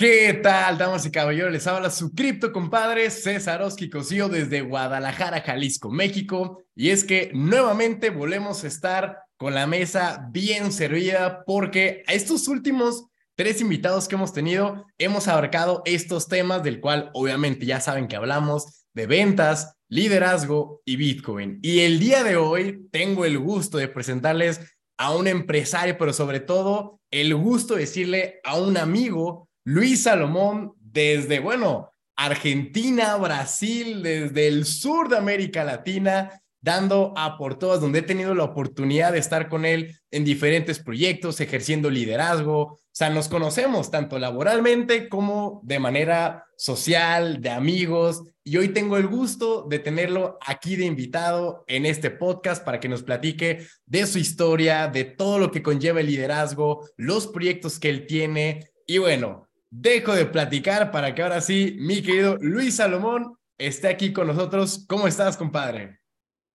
[0.00, 1.50] ¿Qué tal, damas y caballeros?
[1.50, 6.62] Les habla su cripto compadre César Oski Cosío desde Guadalajara, Jalisco, México.
[6.76, 12.46] Y es que nuevamente volvemos a estar con la mesa bien servida porque a estos
[12.46, 18.06] últimos tres invitados que hemos tenido hemos abarcado estos temas del cual obviamente ya saben
[18.06, 21.58] que hablamos de ventas, liderazgo y Bitcoin.
[21.60, 24.60] Y el día de hoy tengo el gusto de presentarles
[24.96, 30.72] a un empresario, pero sobre todo el gusto de decirle a un amigo Luis Salomón
[30.80, 37.98] desde, bueno, Argentina, Brasil, desde el sur de América Latina, dando a por todas, donde
[37.98, 42.62] he tenido la oportunidad de estar con él en diferentes proyectos, ejerciendo liderazgo.
[42.62, 48.22] O sea, nos conocemos tanto laboralmente como de manera social, de amigos.
[48.44, 52.88] Y hoy tengo el gusto de tenerlo aquí de invitado en este podcast para que
[52.88, 57.90] nos platique de su historia, de todo lo que conlleva el liderazgo, los proyectos que
[57.90, 58.70] él tiene.
[58.86, 64.12] Y bueno, dejo de platicar para que ahora sí mi querido Luis Salomón esté aquí
[64.12, 64.84] con nosotros.
[64.88, 66.00] ¿Cómo estás, compadre?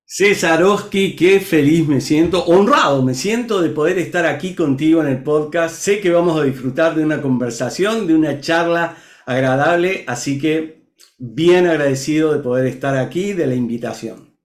[0.06, 5.08] César Oski, qué feliz me siento, honrado me siento de poder estar aquí contigo en
[5.08, 5.76] el podcast.
[5.76, 10.84] Sé que vamos a disfrutar de una conversación, de una charla agradable, así que
[11.18, 14.38] bien agradecido de poder estar aquí, de la invitación.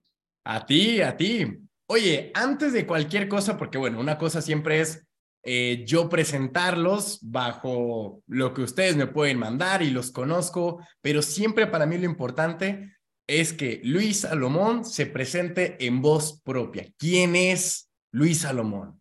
[0.45, 1.45] A ti, a ti.
[1.87, 5.08] Oye, antes de cualquier cosa, porque bueno, una cosa siempre es
[5.43, 11.67] eh, yo presentarlos bajo lo que ustedes me pueden mandar y los conozco, pero siempre
[11.67, 12.93] para mí lo importante
[13.25, 16.91] es que Luis Salomón se presente en voz propia.
[16.97, 18.99] ¿Quién es Luis Salomón?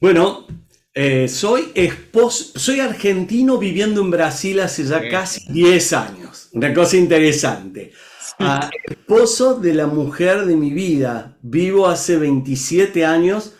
[0.00, 0.46] Bueno,
[0.92, 6.48] eh, soy esposo, soy argentino viviendo en Brasil hace ya casi 10 años.
[6.52, 7.92] Una cosa interesante.
[8.38, 11.38] Ah, esposo de la mujer de mi vida.
[11.42, 13.54] Vivo hace 27 años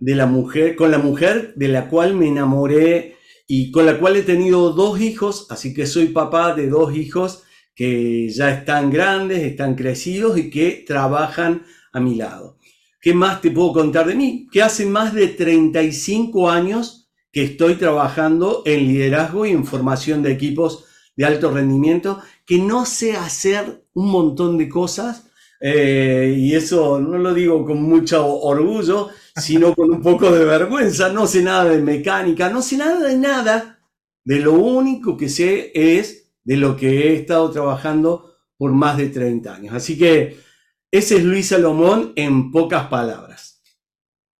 [0.00, 4.16] de la mujer, con la mujer de la cual me enamoré y con la cual
[4.16, 9.40] he tenido dos hijos, así que soy papá de dos hijos que ya están grandes,
[9.40, 11.62] están crecidos y que trabajan
[11.92, 12.58] a mi lado.
[13.00, 14.48] ¿Qué más te puedo contar de mí?
[14.52, 20.32] Que hace más de 35 años que estoy trabajando en liderazgo y en formación de
[20.32, 20.84] equipos
[21.16, 25.29] de alto rendimiento, que no sé hacer un montón de cosas,
[25.60, 31.10] eh, y eso no lo digo con mucho orgullo, sino con un poco de vergüenza.
[31.10, 33.78] No sé nada de mecánica, no sé nada de nada.
[34.24, 39.08] De lo único que sé es de lo que he estado trabajando por más de
[39.08, 39.74] 30 años.
[39.74, 40.38] Así que
[40.90, 43.62] ese es Luis Salomón en pocas palabras.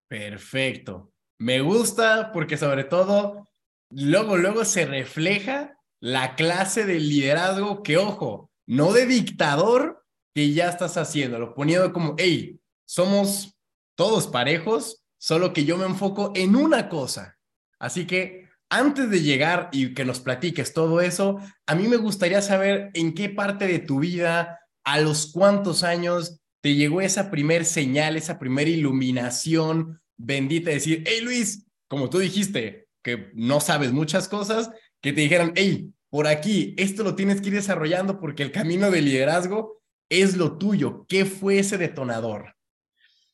[0.09, 1.13] Perfecto.
[1.39, 3.49] Me gusta porque sobre todo
[3.91, 10.00] luego, luego se refleja la clase de liderazgo que, ojo, no de dictador
[10.35, 13.57] que ya estás haciendo, poniendo como, hey, somos
[13.97, 17.39] todos parejos, solo que yo me enfoco en una cosa.
[17.79, 22.41] Así que antes de llegar y que nos platiques todo eso, a mí me gustaría
[22.41, 27.65] saber en qué parte de tu vida, a los cuántos años te llegó esa primer
[27.65, 33.93] señal, esa primera iluminación bendita de decir, hey Luis, como tú dijiste, que no sabes
[33.93, 34.71] muchas cosas,
[35.01, 38.91] que te dijeran, hey, por aquí, esto lo tienes que ir desarrollando porque el camino
[38.91, 39.80] del liderazgo
[40.11, 41.07] es lo tuyo.
[41.09, 42.57] ¿Qué fue ese detonador?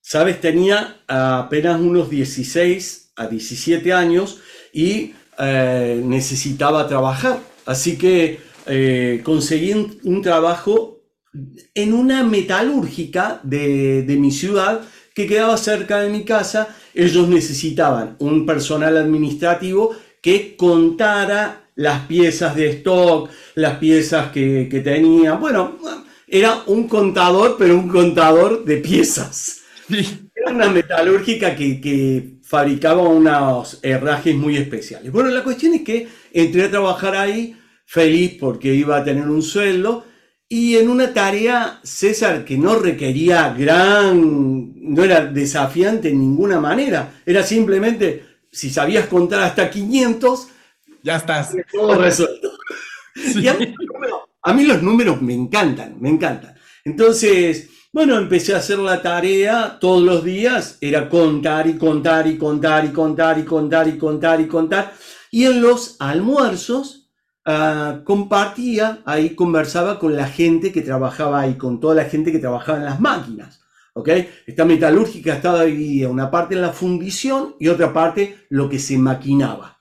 [0.00, 4.40] Sabes, tenía apenas unos 16 a 17 años
[4.72, 7.40] y eh, necesitaba trabajar.
[7.64, 11.00] Así que eh, conseguí un, trabajo
[11.74, 14.82] en una metalúrgica de, mi ciudad
[15.14, 16.68] que quedaba cerca de mi casa.
[16.94, 24.80] Ellos necesitaban un personal administrativo que contara las piezas de stock, las piezas que, que
[24.80, 25.34] tenía.
[25.34, 25.78] Bueno,
[26.26, 29.62] era un contador, pero un contador de piezas.
[29.88, 35.10] Era una metalúrgica que, fabricaba unos herrajes muy especiales.
[35.10, 39.42] Bueno, la cuestión es que entré a trabajar ahí feliz porque iba a tener un
[39.42, 40.04] sueldo
[40.48, 47.20] y en una tarea, César, que no requería gran, no era desafiante en ninguna manera,
[47.26, 50.48] era simplemente, si sabías contar hasta 500,
[51.02, 51.52] ya estás.
[51.72, 52.52] Todo resuelto.
[53.48, 53.74] a mí
[54.54, 56.54] los números me encantan, me encantan.
[56.84, 62.36] Entonces, bueno, empecé a hacer la tarea todos los días, era contar y contar y
[62.36, 64.92] contar y contar y contar y contar y contar.
[65.30, 67.10] Y en los almuerzos
[67.44, 72.38] ah, compartía, ahí conversaba con la gente que trabajaba ahí, con toda la gente que
[72.38, 73.60] trabajaba en las máquinas.
[73.96, 74.10] ¿ok?
[74.46, 78.98] Esta metalúrgica estaba dividida, una parte en la fundición y otra parte lo que se
[78.98, 79.78] maquinaba.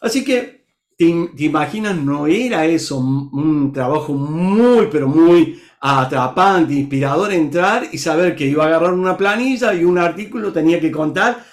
[0.00, 0.63] Así que,
[0.96, 8.34] te, imaginas, no era eso un trabajo muy, pero muy atrapante, inspirador entrar y saber
[8.34, 11.44] que iba a agarrar una planilla y un artículo tenía que contar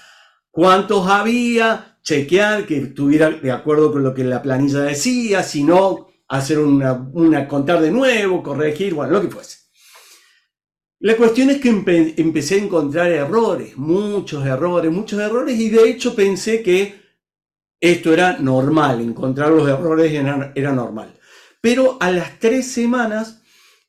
[0.50, 6.08] cuántos había, chequear que estuviera de acuerdo con lo que la planilla decía, si no,
[6.30, 9.58] hacer una, una contar de nuevo, corregir, bueno, lo que fuese.
[11.00, 16.16] La cuestión es que empecé a encontrar errores, muchos errores, muchos errores, y de hecho
[16.16, 17.01] pensé que
[17.82, 21.14] esto era normal, encontrar los errores era, normal.
[21.60, 23.42] Pero a las tres semanas,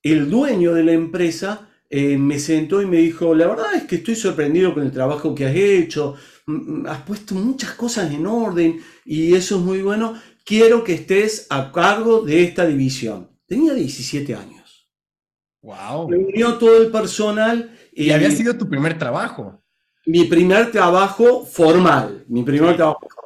[0.03, 3.97] el dueño de la empresa eh, me sentó y me dijo, la verdad es que
[3.97, 6.15] estoy sorprendido con el trabajo que has hecho,
[6.89, 11.71] has puesto muchas cosas en orden y eso es muy bueno, quiero que estés a
[11.71, 13.31] cargo de esta división.
[13.47, 14.89] Tenía 17 años.
[15.61, 16.11] Wow.
[16.11, 17.79] Reunió todo el personal.
[17.93, 19.63] Y, había sido tu primer trabajo.
[20.07, 22.25] Mi primer trabajo formal.
[22.29, 23.22] Mi primer trabajo formal.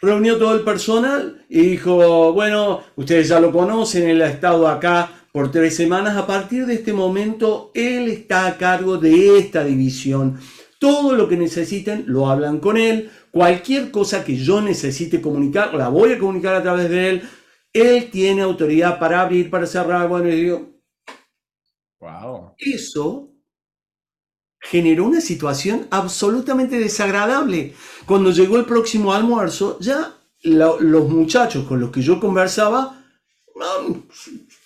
[0.00, 5.10] Reunió todo el personal y dijo, bueno, ustedes ya lo conocen, él ha estado acá
[5.32, 6.16] por tres semanas.
[6.16, 10.38] A partir de este momento, él está a cargo de esta división.
[10.78, 13.10] Todo lo que necesiten lo hablan con él.
[13.30, 17.22] Cualquier cosa que yo necesite comunicar, la voy a comunicar a través de él.
[17.72, 20.08] Él tiene autoridad para abrir, para cerrar.
[20.08, 20.70] Bueno, y digo,
[22.00, 22.54] wow.
[22.58, 23.35] Eso
[24.70, 27.74] generó una situación absolutamente desagradable.
[28.06, 33.02] Cuando llegó el próximo almuerzo, ya los muchachos con los que yo conversaba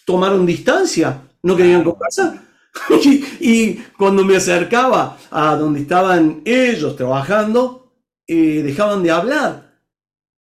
[0.04, 2.40] tomaron distancia, no querían conversar.
[3.40, 7.92] y, cuando me acercaba a donde estaban ellos trabajando,
[8.26, 9.69] eh, dejaban de hablar.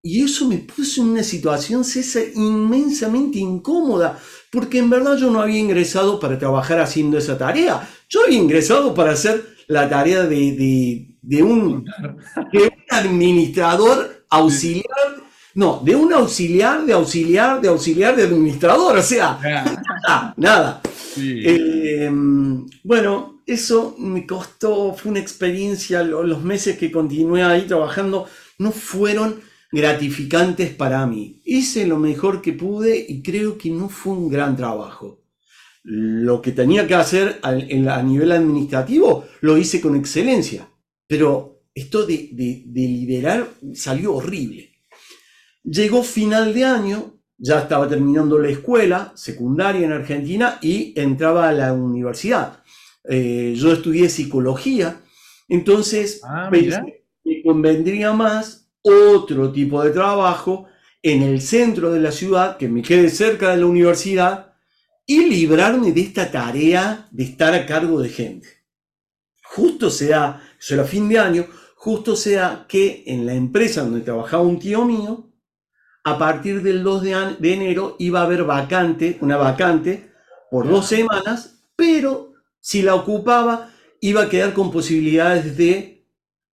[0.01, 4.17] Y eso me puso en una situación César, inmensamente incómoda,
[4.49, 7.87] porque en verdad yo no había ingresado para trabajar haciendo esa tarea.
[8.07, 11.85] Yo había ingresado para hacer la tarea de, de, un,
[12.51, 14.85] de un administrador auxiliar.
[15.55, 19.37] No, de un auxiliar, de auxiliar, de auxiliar, de administrador, o sea,
[20.37, 20.81] nada.
[21.17, 22.09] Eh,
[22.83, 28.27] bueno, eso me costó, fue una experiencia, los meses que continué ahí trabajando
[28.59, 31.41] no fueron gratificantes para mí.
[31.45, 35.23] Hice lo mejor que pude y creo que no fue un gran trabajo.
[35.83, 37.53] Lo que tenía que hacer a,
[38.03, 40.69] nivel administrativo lo hice con excelencia,
[41.07, 44.69] pero esto de liderar salió horrible.
[45.63, 51.53] Llegó final de año, ya estaba terminando la escuela secundaria en Argentina y entraba a
[51.53, 52.63] la universidad.
[53.07, 55.01] Eh, yo estudié psicología,
[55.47, 60.67] entonces ah, me convendría más otro tipo de trabajo
[61.01, 64.53] en el centro de la ciudad, que me quede cerca de la universidad
[65.05, 68.47] y librarme de esta tarea de estar a cargo de gente.
[69.43, 74.43] Justo sea, eso era fin de año, justo sea que en la empresa donde trabajaba
[74.43, 75.29] un tío mío,
[76.03, 80.11] a partir del 2 de, enero iba a haber vacante, una vacante
[80.49, 83.71] por dos semanas, pero si la ocupaba
[84.01, 85.98] iba a quedar con posibilidades de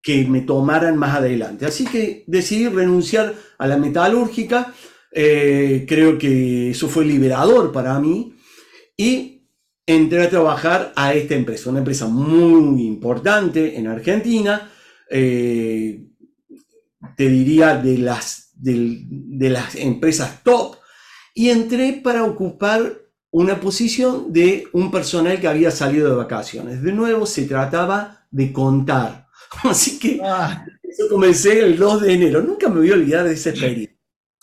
[0.06, 1.66] que me tomaran más adelante.
[1.66, 4.72] Así que decidí renunciar a la metalúrgica,
[5.10, 8.32] eh, creo que eso fue liberador para mí
[8.96, 9.48] y
[9.84, 14.70] entré a trabajar a esta empresa, una empresa muy importante en Argentina,
[15.10, 16.06] eh,
[17.16, 20.76] te diría de las de las empresas top
[21.34, 22.92] y entré para ocupar
[23.32, 26.80] una posición de un personal que había salido de vacaciones.
[26.80, 29.25] De nuevo, se trataba de contar.
[29.64, 30.64] Así que ah.
[30.82, 32.42] eso comencé el 2 de enero.
[32.42, 33.96] Nunca me voy a olvidar de esa experiencia.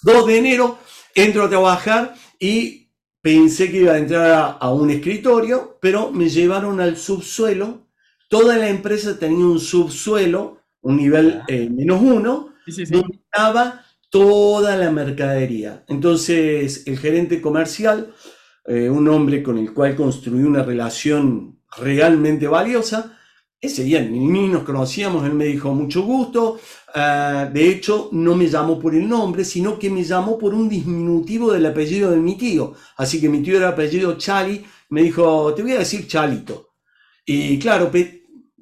[0.03, 0.79] 2 de enero
[1.15, 2.89] entro a trabajar y
[3.21, 7.87] pensé que iba a entrar a, un escritorio, pero me llevaron al subsuelo.
[8.27, 14.91] Toda la empresa tenía un subsuelo, un nivel eh, menos uno, donde estaba toda la
[14.91, 15.85] mercadería.
[15.87, 18.13] Entonces, el gerente comercial,
[18.65, 23.17] eh, un hombre con el cual construí una relación realmente valiosa,
[23.63, 26.59] ese día ni, nos conocíamos, él me dijo mucho gusto,
[26.93, 30.67] ah, de hecho no me llamó por el nombre, sino que me llamó por un
[30.67, 35.53] diminutivo del apellido de mi tío, así que mi tío era apellido Chali, me dijo,
[35.53, 36.73] te voy a decir Chalito.
[37.25, 37.89] Y claro,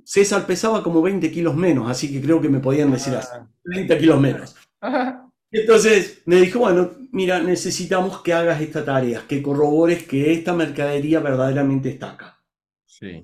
[0.05, 3.97] César pesaba como 20 kilos menos, así que creo que me podían decir así, 30
[3.97, 4.55] kilos menos.
[5.51, 11.19] Entonces me dijo, bueno, mira, necesitamos que hagas esta tarea, que corrobores que esta mercadería
[11.21, 12.39] verdaderamente está acá.
[12.85, 13.23] Sí.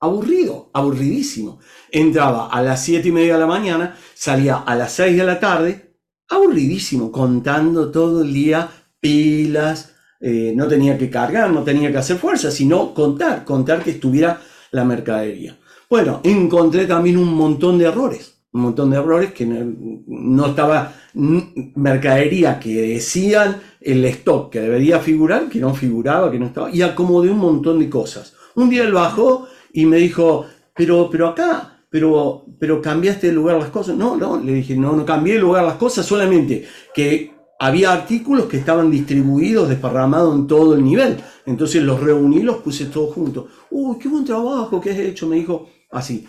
[0.00, 1.58] Aburrido, aburridísimo.
[1.90, 5.40] Entraba a las siete y media de la mañana, salía a las 6 de la
[5.40, 5.96] tarde,
[6.28, 8.68] aburridísimo, contando todo el día
[9.00, 13.92] pilas, eh, no tenía que cargar, no tenía que hacer fuerza, sino contar, contar que
[13.92, 15.58] estuviera la mercadería.
[15.88, 22.58] Bueno, encontré también un montón de errores un montón de errores que no, estaba mercadería
[22.58, 27.30] que decían el stock que debería figurar, que no figuraba, que no estaba, y acomodé
[27.30, 28.34] un montón de cosas.
[28.54, 33.56] Un día él bajó y me dijo, pero, pero acá, pero, pero cambiaste de lugar
[33.58, 33.96] las cosas.
[33.96, 38.46] No, no, le dije, no, no cambié de lugar las cosas, solamente que había artículos
[38.46, 41.16] que estaban distribuidos, desparramados en todo el nivel.
[41.46, 43.46] Entonces los reuní, los puse todos juntos.
[43.70, 46.26] Uy, qué buen trabajo que has hecho, me dijo así.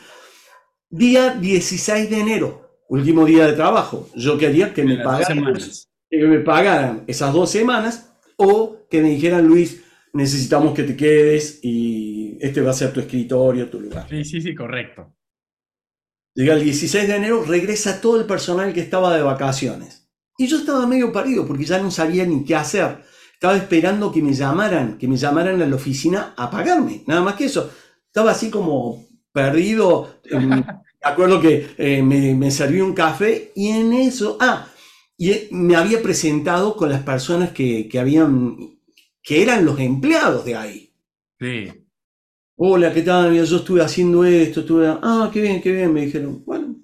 [0.89, 4.07] Día 16 de enero, último día de trabajo.
[4.15, 5.53] Yo quería que me pagaran,
[6.09, 9.83] que me pagaran esas dos semanas o que me dijeran, Luis,
[10.17, 14.07] necesitamos que te quedes y este va a ser tu escritorio, tu lugar.
[14.09, 15.13] Sí, sí, sí, correcto.
[16.33, 20.09] Llega el 16 de enero, regresa todo el personal que estaba de vacaciones.
[20.37, 23.03] Y yo estaba medio parido porque ya no sabía ni qué hacer.
[23.33, 27.35] Estaba esperando que me llamaran, que me llamaran a la oficina a pagarme, nada más
[27.35, 27.71] que eso.
[28.07, 30.21] Estaba así como perdido.
[30.99, 34.67] Me acuerdo que eh, me, me serví un café y en eso, ah,
[35.17, 38.76] y me había presentado con las personas que, que habían,
[39.27, 40.89] que eran los empleados de ahí.
[41.37, 41.67] Sí.
[42.55, 43.35] Hola, ¿qué tal?
[43.45, 46.43] Yo estuve haciendo esto, estuve, ah, qué bien, qué bien, me dijeron.
[46.45, 46.77] Bueno,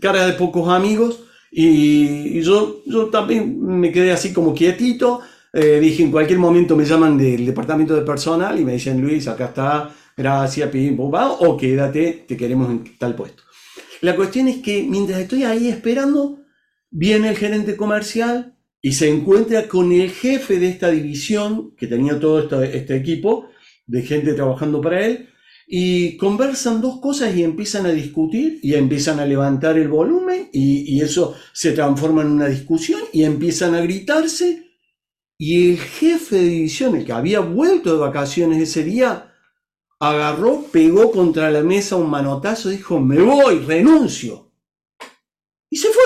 [0.00, 5.20] cara de pocos amigos y, yo, yo también me quedé así como quietito.
[5.52, 9.28] Eh, dije, en cualquier momento me llaman del departamento de personal y me dicen, Luis,
[9.28, 13.42] acá está, gracias, pim, o quédate, te queremos en tal puesto.
[14.00, 16.38] La cuestión es que mientras estoy ahí esperando,
[16.90, 22.18] viene el gerente comercial y se encuentra con el jefe de esta división, que tenía
[22.18, 23.48] todo este, equipo,
[23.86, 25.28] de gente trabajando para él
[25.66, 30.96] y conversan dos cosas y empiezan a discutir y empiezan a levantar el volumen y,
[30.96, 34.70] y, eso se transforma en una discusión y empiezan a gritarse
[35.42, 39.34] y el jefe de división, el que había vuelto de vacaciones ese día,
[39.98, 44.52] agarró, pegó contra la mesa un manotazo, dijo, me voy, renuncio.
[45.70, 46.02] Y se fue.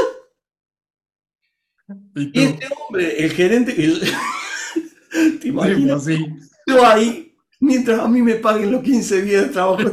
[2.16, 3.74] Y, este hombre, el gerente,
[5.40, 6.04] ¿te imaginas?
[6.04, 6.24] Sí,
[6.66, 7.24] Yo ahí
[7.60, 9.82] mientras a mí me paguen los 15 días de trabajo.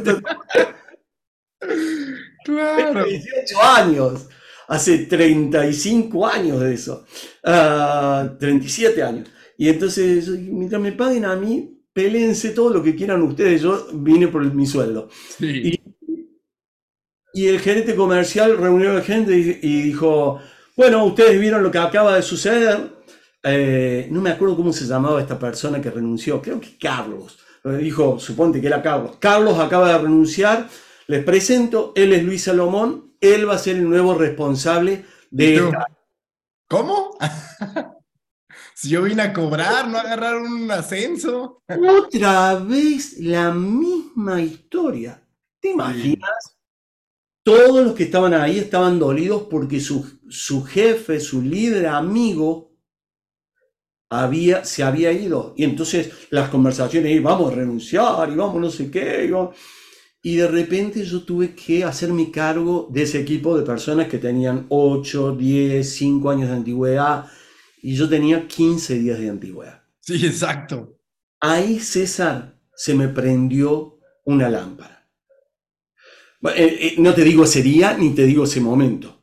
[2.44, 3.04] claro.
[3.04, 4.28] 18 años,
[4.68, 7.04] hace 35 años de eso,
[7.42, 9.28] 37 ah, años.
[9.56, 14.28] Y entonces, mientras me paguen a mí, peleense todo lo que quieran ustedes, yo vine
[14.28, 15.08] por mi sueldo.
[15.38, 15.80] Y,
[17.34, 20.38] el gerente comercial reunió a la gente y, dijo,
[20.76, 23.02] bueno, ustedes vieron lo que acaba de suceder.
[23.42, 27.38] Eh, no me acuerdo cómo se llamaba esta persona que renunció, creo que Carlos
[27.70, 29.16] dijo, suponte que era Carlos.
[29.18, 30.68] Carlos acaba de renunciar,
[31.06, 35.72] les presento, él es Luis Salomón, él va a ser el nuevo responsable de...
[36.68, 37.16] ¿Cómo?
[38.74, 41.62] si yo vine a cobrar, no a agarrar un ascenso.
[41.68, 45.22] Otra vez la misma historia.
[45.60, 46.56] ¿Te imaginas?
[47.44, 52.72] Todos los que estaban ahí estaban dolidos porque su, su jefe, su líder, amigo,
[54.08, 55.54] había, se había ido.
[55.56, 59.30] Y entonces las conversaciones, vamos a renunciar y vamos no sé qué.
[60.22, 64.66] Y de repente yo tuve que hacerme cargo de ese equipo de personas que tenían
[64.68, 67.26] 8, 10, 5 años de antigüedad
[67.82, 69.82] y yo tenía 15 días de antigüedad.
[70.00, 70.98] Sí, exacto.
[71.40, 75.08] Ahí, César, se me prendió una lámpara.
[76.54, 79.21] Eh, eh, no te digo ese día ni te digo ese momento.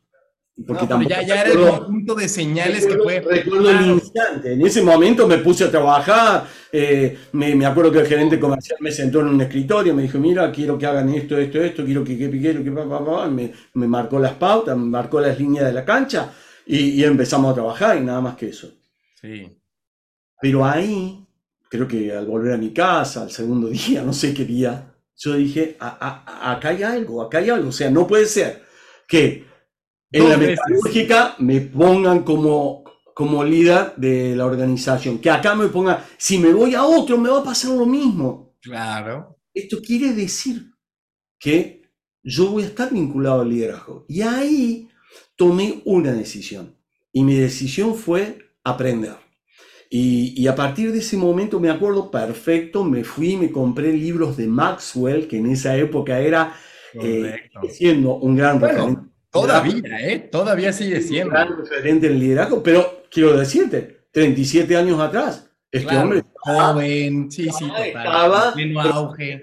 [0.66, 3.20] Porque ya, ya era el conjunto de señales que fue.
[3.20, 4.52] Recuerdo el instante.
[4.52, 6.46] En ese momento me puse a trabajar.
[6.70, 9.94] Eh, me, me, acuerdo que el gerente comercial me sentó en un escritorio.
[9.94, 11.84] Me dijo: Mira, quiero que hagan esto, esto, esto.
[11.84, 15.66] Quiero que, que, quiero que, pa, Me, me, marcó las pautas, me marcó las líneas
[15.66, 16.32] de la cancha.
[16.66, 18.70] Y, y, empezamos a trabajar y nada más que eso.
[19.20, 19.56] Sí.
[20.40, 21.26] Pero ahí,
[21.68, 25.34] creo que al volver a mi casa, al segundo día, no sé qué día, yo
[25.34, 27.70] dije: Acá hay algo, acá hay algo.
[27.70, 28.62] O sea, no puede ser
[29.08, 29.49] que
[30.12, 35.18] en la metalúrgica me pongan como, como líder de la organización.
[35.18, 38.56] Que acá me ponga, si me voy a otro, me va a pasar lo mismo.
[38.60, 39.38] Claro.
[39.54, 40.72] Esto quiere decir
[41.38, 41.82] que
[42.22, 44.04] yo voy a estar vinculado al liderazgo.
[44.08, 44.88] Y ahí
[45.36, 46.76] tomé una decisión.
[47.12, 49.16] Y mi decisión fue aprender.
[49.92, 54.36] Y, y, a partir de ese momento me acuerdo perfecto, me fui, me compré libros
[54.36, 56.54] de Maxwell, que en esa época era
[56.94, 60.18] eh, siendo un gran referente Todavía, ¿eh?
[60.18, 61.28] Todavía sigue siendo.
[61.28, 66.24] Un gran referente en liderazgo, pero quiero decirte, 37 años atrás, este hombre.
[66.34, 68.54] Joven, sí, sí, Estaba,
[68.92, 69.42] auge.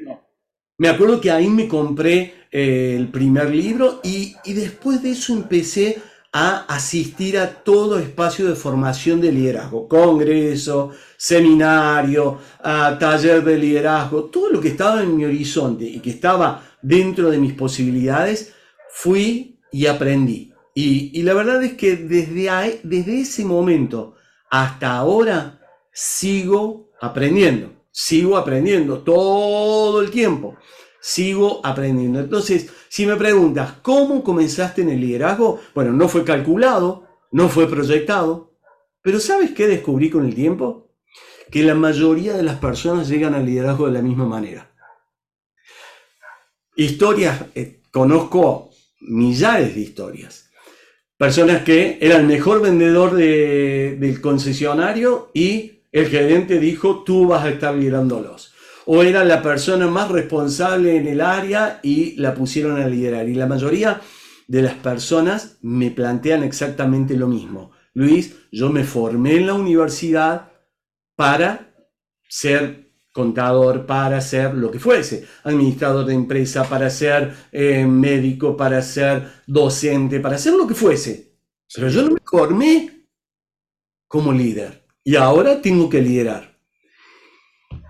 [0.79, 5.33] Me acuerdo que ahí me compré eh, el primer libro y, y después de eso
[5.33, 6.01] empecé
[6.33, 14.25] a asistir a todo espacio de formación de liderazgo, congreso, seminario, a taller de liderazgo,
[14.25, 18.53] todo lo que estaba en mi horizonte y que estaba dentro de mis posibilidades,
[18.89, 20.51] fui y aprendí.
[20.73, 24.15] Y, la verdad es que desde, desde ese momento
[24.49, 25.61] hasta ahora
[25.93, 30.57] sigo aprendiendo, sigo aprendiendo todo el tiempo.
[30.99, 32.19] sigo aprendiendo.
[32.19, 35.61] Entonces, si me preguntas, ¿cómo comenzaste en el liderazgo?
[35.75, 38.57] Bueno, no fue calculado, no fue proyectado,
[39.03, 40.89] pero ¿sabes qué descubrí con el tiempo?
[41.51, 44.71] Que la mayoría de las personas llegan al liderazgo de la misma manera.
[46.75, 48.66] Historias, eh, conozco
[48.99, 50.49] millares de historias.
[51.17, 57.49] Personas que era el mejor vendedor del concesionario y el gerente dijo, tú vas a
[57.49, 58.53] estar liderándolos
[58.89, 63.27] o era la persona más responsable en el área y la pusieron a liderar.
[63.27, 63.99] Y la mayoría
[64.47, 67.71] de las personas me plantean exactamente lo mismo.
[67.93, 70.53] Luis, yo me formé en la universidad
[71.17, 71.75] para
[72.29, 72.86] ser
[73.17, 79.27] contador, para ser lo que fuese, administrador de empresa, para ser eh, médico, para ser
[79.47, 81.33] docente, para ser lo que fuese.
[81.73, 83.07] Pero yo no me formé
[84.07, 86.59] como líder y ahora tengo que liderar.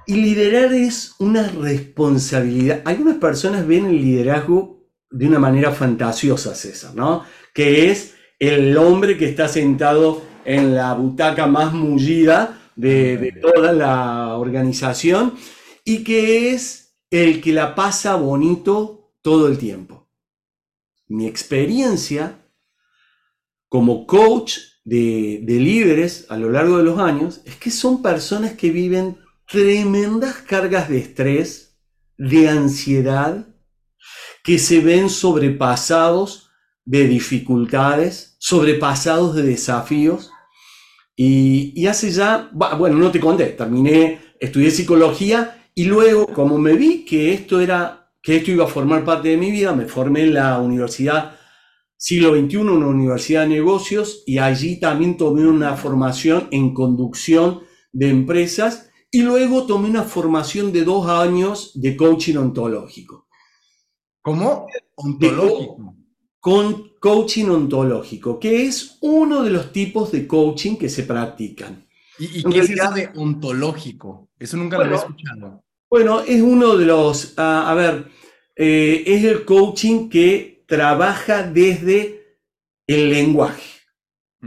[0.05, 2.81] Y liderar es una responsabilidad.
[2.85, 7.25] Algunas personas ven el liderazgo de una manera fantasiosa, César, ¿no?
[7.53, 14.37] Que es el hombre que está sentado en la butaca más mullida de, toda la
[14.37, 15.33] organización
[15.83, 20.09] y que es el que la pasa bonito todo el tiempo.
[21.07, 22.39] Mi experiencia
[23.67, 28.53] como coach de, de líderes a lo largo de los años es que son personas
[28.53, 29.17] que viven
[29.47, 31.77] tremendas cargas de estrés,
[32.17, 33.47] de ansiedad,
[34.43, 36.49] que se ven sobrepasados
[36.85, 40.31] de dificultades, sobrepasados de desafíos.
[41.19, 47.05] Y, hace ya, bueno, no te conté, terminé, estudié psicología y luego, como me vi
[47.05, 50.35] que esto era, que esto iba a formar parte de mi vida, me formé en
[50.35, 51.35] la Universidad
[51.97, 58.09] Siglo XXI, una universidad de negocios, y allí también tomé una formación en conducción de
[58.09, 63.27] empresas y luego tomé una formación de dos años de coaching ontológico.
[64.21, 64.67] ¿Cómo?
[64.93, 65.95] Ontológico.
[66.39, 71.87] con coaching ontológico, que es uno de los tipos de coaching que se practican.
[72.19, 74.27] ¿Y, qué es eso de ontológico?
[74.37, 75.63] Eso nunca lo había escuchado.
[75.89, 78.07] Bueno, es uno de los, ah, a ver,
[78.57, 82.41] eh, es el coaching que trabaja desde
[82.85, 83.63] el lenguaje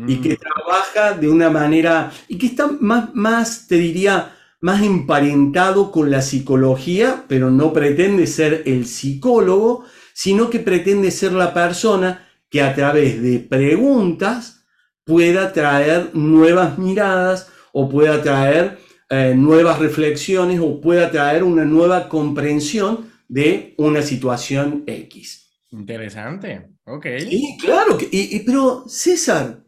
[0.06, 0.36] y que mm.
[0.36, 6.20] trabaja de una manera, y que está más, más, te diría, más emparentado con la
[6.20, 12.74] psicología, pero no pretende ser el psicólogo, sino que pretende ser la persona que a
[12.74, 14.64] través de preguntas
[15.04, 22.08] pueda traer nuevas miradas o pueda traer eh, nuevas reflexiones o pueda traer una nueva
[22.08, 25.50] comprensión de una situación X.
[25.70, 27.06] Interesante, ok.
[27.20, 29.64] Sí, claro, y, pero César,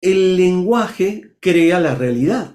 [0.00, 2.54] el lenguaje crea la realidad.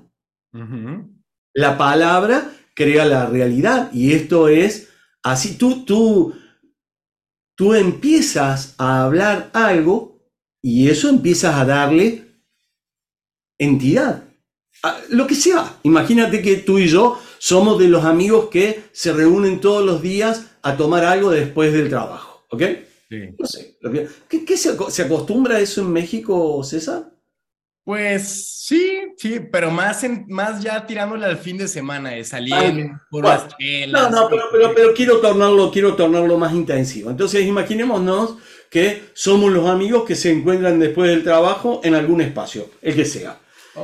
[1.53, 4.89] La palabra crea la realidad y esto es
[5.23, 5.57] así.
[5.57, 6.33] Tú, tú,
[7.61, 10.19] tú empiezas a hablar algo
[10.63, 12.23] y eso empiezas a darle
[13.59, 14.23] entidad.
[15.09, 15.77] lo que sea.
[15.83, 20.47] Imagínate que tú y yo somos de los amigos que se reúnen todos los días
[20.63, 22.47] a tomar algo después del trabajo.
[22.49, 22.63] ¿Ok?
[23.37, 23.77] No sé.
[24.27, 27.13] ¿Qué, se, se, acostumbra a eso en México, César?
[27.83, 32.91] Pues sí, sí, pero más, en, más ya tirándole al fin de semana, de salir
[33.09, 33.47] por las
[33.89, 37.09] No, no, pero, pero, quiero, tornarlo, quiero tornarlo más intensivo.
[37.09, 38.37] Entonces, imaginémonos
[38.69, 43.05] que somos los amigos que se encuentran después del trabajo en algún espacio, el que
[43.05, 43.39] sea.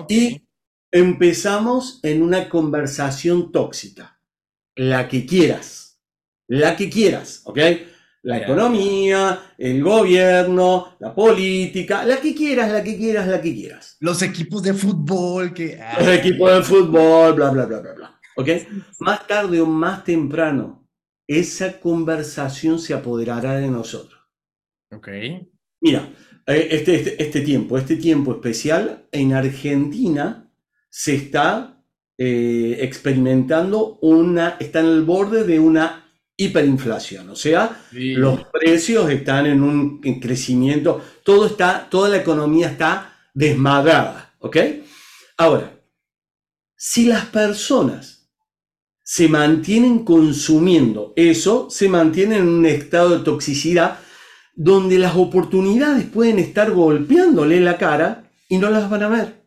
[0.07, 0.47] Y
[0.91, 4.19] empezamos en una conversación tóxica,
[4.75, 5.99] la que quieras,
[6.47, 7.59] la que quieras, ¿ok?
[8.27, 13.95] La economía, el gobierno, la política, la que quieras, la que quieras, la que quieras.
[14.01, 15.79] Los equipos de fútbol que...
[15.97, 18.19] Los equipos de fútbol, bla, bla, bla, bla, bla.
[18.35, 18.49] ¿Ok?
[18.99, 20.85] Más tarde o más temprano,
[21.25, 24.19] esa conversación se apoderará de nosotros.
[24.91, 25.07] Ok.
[25.79, 26.09] Mira,
[26.47, 30.51] eh, este, este, este tiempo, este tiempo especial en Argentina
[30.89, 31.81] se está
[32.17, 36.06] eh, experimentando una, está en el borde de una
[36.37, 43.15] hiperinflación, o sea, los precios están en un crecimiento, todo está, toda la economía está
[43.33, 44.57] desmadrada, ¿ok?
[45.37, 45.73] Ahora,
[46.75, 48.29] si las personas
[49.01, 53.99] se mantienen consumiendo eso, se mantienen en un estado de toxicidad
[54.55, 59.43] donde las oportunidades pueden estar golpeándole la cara y no las van a ver,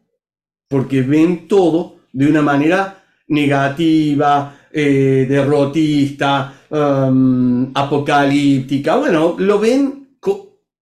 [0.69, 8.97] porque ven todo de una manera negativa, eh, derrotista, um, apocalíptica.
[8.97, 9.99] Bueno, lo ven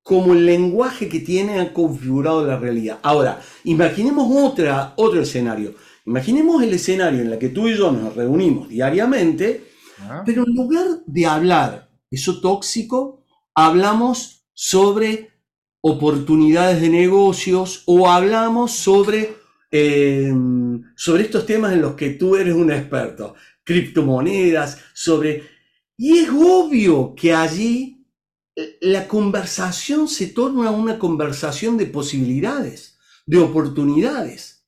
[0.02, 2.98] como el lenguaje que tiene configurado la realidad.
[3.02, 5.74] Ahora, imaginemos otra, otro escenario.
[6.06, 9.68] Imaginemos el escenario en el que tú y yo nos reunimos diariamente
[10.00, 10.22] Ah.
[10.24, 13.24] Pero en lugar de hablar eso tóxico,
[13.54, 15.30] hablamos sobre
[15.80, 19.36] oportunidades de negocios o hablamos sobre,
[19.70, 23.34] em, sobre estos temas en los que tú eres un experto,
[23.68, 25.46] criptomonedas, sobre...
[25.98, 28.06] Y es obvio que allí
[28.56, 34.66] eh, la conversación se torna una conversación de posibilidades, de oportunidades.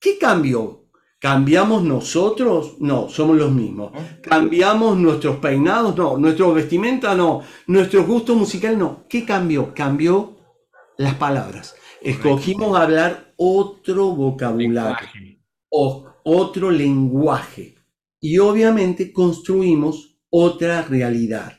[0.00, 0.88] ¿Qué cambió?
[1.18, 2.76] ¿Cambiamos nosotros?
[2.80, 3.92] No, somos los mismos.
[4.22, 5.94] ¿Cambiamos nuestros peinados?
[5.94, 6.16] No.
[6.16, 7.14] ¿Nuestro vestimenta?
[7.14, 7.42] No.
[7.66, 8.78] ¿Nuestro gusto musical?
[8.78, 9.04] No.
[9.08, 9.74] ¿Qué cambió?
[9.74, 10.38] Cambió
[10.96, 11.76] las palabras.
[12.00, 17.81] Escogimos hablar otro vocabulario, o otro lenguaje.
[18.22, 21.58] Y obviamente construimos otra realidad.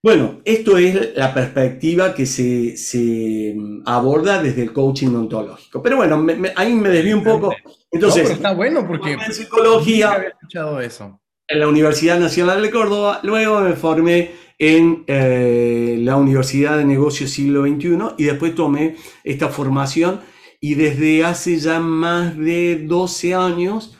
[0.00, 5.82] Bueno, esto es la perspectiva que se, mm, aborda desde el coaching ontológico.
[5.82, 6.24] Pero bueno,
[6.56, 7.54] ahí me desvío un poco.
[7.90, 11.20] Entonces, está bueno porque en psicología había escuchado eso.
[11.48, 17.30] En la Universidad Nacional de Córdoba, luego me formé en eh, la Universidad de Negocios
[17.30, 20.20] Siglo XXI y después tomé esta formación
[20.60, 23.98] y desde hace ya más de 12 años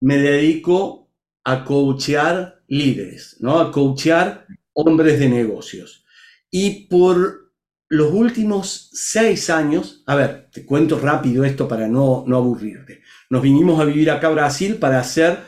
[0.00, 1.10] me dedico
[1.44, 3.58] a coachear líderes, ¿no?
[3.58, 6.04] A coachear hombres de negocios.
[6.50, 7.52] Y por
[7.88, 13.02] los últimos seis años, a ver, te cuento rápido esto para no, no aburrirte.
[13.28, 15.38] Nos vinimos a vivir acá a Brasil para hacer,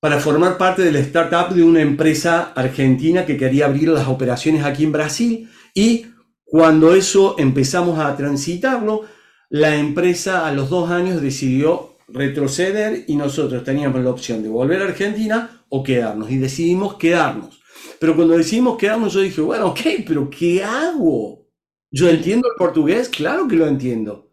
[0.00, 4.64] para formar parte de la startup de una empresa argentina que quería abrir las operaciones
[4.64, 5.50] aquí en Brasil.
[5.74, 6.06] Y
[6.44, 9.02] cuando eso empezamos a transitarlo,
[9.48, 14.82] la empresa a los dos años decidió retroceder y nosotros teníamos la opción de volver
[14.82, 16.30] a Argentina o quedarnos.
[16.30, 17.62] Y decidimos quedarnos.
[17.98, 21.48] Pero cuando decidimos quedarnos, yo dije, bueno, ok, pero ¿qué hago?
[21.90, 24.30] Yo entiendo el portugués, claro que lo entiendo.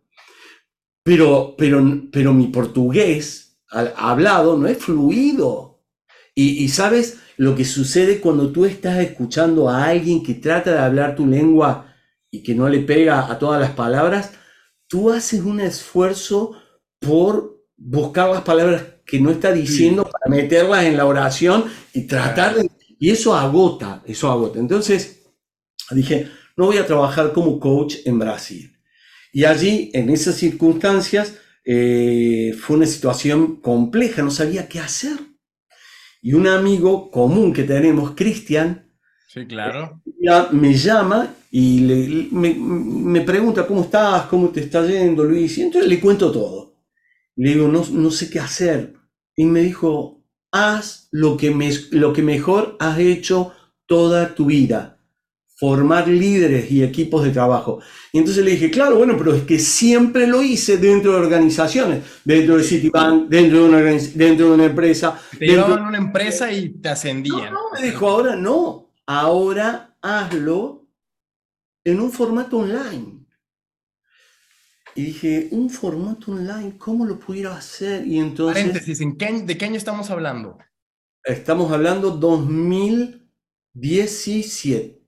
[1.03, 5.83] Pero, pero, pero mi portugués hablado no es fluido.
[6.35, 10.79] Y, y sabes lo que sucede cuando tú estás escuchando a alguien que trata de
[10.79, 11.93] hablar tu lengua
[12.31, 14.33] y que no le pega a todas las palabras,
[14.87, 16.55] tú haces un esfuerzo
[16.99, 22.55] por buscar las palabras que no está diciendo para meterlas en la oración y tratar
[22.55, 24.59] de y eso agota, eso agota.
[24.59, 25.23] Entonces
[25.91, 28.75] dije, no voy a trabajar como coach en Brasil.
[29.31, 35.17] Y allí, en esas circunstancias, eh, fue una situación compleja, no sabía qué hacer.
[36.21, 38.91] Y un amigo común que tenemos, Cristian,
[39.29, 40.01] sí, claro.
[40.51, 41.79] me llama y
[42.31, 44.23] me, pregunta, ¿cómo estás?
[44.23, 45.57] ¿Cómo te está yendo, Luis?
[45.57, 46.68] Y entonces le cuento todo.
[47.39, 48.95] Le digo, no, no sé qué hacer.
[49.33, 53.53] Y me dijo, haz lo que, me, lo que mejor has hecho
[53.85, 54.99] toda tu vida,
[55.55, 57.79] formar líderes y equipos de trabajo.
[58.11, 62.03] Y entonces le dije, claro, bueno, pero es que siempre lo hice dentro de organizaciones,
[62.25, 65.17] dentro de Citibank, dentro de una, dentro de una empresa.
[65.39, 67.53] Te llevaban una empresa y te ascendían.
[67.53, 70.89] No, me dijo, ahora no, ahora hazlo
[71.85, 73.18] en un formato online.
[74.95, 78.07] Y dije, un formato online, ¿cómo lo pudiera hacer?
[78.07, 78.63] Y entonces...
[78.63, 80.57] Paréntesis, ¿de qué año estamos hablando?
[81.23, 84.99] Estamos hablando 2017.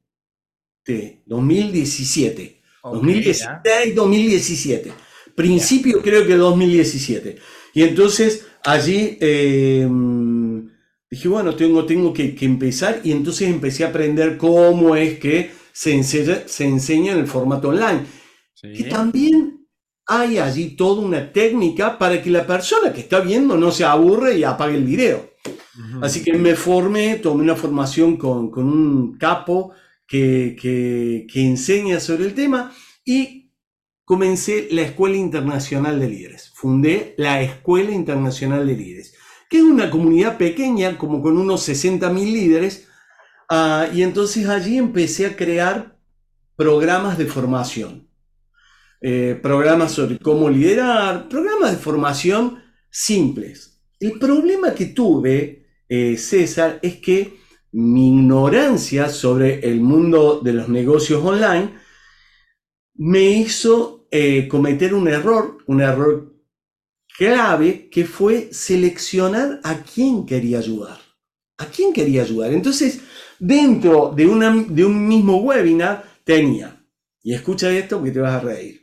[1.25, 2.61] 2017.
[2.83, 4.93] 2016, 2017.
[5.35, 7.37] Principio creo que 2017.
[7.73, 10.69] Y entonces allí em,
[11.09, 15.93] dije, bueno, tengo, tengo que, empezar y entonces empecé a aprender cómo es que se
[15.93, 18.01] enseña, se enseña en el formato online.
[18.61, 19.50] Que también
[20.13, 24.37] hay allí toda una técnica para que la persona que está viendo no se aburre
[24.37, 25.31] y apague el video.
[26.01, 29.71] Así que me formé, tomé una formación con, con un capo
[30.05, 32.73] que, que, que, enseña sobre el tema
[33.05, 33.53] y
[34.03, 36.51] comencé la Escuela Internacional de Líderes.
[36.55, 39.15] Fundé la Escuela Internacional de Líderes,
[39.49, 42.89] que es una comunidad pequeña, como con unos 60.000 líderes,
[43.49, 45.97] uh, y entonces allí empecé a crear
[46.57, 48.10] programas de formación.
[49.03, 53.81] Eh, programas sobre cómo liderar, programas de formación simples.
[53.99, 57.39] El problema que tuve, eh, César, es que
[57.71, 61.71] mi ignorancia sobre el mundo de los negocios online
[62.93, 66.35] me hizo eh, cometer un error, un error
[67.17, 70.99] clave, que fue seleccionar a quién quería ayudar.
[71.57, 72.53] ¿A quién quería ayudar?
[72.53, 73.01] Entonces,
[73.39, 74.25] dentro de,
[74.69, 76.85] de un mismo webinar tenía,
[77.23, 78.80] y escucha esto que te vas a reír,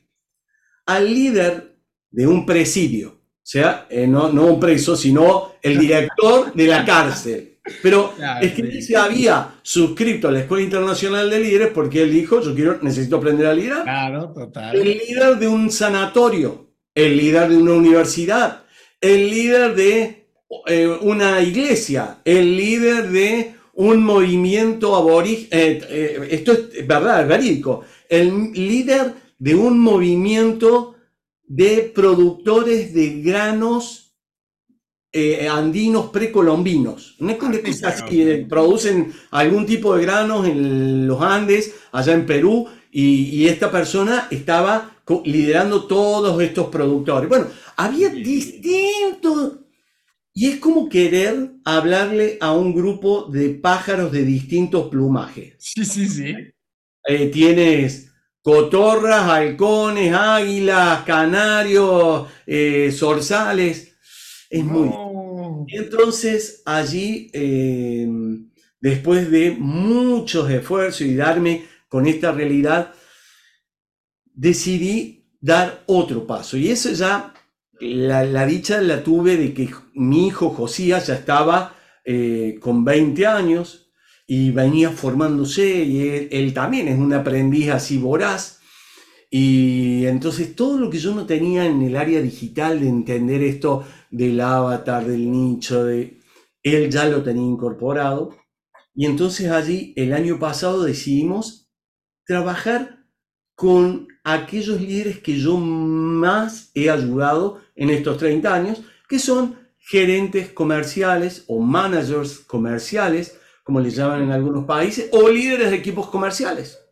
[0.88, 1.77] al líder
[2.11, 6.85] de un presidio, o sea, eh, no, no, un preso, sino el director de la
[6.85, 7.59] cárcel.
[7.83, 12.40] Pero es que se había suscrito a la Escuela Internacional de Líderes porque él dijo,
[12.40, 13.83] yo quiero, necesito aprender a liderar.
[13.83, 14.74] Claro, total.
[14.74, 18.64] El líder de un sanatorio, el líder de una universidad,
[19.01, 20.29] el líder de
[20.66, 27.29] eh, una iglesia, el líder de un movimiento aborigen, eh, eh, esto es verdad, es
[27.29, 30.96] verídico, el líder de un movimiento
[31.44, 34.05] de productores de granos
[35.51, 37.16] andinos precolombinos.
[37.18, 43.46] No es que producen algún tipo de granos en los Andes, allá en Perú, y,
[43.46, 47.29] esta persona estaba liderando todos estos productores.
[47.29, 47.46] Bueno,
[47.77, 49.61] había distintos...
[50.35, 55.57] Y es como querer hablarle a un grupo de pájaros de distintos plumajes.
[55.59, 56.33] Sí, sí, sí.
[57.09, 58.08] Eh, tienes
[58.49, 63.95] cotorras, halcones, águilas, canarios, eh, zorzales.
[64.49, 64.89] Es muy...
[65.69, 68.09] Entonces allí, eh,
[68.81, 72.95] después de muchos esfuerzos y darme con esta realidad,
[74.25, 76.57] decidí dar otro paso.
[76.57, 77.35] Y eso ya,
[77.81, 83.88] la, dicha la tuve de que mi hijo Josías ya estaba eh, con 20 años
[84.31, 88.61] y venía formándose y él, también es un aprendiz así voraz.
[89.31, 93.85] Y entonces todo lo que yo no tenía en el área digital de entender esto
[94.11, 96.21] del avatar, del nicho, de,
[96.62, 98.37] él ya lo tenía incorporado.
[98.95, 101.71] Y entonces allí el año pasado decidimos
[102.27, 103.07] trabajar
[103.55, 110.53] con aquellos líderes que yo más he ayudado en estos 30 años, que son gerentes
[110.53, 113.38] comerciales o managers comerciales,
[113.69, 116.83] como les llaman en algunos países, o líderes de equipos comerciales.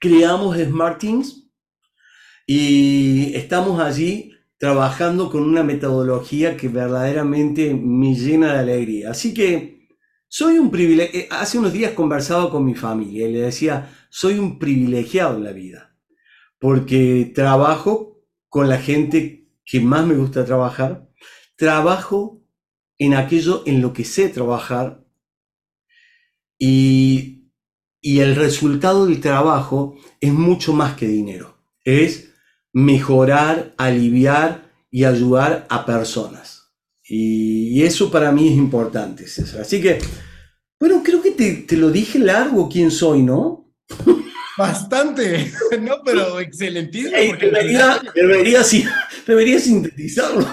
[0.00, 1.48] Creamos Smart Teams
[2.44, 9.12] y estamos allí trabajando con una metodología que verdaderamente me llena de alegría.
[9.12, 9.86] Así que
[10.26, 11.20] soy un privilegio.
[11.20, 15.44] Eh, hace unos días conversaba con mi familia y le decía, soy un privilegiado en
[15.44, 15.94] la vida,
[16.58, 21.08] porque trabajo con la gente que más me gusta trabajar,
[21.54, 22.42] trabajo
[22.98, 24.99] en aquello en lo que sé trabajar
[26.60, 27.50] y,
[28.02, 32.30] y el resultado del trabajo es mucho más que dinero, es
[32.72, 36.70] mejorar, aliviar y ayudar a personas.
[37.02, 39.62] Y, eso para mí es importante, César.
[39.62, 39.98] Así que,
[40.78, 43.72] bueno, creo que te, te lo dije largo quién soy, ¿no?
[44.58, 47.16] Bastante, no, pero excelentísimo.
[49.24, 50.46] debería, sintetizarlo.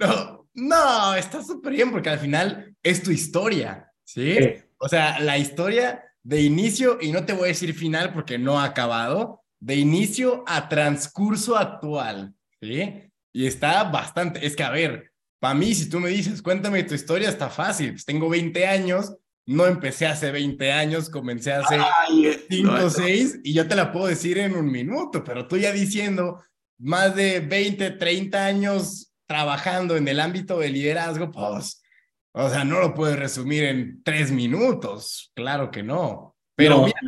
[0.00, 4.36] no, no, está súper bien porque al final es tu historia, ¿sí?
[4.78, 8.60] O sea, la historia de inicio, y no te voy a decir final porque no
[8.60, 13.10] ha acabado, de inicio a transcurso actual, ¿sí?
[13.32, 16.94] Y está bastante, es que a ver, para mí, si tú me dices, cuéntame tu
[16.94, 19.14] historia, está fácil, pues tengo 20 años,
[19.46, 21.78] no empecé hace 20 años, comencé hace
[22.50, 25.72] 5 o 6 y yo te la puedo decir en un minuto, pero tú ya
[25.72, 26.42] diciendo
[26.78, 31.82] más de 20, 30 años trabajando en el ámbito de liderazgo, pues,
[32.40, 36.36] o sea, no lo puedes resumir en tres minutos, claro que no.
[36.54, 37.00] Pero mira,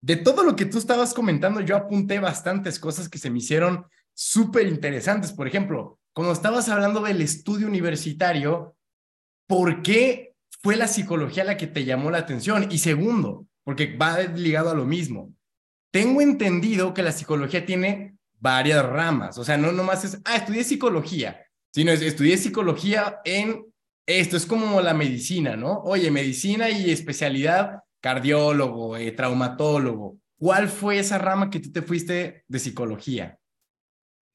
[0.00, 3.84] de todo lo que tú estabas comentando, yo apunté bastantes cosas que se me hicieron
[4.14, 5.32] súper interesantes.
[5.32, 8.76] Por ejemplo, cuando estabas hablando del estudio universitario,
[9.46, 12.68] ¿por qué fue la psicología la que te llamó la atención?
[12.70, 15.34] Y segundo, porque va ligado a lo mismo,
[15.92, 20.64] tengo entendido que la psicología tiene varias ramas, o sea, no nomás es, ah, estudié
[20.64, 23.67] psicología, sino es, estudié psicología en
[24.08, 25.82] esto, es como la medicina, ¿no?
[25.84, 30.18] Oye, medicina y especialidad, cardiólogo, eh, traumatólogo.
[30.38, 33.38] ¿Cuál fue esa rama que tú te fuiste de psicología?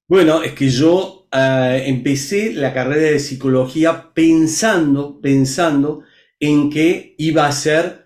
[0.07, 6.03] Bueno, es que yo ah, empecé la carrera de psicología pensando, pensando
[6.39, 8.05] en que iba a ser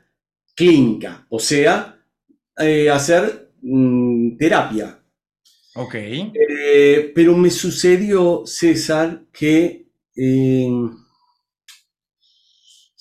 [0.55, 1.99] clínica, o sea,
[2.57, 5.03] eh, hacer mm, terapia.
[5.75, 5.95] Ok.
[5.95, 10.69] Eh, pero me sucedió, César, que, eh,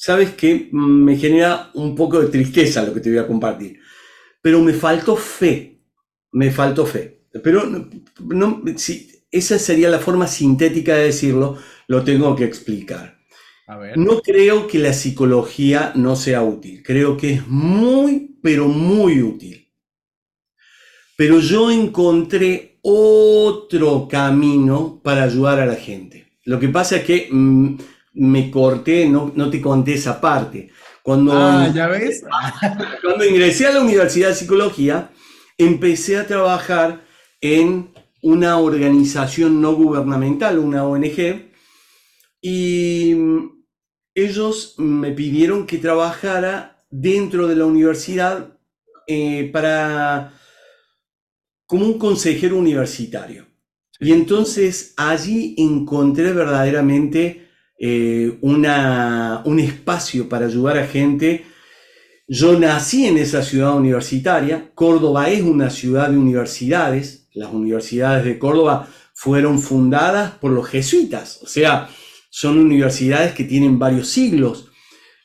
[0.06, 0.68] ¿sabes qué?
[0.70, 3.80] Me genera un poco de tristeza lo que te voy a compartir,
[4.40, 5.80] pero me faltó fe,
[6.30, 7.24] me faltó fe.
[7.42, 7.64] Pero
[8.20, 13.18] no, si esa sería la forma sintética de decirlo, lo tengo que explicar.
[13.96, 19.72] No creo que la psicología no sea útil, creo que es muy, pero muy útil.
[21.16, 26.28] Pero yo encontré otro camino para ayudar a la gente.
[26.44, 27.76] Lo que pasa es que mm,
[28.16, 30.70] me corté, no, no te conté esa parte.
[31.02, 32.24] Cuando, ah, ¿ya ves?
[33.02, 35.10] cuando ingresé a la Universidad de Psicología,
[35.56, 37.04] empecé a trabajar
[37.40, 41.52] en una organización no gubernamental, una ONG,
[42.40, 43.16] y
[44.14, 48.58] ellos me pidieron que trabajara dentro de la universidad
[49.06, 50.32] eh, para
[51.66, 53.46] como un consejero universitario.
[54.00, 57.45] Y entonces allí encontré verdaderamente
[57.78, 61.44] eh, un espacio para ayudar a gente.
[62.28, 64.70] Yo nací en esa ciudad universitaria.
[64.74, 67.28] Córdoba es una ciudad de universidades.
[67.34, 71.88] Las universidades de Córdoba fueron fundadas por los jesuitas, o sea,
[72.28, 74.70] son universidades que tienen varios siglos.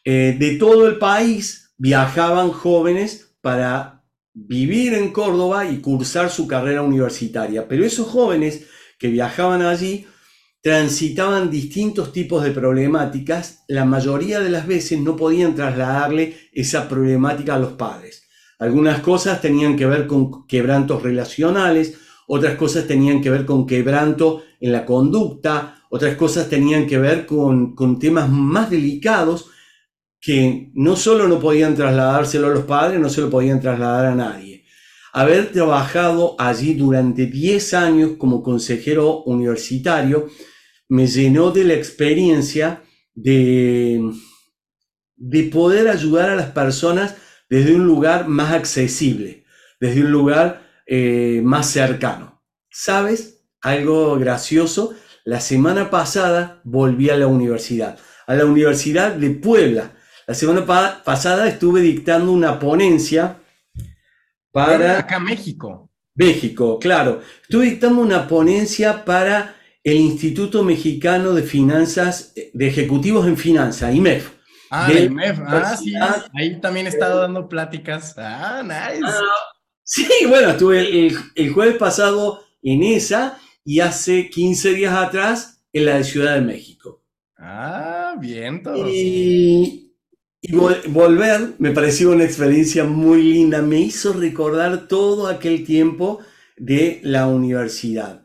[0.06, 6.84] Eh, de todo el país viajaban jóvenes para vivir en Córdoba y cursar su carrera
[6.84, 8.66] universitaria, pero esos jóvenes
[8.98, 10.08] que viajaban allí
[10.62, 17.56] transitaban distintos tipos de problemáticas, la mayoría de las veces no podían trasladarle esa problemática
[17.56, 18.28] a los padres.
[18.60, 21.97] Algunas cosas tenían que ver con quebrantos relacionales,
[22.28, 27.26] otras cosas tenían que ver con quebranto en la conducta, otras cosas tenían que ver
[27.26, 29.50] con, temas más delicados
[30.19, 34.15] que no solo no podían trasladárselo a los padres, no se lo podían trasladar a
[34.15, 34.63] nadie.
[35.12, 40.28] Haber trabajado allí durante 10 años como consejero universitario
[40.92, 42.84] me llenó de la experiencia
[43.16, 44.12] de,
[45.16, 47.16] de poder ayudar a las personas
[47.50, 49.46] desde un lugar más accesible,
[49.80, 52.44] desde un lugar eh, más cercano.
[52.70, 53.42] ¿Sabes?
[53.62, 54.94] Algo gracioso.
[55.24, 59.94] La semana pasada volví a la universidad, a la Universidad de Puebla.
[60.28, 60.66] La semana
[61.06, 63.38] pasada estuve dictando una ponencia
[64.52, 65.00] para...
[65.00, 65.90] Acá México.
[66.16, 67.22] México, claro.
[67.44, 74.30] Estuve dictando una ponencia para el Instituto Mexicano de Finanzas, de Ejecutivos en Finanzas, IMEF.
[74.70, 75.94] Ah, IMEF, ah, sí,
[76.34, 78.15] ahí también he estado dando pláticas.
[78.17, 79.04] Ah, nice.
[79.04, 79.20] Ah,
[79.84, 85.98] sí, bueno, estuve el, jueves pasado en esa y hace 15 días atrás en la
[85.98, 87.02] de Ciudad de México.
[87.38, 88.88] Ah, bien, todos.
[88.88, 89.96] Y,
[90.41, 96.20] y volver me pareció una experiencia muy linda, me hizo recordar todo aquel tiempo
[96.56, 98.22] de la universidad.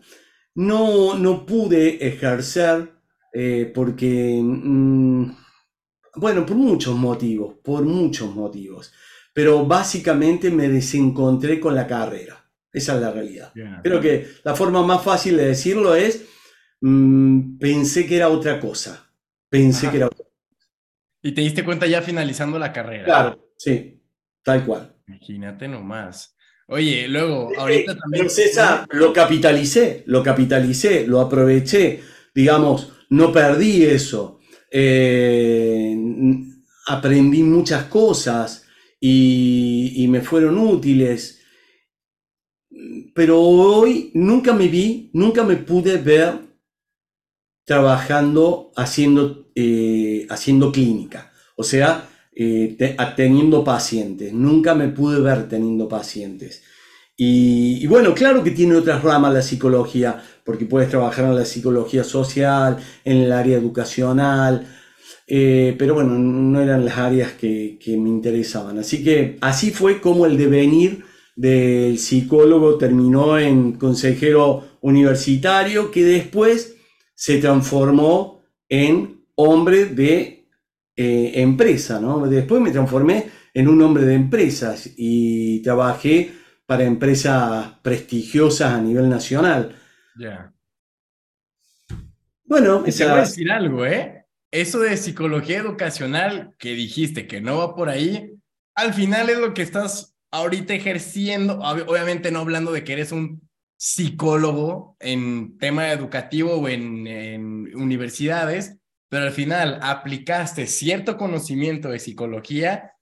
[0.56, 2.90] No, no pude ejercer
[3.32, 5.30] eh, porque, mm,
[6.16, 8.92] bueno, por muchos motivos, por muchos motivos,
[9.34, 12.42] pero básicamente me desencontré con la carrera.
[12.72, 13.52] Esa es la realidad.
[13.82, 16.24] Creo que la forma más fácil de decirlo es,
[16.80, 19.10] mm, pensé que era otra cosa,
[19.48, 20.24] pensé que era otra
[21.22, 23.04] Y te diste cuenta ya finalizando la carrera.
[23.04, 24.02] Claro, sí,
[24.42, 24.94] tal cual.
[25.08, 26.35] Imagínate nomás.
[26.68, 28.28] Oye, luego, ahorita también.
[28.28, 32.00] César, lo capitalicé, lo capitalicé, lo aproveché,
[32.34, 34.40] digamos, no perdí eso.
[34.70, 35.96] Eh,
[36.86, 38.66] aprendí muchas cosas
[39.00, 41.40] y, me fueron útiles.
[43.14, 46.40] Pero hoy nunca me vi, nunca me pude ver
[47.64, 51.32] trabajando, haciendo, eh, haciendo clínica.
[51.56, 52.76] O sea, eh,
[53.16, 54.32] teniendo pacientes.
[54.34, 56.62] Nunca me pude ver teniendo pacientes.
[57.16, 62.04] Y, bueno, claro que tiene otras ramas la psicología, porque puedes trabajar en la psicología
[62.04, 64.66] social, en el área educacional,
[65.26, 68.78] eh, pero bueno, no eran las áreas que, que, me interesaban.
[68.78, 71.04] Así que así fue como el devenir
[71.36, 76.76] del psicólogo terminó en consejero universitario, que después
[77.14, 80.35] se transformó en hombre de
[80.96, 82.26] eh, empresa, ¿no?
[82.26, 86.32] Después me transformé en un hombre de empresas y trabajé
[86.66, 89.76] para empresas prestigiosas a nivel nacional.
[90.18, 90.52] Ya.
[92.44, 94.26] Bueno, te voy a decir algo, ¿eh?
[94.50, 98.32] Eso de psicología educacional que dijiste que no va por ahí,
[98.74, 103.46] al final es lo que estás ahorita ejerciendo, obviamente no hablando de que eres un
[103.78, 108.78] psicólogo en tema educativo o en, en universidades,
[109.16, 112.92] pero al final aplicaste cierto conocimiento de psicología,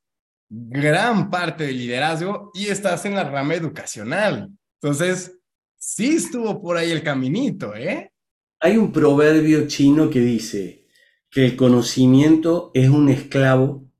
[0.48, 4.48] gran parte del liderazgo y estás en la rama educacional.
[4.80, 5.40] Entonces,
[5.76, 8.12] sí estuvo por ahí el caminito, ¿eh?
[8.60, 10.86] Hay un proverbio chino que dice
[11.32, 13.90] que el conocimiento es un esclavo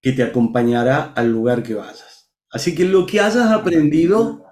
[0.00, 2.30] que te acompañará al lugar que vayas.
[2.50, 4.42] Así que lo que hayas aprendido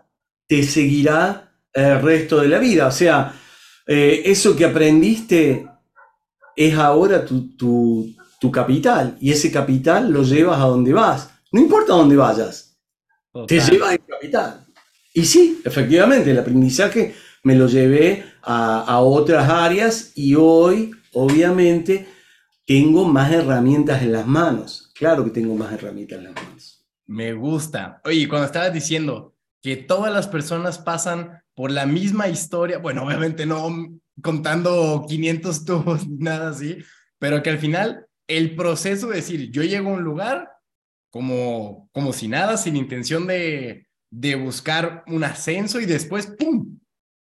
[0.46, 2.88] te seguirá el resto de la vida.
[2.88, 3.34] O sea,
[3.86, 5.66] eh, eso que aprendiste
[6.56, 8.14] es ahora tu,
[8.52, 11.30] capital y ese capital lo llevas a donde vas.
[11.50, 12.78] No importa a dónde vayas,
[13.48, 14.64] te llevas el capital.
[15.12, 22.06] Y sí, efectivamente, el aprendizaje me lo llevé a, a otras áreas y hoy, obviamente,
[22.66, 24.92] tengo más herramientas en las manos.
[24.94, 26.86] Claro que tengo más herramientas en las manos.
[27.06, 28.00] Me gusta.
[28.04, 33.46] Oye, cuando estabas diciendo que todas las personas pasan por la misma historia, bueno, obviamente
[33.46, 33.68] no
[34.22, 36.78] contando 500 tubos, nada así,
[37.18, 40.50] pero que al final el proceso de decir, yo llego a un lugar
[41.10, 46.78] como, como si nada, sin intención de, de buscar un ascenso y después, ¡pum!,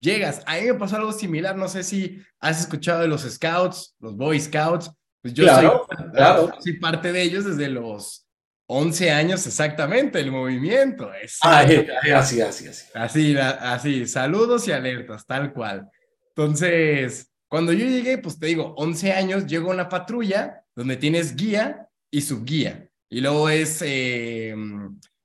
[0.02, 0.44] llegas.
[0.46, 4.16] A mí me pasó algo similar, no sé si has escuchado de los Scouts, los
[4.16, 6.52] Boy Scouts, pues yo claro, claro.
[6.60, 8.26] soy parte de ellos desde los
[8.68, 11.12] 11 años exactamente, el movimiento.
[11.42, 11.76] Así,
[12.14, 12.68] así, así.
[12.94, 15.90] Así, así, saludos y alertas, tal cual.
[16.36, 21.36] Entonces, cuando yo llegué, pues te digo, 11 años, llego a una patrulla donde tienes
[21.36, 22.90] guía y subguía.
[23.10, 24.56] Y luego es eh,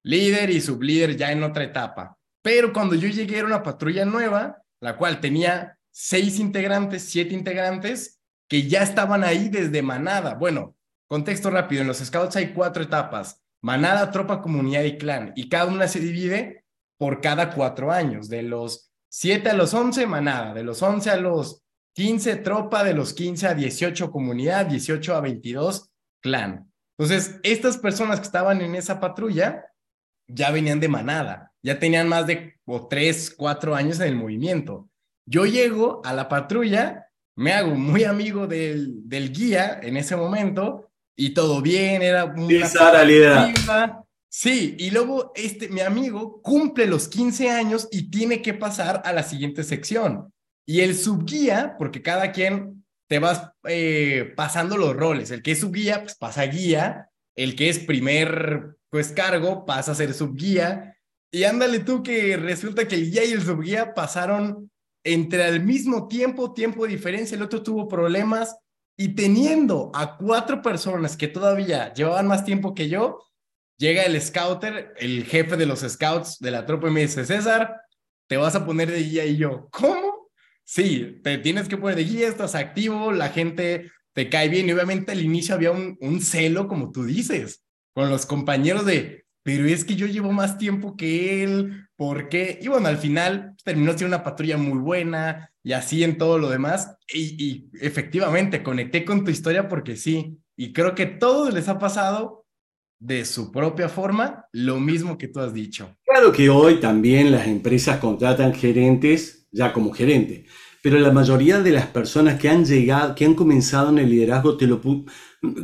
[0.03, 2.19] líder y sublíder ya en otra etapa.
[2.43, 8.21] Pero cuando yo llegué era una patrulla nueva, la cual tenía seis integrantes, siete integrantes,
[8.49, 10.35] que ya estaban ahí desde manada.
[10.35, 10.75] Bueno,
[11.07, 15.67] Contexto rápido, en los scouts hay cuatro etapas, manada, tropa, comunidad y clan, y cada
[15.67, 16.65] una se divide
[16.99, 21.17] por cada cuatro años, de los 7 a los 11, manada, de los 11 a
[21.17, 21.63] los
[21.95, 25.89] 15, tropa, de los 15 a 18, comunidad, 18 a 22,
[26.21, 26.69] clan.
[26.99, 29.67] Entonces, estas personas que estaban en esa patrulla
[30.27, 34.89] ya venían de manada, ya tenían más de o, 3, 4 años en el movimiento.
[35.27, 37.07] Yo llego a la patrulla,
[37.37, 42.91] me hago muy amigo del, del guía en ese momento y todo bien, era una
[42.91, 43.55] realidad.
[44.37, 49.13] Sí, y luego este, mi amigo cumple los 15 años y tiene que pasar a
[49.13, 50.35] la siguiente sección.
[50.67, 55.31] Y el subguía, porque cada quien te vas eh, pasando los roles.
[55.31, 57.11] El que es subguía, pues pasa guía.
[57.37, 60.99] El que es primer, pues cargo, pasa a ser subguía.
[61.33, 64.69] Y ándale tú que resulta que el guía y el subguía pasaron
[65.05, 67.37] entre al mismo tiempo, tiempo de diferencia.
[67.37, 68.57] El otro tuvo problemas
[68.99, 73.21] y teniendo a cuatro personas que todavía llevaban más tiempo que yo,
[73.77, 77.81] llega el scouter, el jefe de los scouts de la tropa y me dice, César,
[78.27, 80.31] te vas a poner de guía y yo, ¿cómo?
[80.65, 84.73] Sí, te tienes que poner de guía, estás activo, la gente te cae bien y
[84.73, 87.63] obviamente al inicio había un, celo, como tú dices,
[87.93, 92.59] con los compañeros de, pero es que yo llevo más tiempo que él, ¿por qué?
[92.63, 96.51] Y bueno, al final terminó siendo una patrulla muy buena, y así en todo lo
[96.51, 96.97] demás.
[97.13, 102.44] Y, efectivamente, conecté con tu historia porque sí, y creo que todos les ha pasado
[103.05, 105.95] de su propia forma lo mismo que tú has dicho.
[106.07, 110.47] Claro que hoy también las empresas contratan gerentes ya como gerente,
[110.83, 114.57] pero la mayoría de las personas que han llegado, que han comenzado en el liderazgo,
[114.57, 114.81] te lo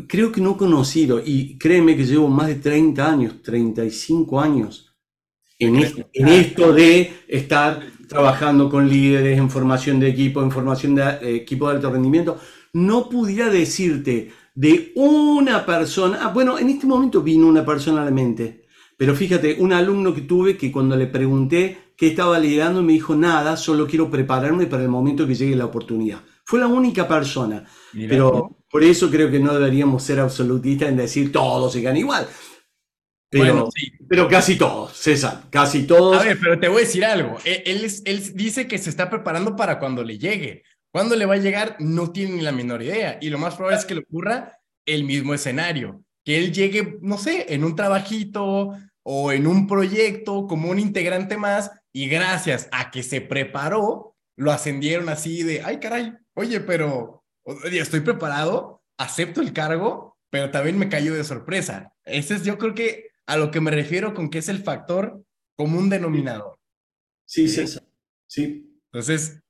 [0.06, 4.94] creo que no he conocido y créeme que llevo más de 30 años, 35 años
[5.58, 5.76] en,
[6.12, 11.36] en esto de estar trabajando con líderes en formación de equipo, en formación de eh,
[11.36, 12.38] equipo de alto rendimiento,
[12.72, 14.30] no pudiera decirte
[14.60, 19.14] de una persona, ah, bueno, en este momento vino una persona a la mente, pero
[19.14, 23.56] fíjate, un alumno que tuve que cuando le pregunté qué estaba liderando me dijo nada,
[23.56, 26.20] solo quiero prepararme para el momento que llegue la oportunidad.
[26.44, 27.64] Fue la única persona,
[28.06, 32.28] pero por eso creo que no deberíamos ser absolutistas en decir todos se ganan igual.
[33.30, 33.70] Pero,
[34.06, 36.20] pero casi todos, César, casi todos.
[36.20, 37.38] A ver, pero te voy a decir algo.
[37.46, 40.64] E, él, él, dice que se está preparando para cuando le llegue.
[40.92, 43.18] Cuando le va a llegar, no tiene ni la menor idea.
[43.20, 46.04] Y lo más probable es que le ocurra el mismo escenario.
[46.24, 51.36] Que él llegue, no sé, en un trabajito o en un proyecto como un integrante
[51.36, 57.24] más y gracias a que se preparó, lo ascendieron así de, ay caray, oye, pero
[57.64, 61.92] estoy preparado, acepto el cargo, pero también me cayó de sorpresa.
[62.04, 65.24] Ese es, yo creo que a lo que me refiero con que es el factor
[65.56, 66.58] común denominador.
[67.26, 67.82] Sí, César.
[68.26, 68.80] Sí.
[68.92, 69.40] Entonces.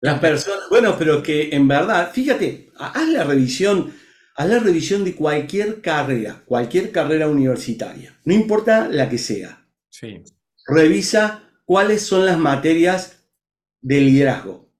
[0.00, 3.94] Las personas, bueno, pero que en verdad, fíjate, haz la revisión,
[4.34, 9.66] haz la revisión de cualquier carrera, cualquier carrera universitaria, no importa la que sea.
[9.88, 10.22] Sí.
[10.66, 13.24] Revisa cuáles son las materias
[13.80, 14.70] de liderazgo.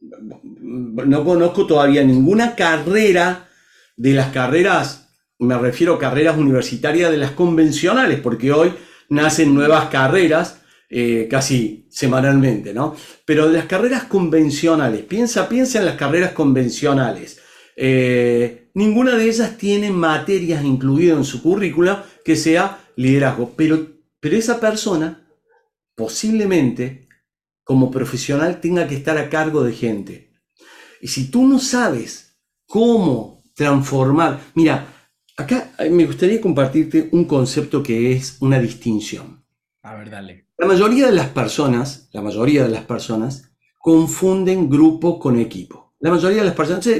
[0.00, 3.48] No conozco todavía ninguna carrera
[3.96, 5.08] de las carreras
[5.40, 8.72] me refiero a carreras universitarias de las convencionales, porque hoy
[9.08, 10.57] nacen nuevas carreras
[10.88, 12.94] eh, casi semanalmente, ¿no?
[13.24, 17.40] Pero las carreras convencionales, piensa, piensa en las carreras convencionales.
[17.76, 23.86] Eh, ninguna de ellas tiene materias incluidas en su currícula que sea liderazgo, pero,
[24.20, 25.26] pero esa persona
[25.94, 27.08] posiblemente
[27.64, 30.32] como profesional tenga que estar a cargo de gente.
[31.00, 34.94] Y si tú no sabes cómo transformar, mira,
[35.38, 39.44] Acá eh, me gustaría compartirte un concepto que es una distinción.
[39.82, 40.47] A ver, dale.
[40.60, 45.94] La mayoría de las personas, la mayoría de las personas confunden grupo con equipo.
[46.00, 46.90] La mayoría de las personas,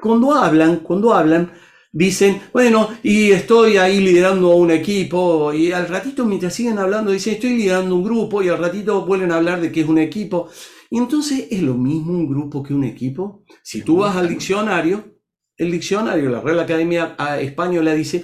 [0.00, 1.50] cuando hablan, cuando hablan,
[1.90, 7.34] dicen, bueno, y estoy ahí liderando un equipo, y al ratito mientras siguen hablando dicen,
[7.34, 10.48] estoy liderando un grupo, y al ratito vuelven a hablar de que es un equipo.
[10.88, 13.42] Y entonces, ¿es lo mismo un grupo que un equipo?
[13.64, 15.16] Si tú vas al diccionario,
[15.56, 18.22] el diccionario, la Real Academia Española dice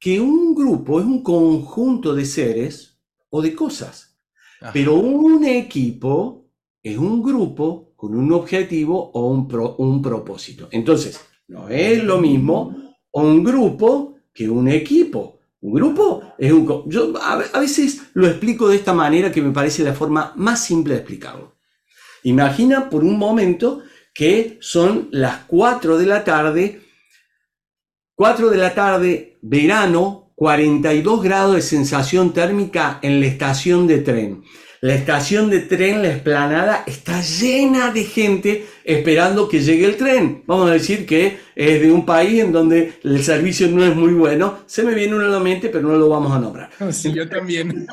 [0.00, 2.98] que un grupo es un conjunto de seres
[3.30, 4.05] o de cosas
[4.72, 6.46] Pero un equipo
[6.82, 9.48] es un grupo con un objetivo o un,
[9.78, 10.68] un propósito.
[10.70, 12.76] Entonces, no es lo mismo
[13.12, 15.40] un grupo que un equipo.
[15.60, 16.84] Un grupo es un...
[16.88, 20.94] Yo a veces lo explico de esta manera que me parece la forma más simple
[20.94, 21.56] de explicarlo.
[22.24, 23.82] Imagina por un momento
[24.12, 26.82] que son las 4 de la tarde,
[28.14, 34.44] 4 de la tarde, verano, 42 grados de sensación térmica en la estación de tren.
[34.82, 40.44] La estación de tren, la esplanada, está llena de gente esperando que llegue el tren.
[40.46, 44.12] Vamos a decir que es de un país en donde el servicio no es muy
[44.12, 44.58] bueno.
[44.66, 46.70] Se me viene uno a la mente, pero no lo vamos a nombrar.
[46.92, 47.86] Sí, yo también.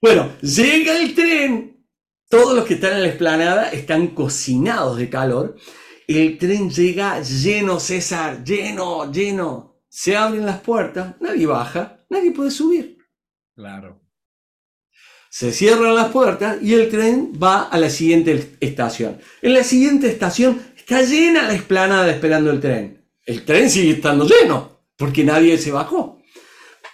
[0.00, 1.86] bueno, llega el tren.
[2.28, 5.54] Todos los que están en la esplanada están cocinados de calor.
[6.08, 9.71] El tren llega lleno, César, lleno, lleno.
[9.94, 12.96] Se abren las puertas, nadie baja, nadie puede subir.
[13.54, 14.00] Claro.
[15.28, 19.18] Se cierran las puertas y el tren va a la siguiente estación.
[19.42, 23.04] En la siguiente estación está llena la explanada esperando el tren.
[23.26, 26.22] El tren sigue estando lleno porque nadie se bajó.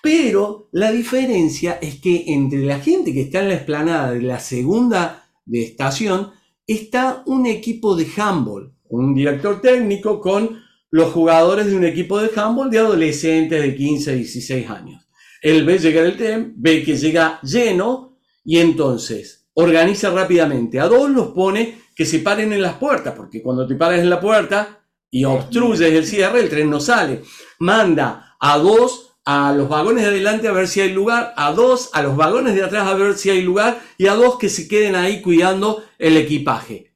[0.02, 4.40] Pero la diferencia es que entre la gente que está en la explanada de la
[4.40, 6.32] segunda de estación
[6.66, 12.30] está un equipo de handball, un director técnico con los jugadores de un equipo de
[12.34, 15.08] handball de adolescentes de 15 a 16 años.
[15.42, 20.80] Él ve llegar el tren, ve que llega lleno y entonces organiza rápidamente.
[20.80, 24.10] A dos los pone que se paren en las puertas, porque cuando te paras en
[24.10, 24.80] la puerta
[25.10, 27.22] y obstruyes el cierre, el tren no sale.
[27.58, 31.90] Manda a dos a los vagones de adelante a ver si hay lugar, a dos
[31.92, 34.66] a los vagones de atrás a ver si hay lugar y a dos que se
[34.66, 36.94] queden ahí cuidando el equipaje.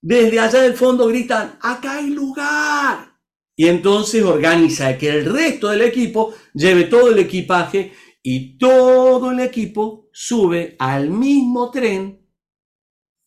[0.00, 3.15] Desde allá del fondo gritan, acá hay lugar.
[3.58, 9.40] Y entonces organiza que el resto del equipo lleve todo el equipaje y todo el
[9.40, 12.22] equipo sube al mismo tren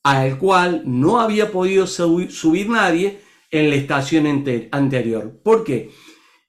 [0.04, 5.42] al cual no había podido subir nadie en la estación anterior.
[5.44, 5.92] ¿Por qué?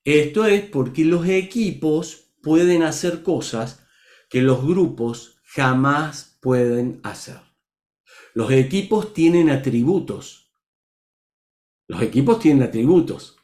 [0.05, 3.87] Esto es porque los equipos pueden hacer cosas
[4.28, 7.41] que los grupos jamás pueden hacer.
[8.35, 10.55] Los equipos tienen atributos.
[11.89, 13.39] Los equipos tienen atributos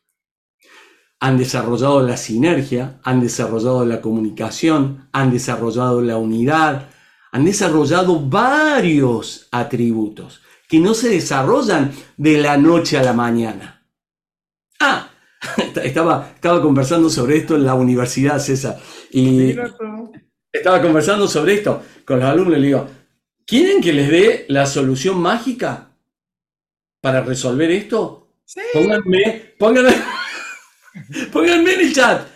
[1.20, 6.88] han desarrollado la sinergia, han desarrollado la comunicación, han desarrollado la unidad,
[7.32, 13.86] han desarrollado varios atributos que no se desarrollan de la noche a la mañana.
[14.80, 15.10] Ah,
[15.82, 18.78] estaba, estaba conversando sobre esto en la universidad, César,
[19.10, 19.54] y
[20.52, 22.88] estaba conversando sobre esto con los alumnos y le digo,
[23.46, 25.90] ¿quieren que les dé la solución mágica
[27.00, 28.28] para resolver esto?
[28.44, 28.60] Sí.
[28.72, 29.94] Pónganme, pónganme,
[31.32, 32.26] Pónganme en el chat.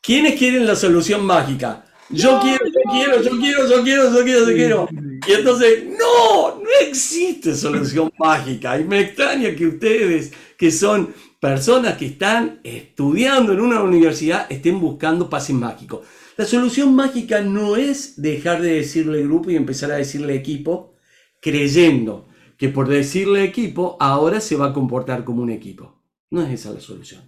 [0.00, 1.84] ¿Quiénes quieren la solución mágica?
[2.10, 4.88] Yo quiero, yo quiero, yo quiero, yo quiero, yo quiero, yo quiero.
[5.26, 8.78] Y entonces, no, no existe solución mágica.
[8.80, 14.80] Y me extraña que ustedes, que son personas que están estudiando en una universidad, estén
[14.80, 16.06] buscando pases mágicos.
[16.38, 20.94] La solución mágica no es dejar de decirle grupo y empezar a decirle equipo,
[21.42, 26.00] creyendo que por decirle equipo ahora se va a comportar como un equipo.
[26.30, 27.27] No es esa la solución.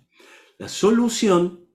[0.61, 1.66] La solución,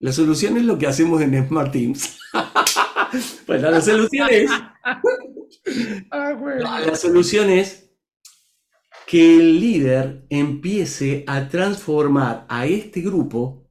[0.00, 2.18] la solución es lo que hacemos en Smart Teams.
[3.46, 4.50] pues la solución es,
[6.10, 6.32] ah,
[6.84, 7.92] la solución es
[9.06, 13.70] que el líder empiece a transformar a este grupo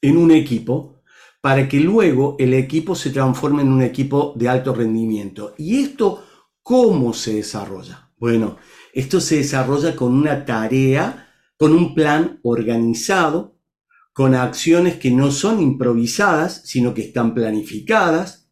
[0.00, 1.02] en un equipo
[1.40, 5.52] para que luego el equipo se transforme en un equipo de alto rendimiento.
[5.58, 6.24] ¿Y esto
[6.62, 8.12] cómo se desarrolla?
[8.18, 8.56] Bueno,
[8.92, 11.24] esto se desarrolla con una tarea
[11.58, 13.58] con un plan organizado,
[14.12, 18.50] con acciones que no son improvisadas, sino que están planificadas.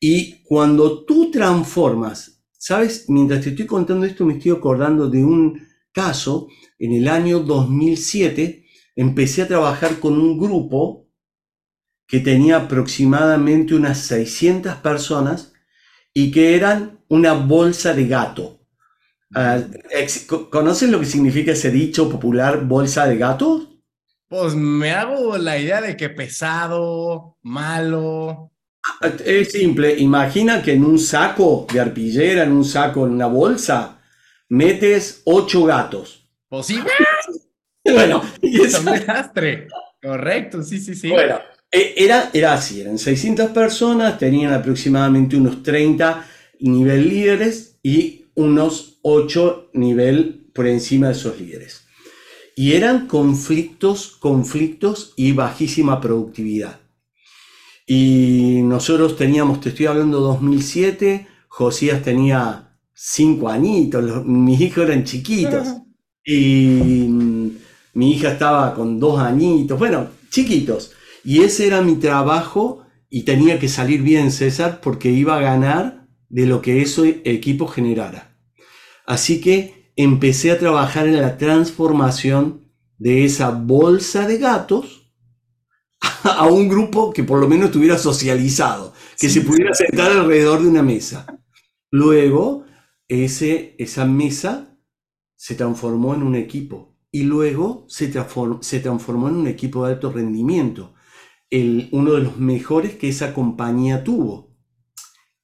[0.00, 3.04] Y cuando tú transformas, ¿sabes?
[3.08, 6.48] Mientras te estoy contando esto, me estoy acordando de un caso,
[6.78, 8.66] en el año 2007,
[8.96, 11.08] empecé a trabajar con un grupo
[12.06, 15.52] que tenía aproximadamente unas 600 personas
[16.12, 18.53] y que eran una bolsa de gato.
[19.34, 19.60] Ah,
[20.50, 23.80] ¿Conocen lo que significa ese dicho popular bolsa de gato?
[24.28, 28.52] Pues me hago la idea de que pesado, malo.
[29.00, 33.26] Ah, es simple, imagina que en un saco de arpillera, en un saco, en una
[33.26, 34.00] bolsa,
[34.48, 36.28] metes ocho gatos.
[36.48, 36.90] ¿Posible?
[37.84, 39.68] bueno, y es un desastre.
[40.02, 41.10] Correcto, sí, sí, sí.
[41.10, 41.38] Bueno,
[41.70, 46.26] e, era, era así, eran 600 personas, tenían aproximadamente unos 30
[46.60, 51.86] nivel líderes y unos ocho nivel por encima de esos líderes.
[52.56, 56.80] Y eran conflictos, conflictos y bajísima productividad.
[57.86, 65.68] Y nosotros teníamos, te estoy hablando 2007, Josías tenía cinco añitos, mis hijos eran chiquitos.
[66.24, 67.50] Y mm,
[67.94, 70.92] mi hija estaba con dos añitos, bueno, chiquitos.
[71.24, 76.03] Y ese era mi trabajo y tenía que salir bien, César, porque iba a ganar
[76.28, 78.38] de lo que ese equipo generara.
[79.06, 85.12] Así que empecé a trabajar en la transformación de esa bolsa de gatos
[86.24, 90.68] a un grupo que por lo menos estuviera socializado, que se pudiera sentar alrededor de
[90.68, 91.26] una mesa.
[91.90, 92.64] Luego,
[93.08, 94.76] ese, esa mesa
[95.36, 98.12] se transformó en un equipo y luego se,
[98.60, 100.94] se transformó en un equipo de alto rendimiento,
[101.50, 104.53] el, uno de los mejores que esa compañía tuvo.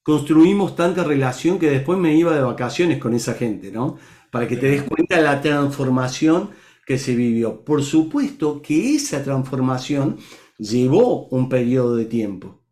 [0.03, 3.97] Construimos tanta relación que después me iba de vacaciones con esa gente, ¿no?
[4.31, 6.49] Para que te des cuenta la transformación
[6.85, 7.63] que se vivió.
[7.63, 10.17] Por supuesto que esa transformación
[10.57, 12.63] llevó un periodo de tiempo.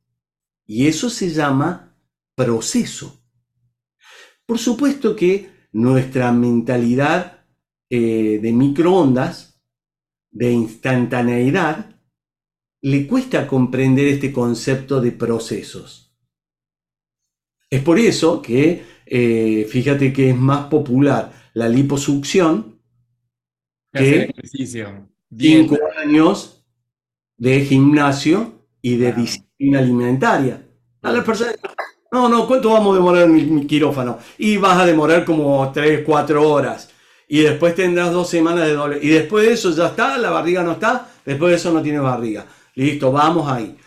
[0.65, 1.95] Y eso se llama
[2.36, 3.23] proceso.
[4.45, 7.45] Por supuesto que nuestra mentalidad
[7.89, 9.61] eh, de microondas,
[10.32, 12.01] de instantaneidad,
[12.82, 16.09] le cuesta comprender este concepto de procesos.
[17.70, 22.80] Es por eso que, eh, fíjate que es más popular la liposucción
[23.93, 24.34] que
[25.38, 26.65] cinco años
[27.38, 30.65] de gimnasio y de disciplina alimentaria.
[31.01, 31.55] A las personas,
[32.11, 34.17] no, no, ¿cuánto vamos a demorar en mi, quirófano?
[34.38, 36.89] Y vas a demorar como 3, 4 horas.
[37.28, 38.99] Y después tendrás dos semanas de doble.
[39.01, 41.99] Y después de eso ya está, la barriga no está, después de eso no tiene
[41.99, 42.47] barriga.
[42.74, 43.78] Listo, vamos ahí.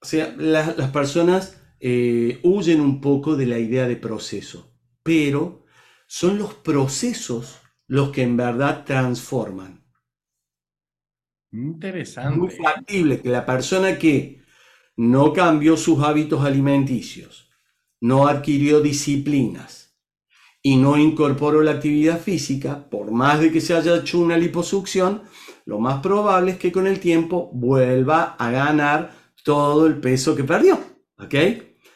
[0.00, 1.56] O sea, las personas
[1.86, 5.66] eh, huyen un poco de la idea de proceso, pero
[6.06, 9.84] son los procesos los que en verdad transforman.
[11.52, 12.38] Interesante.
[12.38, 14.40] Muy factible que la persona que
[14.96, 17.50] no cambió sus hábitos alimenticios,
[18.00, 19.94] no adquirió disciplinas
[20.62, 25.24] y no incorporó la actividad física, por más de que se haya hecho una liposucción,
[25.66, 29.12] lo más probable es que con el tiempo vuelva a ganar
[29.44, 30.78] todo el peso que perdió.
[31.18, 31.34] ¿Ok?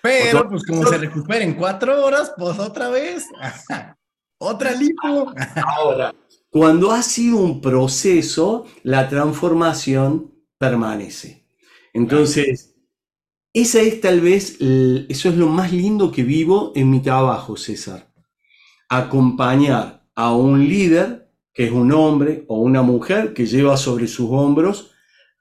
[0.09, 3.26] Pero, pues como se recupera en cuatro horas, pues otra vez,
[4.38, 5.32] otra lipo.
[5.66, 6.14] Ahora,
[6.50, 11.46] cuando ha sido un proceso, la transformación permanece.
[11.92, 12.74] Entonces,
[13.52, 18.11] esa es tal vez, eso es lo más lindo que vivo en mi trabajo, César.
[18.88, 24.30] Acompañar a un líder, que es un hombre o una mujer que lleva sobre sus
[24.30, 24.92] hombros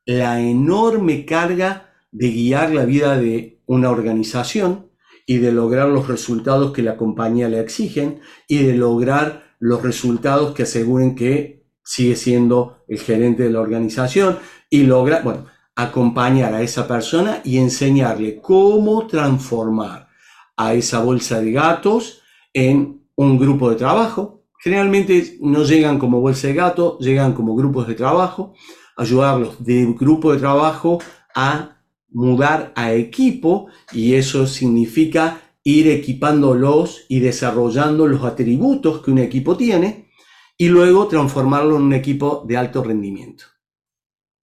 [0.05, 4.89] la enorme carga de guiar la vida de una organización
[5.25, 10.55] y de lograr los resultados que la compañía le exigen y de lograr los resultados
[10.55, 14.39] que aseguren que sigue siendo el gerente de la organización
[14.69, 15.45] y lograr, bueno,
[15.75, 20.07] acompañar a esa persona y enseñarle cómo transformar
[20.55, 22.21] a esa bolsa de gatos
[22.53, 24.43] en un grupo de trabajo.
[24.59, 28.53] Generalmente no llegan como bolsa de gato, llegan como grupos de trabajo,
[28.95, 30.99] ayudarlos de grupo de trabajo
[31.35, 31.76] a
[32.17, 39.55] mudar a equipo y eso significa ir equipándolos y desarrollando los atributos que un equipo
[39.55, 40.09] tiene
[40.57, 43.45] y luego transformarlo en un equipo de alto rendimiento.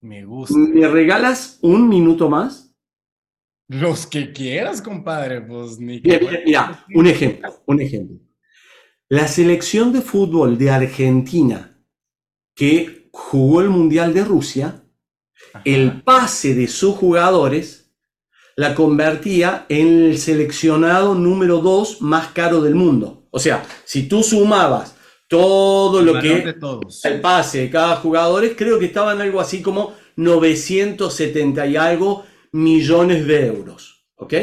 [0.02, 0.56] Me gusta.
[0.56, 2.76] ¿Me regalas un minuto más?
[3.66, 5.40] Los que quieras, compadre.
[5.40, 8.18] Pues ni Mira, un ejemplo, un ejemplo.
[9.08, 11.84] La selección de fútbol de Argentina
[12.54, 14.84] que jugó el Mundial de Rusia,
[15.64, 17.92] el pase de sus jugadores
[18.57, 23.26] la convertía en el seleccionado número dos más caro del mundo.
[23.30, 24.94] O sea, si tú sumabas
[25.28, 26.55] todo lo que
[27.05, 33.26] el pase de cada jugador, creo que estaban algo así como 970 y algo millones
[33.26, 34.05] de euros.
[34.16, 34.34] ¿Ok?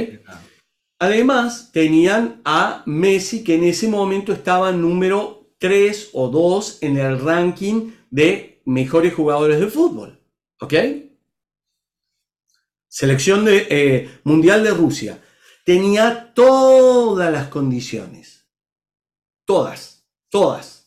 [1.00, 7.20] Además, tenían a Messi, que en ese momento estaba número 3 o 2 en el
[7.20, 10.21] ranking de mejores jugadores de fútbol.
[10.62, 10.74] ¿Ok?
[12.88, 15.22] Selección de, eh, mundial de Rusia.
[15.66, 18.48] Tenía todas las condiciones.
[19.46, 20.82] Todas, todas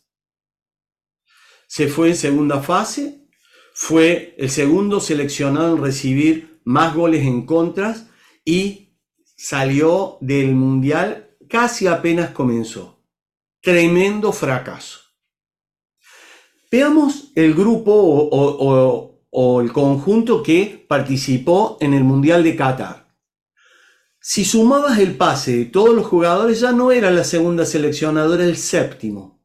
[1.75, 3.27] se fue en segunda fase,
[3.73, 8.07] fue el segundo seleccionado en recibir más goles en contras
[8.45, 8.97] y
[9.37, 13.03] salió del Mundial casi apenas comenzó.
[13.61, 15.01] Tremendo fracaso.
[16.71, 19.14] Veamos el grupo o, o
[19.61, 23.09] el conjunto que participó en el Mundial de Qatar.
[24.21, 28.57] Si sumabas el pase de todos los jugadores, ya no era la segunda seleccionadora, el
[28.57, 29.45] séptimo.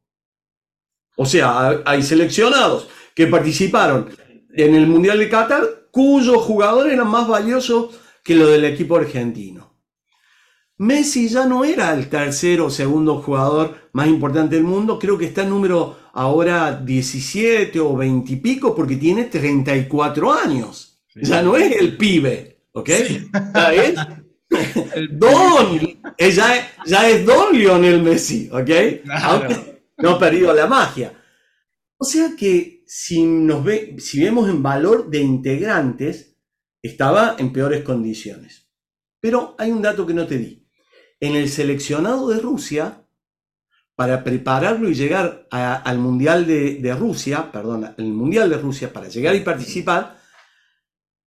[1.18, 4.10] O sea, hay seleccionados que participaron
[4.54, 9.74] en el Mundial de Qatar cuyos jugadores eran más valiosos que lo del equipo argentino.
[10.78, 15.26] Messi ya no era el tercer o segundo jugador más importante del mundo, creo que
[15.26, 21.02] está en número ahora 17 o 20 y pico porque tiene 34 años.
[21.16, 22.90] Ya no es el pibe, ¿ok?
[23.54, 23.96] ¿Ya es?
[25.12, 25.80] don,
[26.18, 28.70] ya, ya, es Don Lionel Messi, ¿ok?
[29.98, 31.14] no ha perdido la magia.
[31.98, 36.38] O sea que si, nos ve, si vemos en valor de integrantes,
[36.82, 38.70] estaba en peores condiciones.
[39.20, 40.66] Pero hay un dato que no te di.
[41.20, 42.99] En el seleccionado de Rusia,
[44.00, 49.36] para prepararlo y llegar al Mundial de, Rusia, perdón, el Mundial de Rusia, para llegar
[49.36, 50.22] y participar,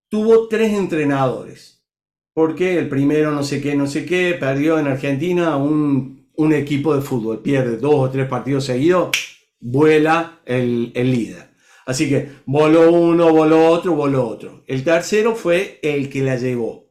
[0.08, 1.84] tuvo tres entrenadores.
[2.32, 6.96] Porque el primero no sé qué, no sé qué, perdió en Argentina un, un equipo
[6.96, 9.10] de fútbol, pierde dos o tres partidos seguidos,
[9.60, 11.50] vuela el, el líder.
[11.84, 14.64] Así que voló uno, voló otro, voló otro.
[14.66, 16.88] El tercero fue el que la llevó.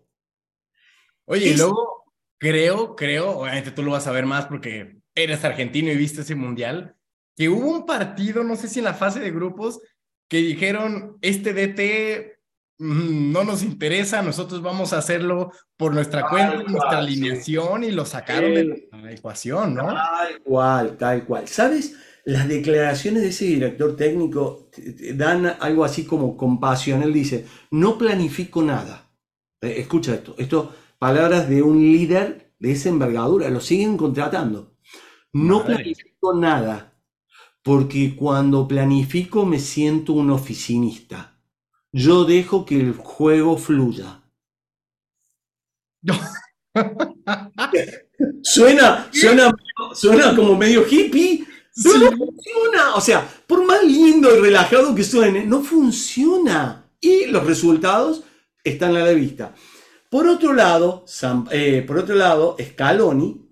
[1.25, 2.03] Oye, y luego
[2.37, 6.35] creo, creo, obviamente tú lo vas a ver más porque eres argentino y viste ese
[6.35, 6.95] mundial,
[7.35, 9.79] que hubo un partido, no sé si en la fase de grupos,
[10.27, 12.39] que dijeron, este DT
[12.79, 18.05] mm, no nos interesa, nosotros vamos a hacerlo por nuestra cuenta, nuestra alineación y lo
[18.05, 19.87] sacaron de la ecuación, ¿no?
[19.87, 21.47] Tal cual, tal cual.
[21.47, 21.95] ¿Sabes?
[22.23, 24.69] Las declaraciones de ese director técnico
[25.15, 27.01] dan algo así como compasión.
[27.03, 29.11] Él dice, no planifico nada.
[29.61, 34.70] Eh, escucha esto, esto, palabras de un líder de esa envergadura, lo siguen contratando.
[35.33, 36.93] No planifico nada,
[37.63, 41.37] porque cuando planifico me siento un oficinista.
[41.93, 44.21] Yo dejo que el juego fluya.
[48.41, 49.53] suena, suena,
[49.93, 52.95] suena como medio hippie, no funciona.
[52.95, 56.89] O sea, por más lindo y relajado que suene, no funciona.
[56.99, 58.23] Y los resultados
[58.63, 59.53] están a la vista.
[60.11, 61.05] Por otro lado,
[61.51, 63.49] eh, por otro lado Scaloni,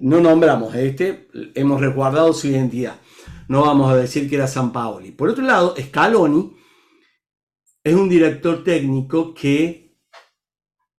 [0.00, 2.96] no nombramos a este, hemos resguardado su identidad.
[3.48, 5.10] No vamos a decir que era San Paoli.
[5.10, 6.56] Por otro lado, Scaloni
[7.84, 9.98] es un director técnico que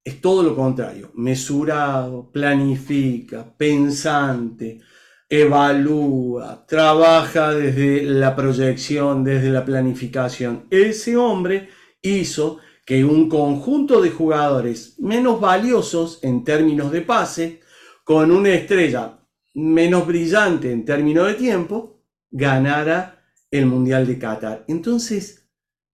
[0.04, 1.10] es todo lo contrario.
[1.16, 4.82] Mesurado, planifica, pensante,
[5.28, 10.68] evalúa, trabaja desde la proyección, desde la planificación.
[10.70, 11.70] Ese hombre
[12.04, 17.62] hizo que un conjunto de jugadores menos valiosos en términos de pase,
[18.04, 19.20] con una estrella
[19.54, 24.66] menos brillante en términos de tiempo, ganara el Mundial de Qatar.
[24.68, 25.48] Entonces,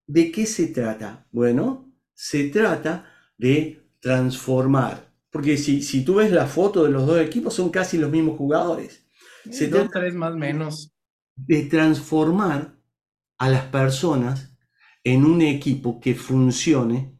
[0.07, 1.27] ¿de qué se trata?
[1.31, 3.05] Bueno, se trata
[3.37, 5.13] de transformar.
[5.29, 8.37] Porque si, si tú ves la foto de los dos equipos, son casi los mismos
[8.37, 9.05] jugadores.
[9.51, 10.91] Se trata más menos.
[11.35, 12.75] De transformar
[13.37, 14.48] a las personas
[15.03, 17.17] en un equipo que funcione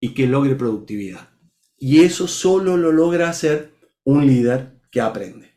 [0.00, 1.30] y que logre productividad.
[1.78, 5.56] Y eso solo lo logra hacer un líder que aprende.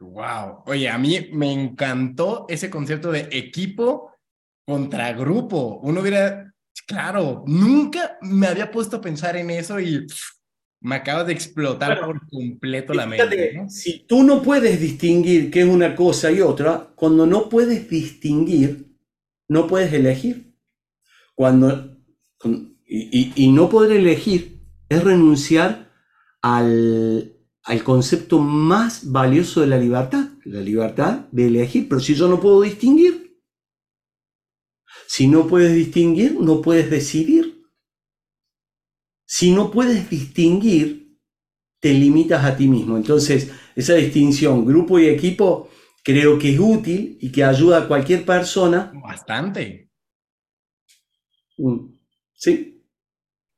[0.00, 0.62] Wow.
[0.66, 4.12] Oye, a mí me encantó ese concepto de equipo
[4.66, 5.80] contra grupo.
[5.82, 6.52] Uno hubiera,
[6.86, 10.06] claro, nunca me había puesto a pensar en eso y
[10.80, 13.64] me acaba de explotar por completo la mente.
[13.68, 18.87] Si tú no puedes distinguir qué es una cosa y otra, cuando no puedes distinguir,
[19.48, 20.54] no puedes elegir.
[21.34, 21.96] Cuando,
[22.86, 25.92] y, no poder elegir es renunciar
[26.42, 31.88] al, al concepto más valioso de la libertad, la libertad de elegir.
[31.88, 33.40] Pero si yo no puedo distinguir,
[35.06, 37.64] si no puedes distinguir, no puedes decidir.
[39.26, 41.18] Si no puedes distinguir,
[41.80, 42.96] te limitas a ti mismo.
[42.96, 45.70] Entonces, esa distinción grupo y equipo
[46.08, 48.90] creo que es útil y que ayuda a cualquier persona.
[48.94, 49.90] Bastante.
[52.32, 52.82] Sí.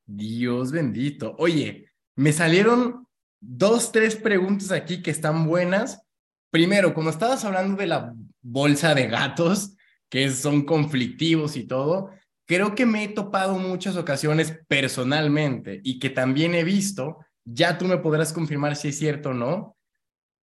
[0.04, 1.36] Dios bendito.
[1.38, 3.06] Oye, me salieron
[3.38, 6.02] dos, tres preguntas aquí que están buenas.
[6.50, 9.76] Primero, como estabas hablando de la bolsa de gatos,
[10.08, 12.10] que son conflictivos y todo,
[12.48, 17.84] creo que me he topado muchas ocasiones personalmente y que también he visto, ya tú
[17.84, 19.76] me podrás confirmar si es cierto o no.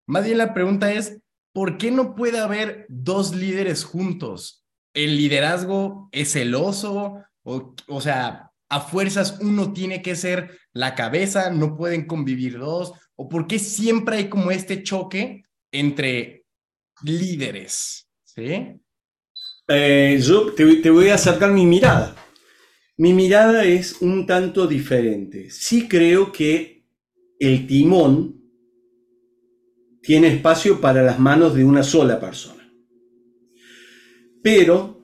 [0.06, 1.22] Más bien la pregunta es,
[1.58, 4.64] ¿por qué no puede haber dos líderes juntos?
[4.94, 7.24] ¿El liderazgo es celoso?
[7.42, 12.94] O, o sea, a fuerzas uno tiene que ser la cabeza, no pueden convivir dos,
[13.16, 16.46] o por qué siempre hay como este choque entre
[17.02, 18.80] líderes, ¿sí?
[19.68, 22.16] Eh, yo te, voy a acercar mi mirada.
[22.98, 25.50] Mi mirada es un tanto diferente.
[25.50, 26.86] Sí creo que
[27.40, 28.37] el timón
[30.02, 32.72] tiene espacio para las manos de una sola persona.
[34.42, 35.02] Pero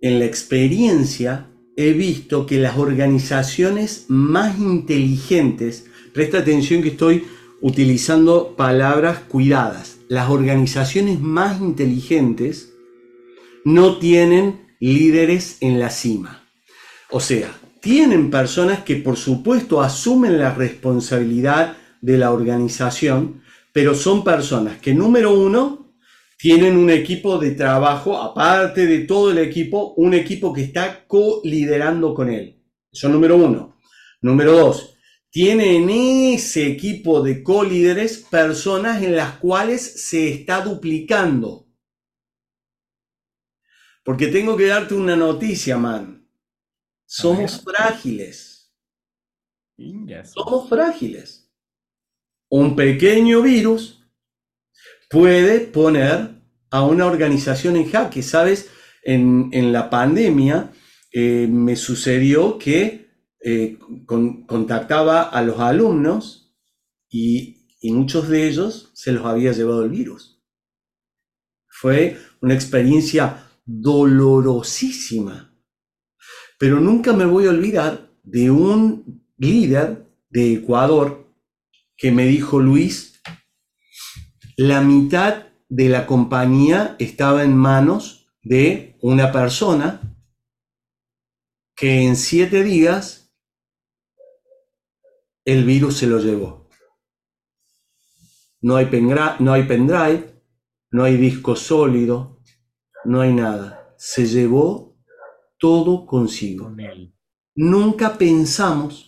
[0.00, 7.24] en la experiencia he visto que las organizaciones más inteligentes, presta atención que estoy
[7.60, 12.72] utilizando palabras cuidadas, las organizaciones más inteligentes
[13.64, 16.44] no tienen líderes en la cima.
[17.10, 23.42] O sea, tienen personas que por supuesto asumen la responsabilidad de la organización,
[23.76, 25.94] pero son personas que número uno
[26.38, 32.14] tienen un equipo de trabajo, aparte de todo el equipo, un equipo que está co-liderando
[32.14, 32.64] con él.
[32.90, 33.76] Eso número uno.
[34.22, 34.96] Número dos,
[35.28, 41.68] tiene en ese equipo de co-líderes personas en las cuales se está duplicando.
[44.02, 46.26] Porque tengo que darte una noticia, man.
[47.04, 48.72] Somos frágiles.
[50.24, 51.45] Somos frágiles.
[52.48, 54.04] Un pequeño virus
[55.10, 56.30] puede poner
[56.70, 58.22] a una organización en jaque.
[58.22, 58.70] Sabes,
[59.02, 60.72] en, la pandemia
[61.12, 63.06] eh, me sucedió que
[63.40, 66.54] eh, contactaba a los alumnos
[67.08, 70.42] y, muchos de ellos se los había llevado el virus.
[71.68, 75.56] Fue una experiencia dolorosísima.
[76.58, 81.25] Pero nunca me voy a olvidar de un líder de Ecuador
[81.96, 83.22] que me dijo, Luis,
[84.56, 90.00] la mitad de la compañía estaba en manos de una persona
[91.74, 93.34] que en siete días
[95.44, 96.68] el virus se lo llevó.
[98.60, 98.88] No hay,
[99.40, 100.42] no hay pendrive,
[100.90, 102.40] no hay disco sólido,
[103.04, 103.94] no hay nada.
[103.98, 104.96] Se llevó
[105.58, 106.74] todo consigo.
[107.54, 109.05] Nunca pensamos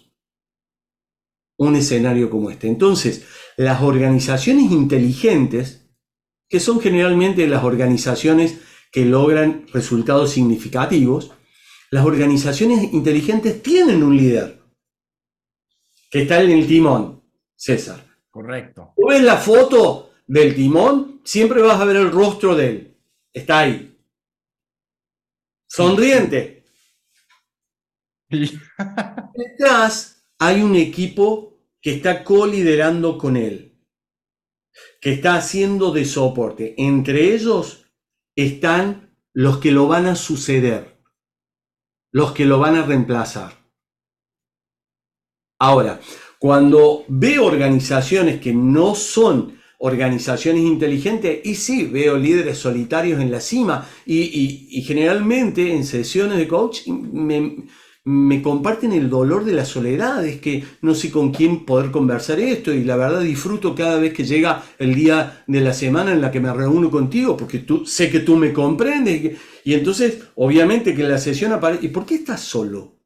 [1.59, 2.69] un escenario como este.
[2.69, 5.91] Entonces, las organizaciones inteligentes,
[6.49, 8.59] que son generalmente las organizaciones
[8.91, 11.33] que logran resultados significativos,
[11.91, 14.63] las organizaciones inteligentes tienen un líder
[16.11, 17.23] que está en el timón,
[17.55, 18.05] César.
[18.31, 18.93] Correcto.
[18.97, 22.97] Tú ves la foto del timón, siempre vas a ver el rostro de él.
[23.33, 23.99] Está ahí.
[25.67, 26.65] Sonriente.
[28.31, 33.79] Detrás hay un equipo que está coliderando con él,
[35.01, 36.75] que está haciendo de soporte.
[36.79, 37.87] Entre ellos
[38.37, 40.99] están los que lo van a suceder,
[42.13, 43.53] los que lo van a reemplazar.
[45.61, 46.01] Ahora,
[46.39, 53.41] cuando veo organizaciones que no son organizaciones inteligentes, y sí, veo líderes solitarios en la
[53.41, 57.65] cima, y, generalmente en sesiones de coach me,
[58.11, 62.41] me comparten el dolor de la soledad, es que no sé con quién poder conversar
[62.41, 66.23] esto y la verdad disfruto cada vez que llega el día de la semana en
[66.23, 70.95] la que me reúno contigo porque tú, sé que tú me comprendes y, entonces obviamente
[70.95, 71.85] que la sesión aparece...
[71.85, 72.99] ¿Y por qué estás solo?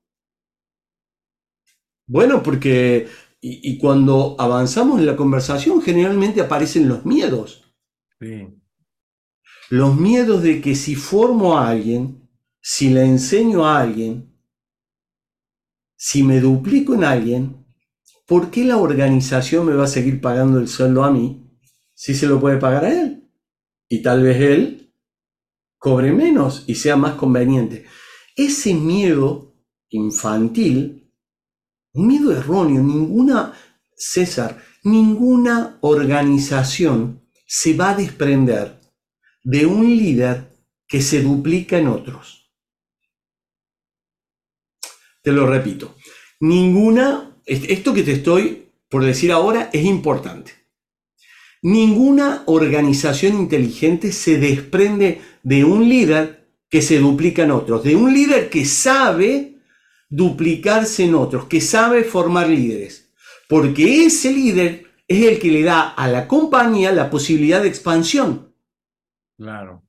[2.07, 3.09] Bueno, porque
[3.40, 7.74] y, cuando avanzamos en la conversación generalmente aparecen los miedos.
[9.68, 12.30] Los miedos de que si formo a alguien,
[12.61, 14.32] si le enseño a alguien,
[16.05, 17.64] si me duplico en alguien,
[18.26, 21.48] ¿por qué la organización me va a seguir pagando el sueldo a mí
[21.94, 23.30] si se lo puede pagar a él?
[23.88, 24.92] Y tal vez él
[25.78, 27.86] cobre menos y sea más conveniente.
[28.34, 29.55] Ese miedo
[29.90, 31.09] infantil,
[31.92, 33.55] un miedo erróneo, ninguna,
[33.96, 38.80] César, ninguna organización se va a desprender
[39.44, 40.48] de un líder
[40.88, 42.41] que se duplica en otros.
[45.23, 45.97] Te lo repito,
[46.41, 50.53] ninguna, esto que te estoy por decir ahora es importante.
[51.62, 58.12] Ninguna organización inteligente se desprende de un líder que se duplica en otros, de un
[58.12, 59.59] líder que sabe
[60.09, 63.12] duplicarse en otros, que sabe formar líderes,
[63.49, 68.53] porque ese líder es el que le da a la compañía la posibilidad de expansión.
[69.39, 69.82] Claro.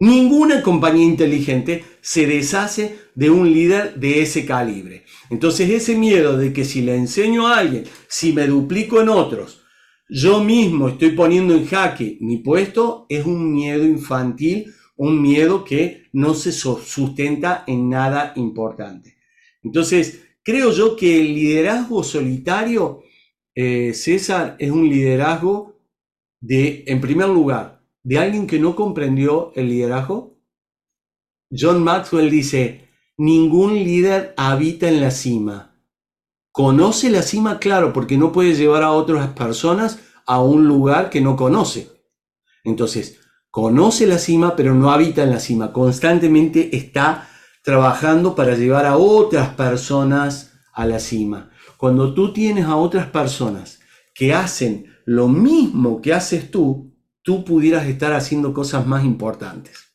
[0.00, 5.04] Ninguna compañía inteligente se deshace de un líder de ese calibre.
[5.30, 9.62] Entonces ese miedo de que si le enseño a alguien, si me duplico en otros,
[10.08, 16.08] yo mismo estoy poniendo en jaque mi puesto, es un miedo infantil, un miedo que
[16.12, 19.16] no se sustenta en nada importante.
[19.62, 23.02] Entonces, creo yo que el liderazgo solitario,
[23.54, 25.80] eh, César, es un liderazgo
[26.40, 27.73] de, en primer lugar,
[28.04, 30.38] de alguien que no comprendió el liderazgo?
[31.50, 35.80] John Maxwell dice, ningún líder habita en la cima.
[36.52, 41.20] Conoce la cima, claro, porque no puede llevar a otras personas a un lugar que
[41.20, 41.90] no conoce.
[42.62, 45.72] Entonces, conoce la cima, pero no habita en la cima.
[45.72, 47.28] Constantemente está
[47.62, 51.50] trabajando para llevar a otras personas a la cima.
[51.78, 53.80] Cuando tú tienes a otras personas
[54.14, 56.93] que hacen lo mismo que haces tú,
[57.24, 59.94] tú pudieras estar haciendo cosas más importantes.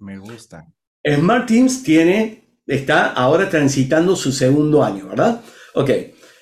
[0.00, 0.66] Me gusta.
[1.02, 5.40] Smart Teams tiene, está ahora transitando su segundo año, ¿verdad?
[5.74, 5.90] Ok,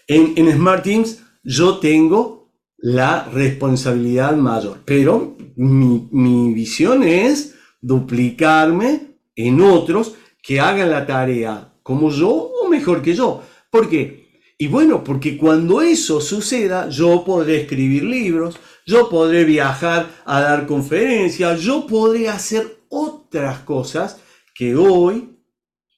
[0.08, 9.18] en, en Smart Teams yo tengo la responsabilidad mayor, pero mi, mi visión es duplicarme
[9.36, 13.42] en otros que hagan la tarea como yo o mejor que yo.
[13.70, 14.21] ¿Por qué?
[14.62, 20.68] Y bueno, porque cuando eso suceda, yo podré escribir libros, yo podré viajar a dar
[20.68, 24.20] conferencias, yo podré hacer otras cosas
[24.54, 25.36] que hoy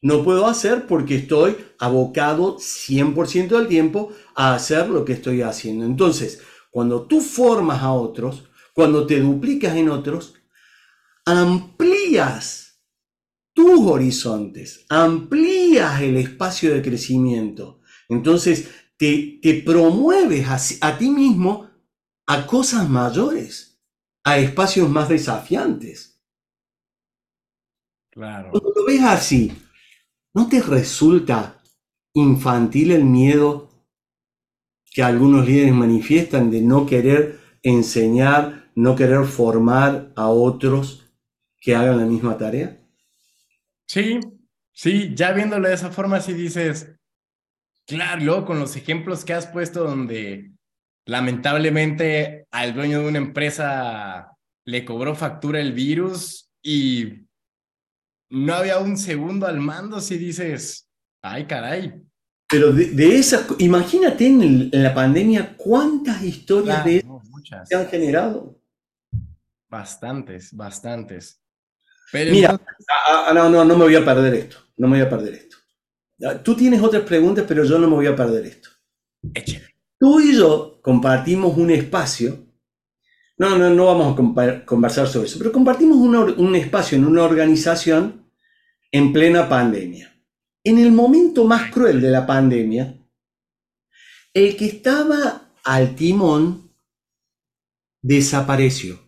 [0.00, 5.84] no puedo hacer porque estoy abocado 100% del tiempo a hacer lo que estoy haciendo.
[5.84, 6.40] Entonces,
[6.70, 10.36] cuando tú formas a otros, cuando te duplicas en otros,
[11.26, 12.80] amplías
[13.52, 17.82] tus horizontes, amplías el espacio de crecimiento.
[18.08, 21.70] Entonces, te, te promueves a, a ti mismo
[22.26, 23.80] a cosas mayores,
[24.24, 26.22] a espacios más desafiantes.
[28.10, 28.50] Claro.
[28.50, 29.52] Cuando lo ves así,
[30.34, 31.60] ¿no te resulta
[32.14, 33.70] infantil el miedo
[34.92, 41.10] que algunos líderes manifiestan de no querer enseñar, no querer formar a otros
[41.60, 42.80] que hagan la misma tarea?
[43.86, 44.20] Sí,
[44.72, 46.93] sí, ya viéndolo de esa forma, sí dices,
[47.86, 50.50] claro, luego con los ejemplos que has puesto donde
[51.06, 54.30] lamentablemente al dueño de una empresa
[54.66, 57.26] le cobró factura el virus y
[58.30, 60.88] no había un segundo al mando si dices,
[61.22, 61.94] ay caray.
[62.48, 67.22] Pero de, de esas, imagínate en, el- en la pandemia cuántas historias Claro, de no,
[67.30, 67.68] muchas.
[67.68, 68.58] se han generado.
[69.68, 71.40] Bastantes, bastantes.
[72.12, 74.56] Pero Mira, entonces- Ah, ah, no, no, no me voy a perder esto.
[74.76, 75.53] No me voy a perder esto.
[76.22, 78.68] Ah, Tú tienes otras preguntas, pero yo no me voy a perder esto.
[79.34, 79.74] échale.
[79.98, 82.44] Tú y yo compartimos un espacio.
[83.38, 88.30] No, no, no vamos a conversar sobre eso, pero compartimos un espacio en una organización
[88.92, 90.14] en plena pandemia.
[90.62, 92.96] En el momento más cruel de la pandemia,
[94.32, 96.70] el que estaba al timón
[98.02, 99.00] desapareció.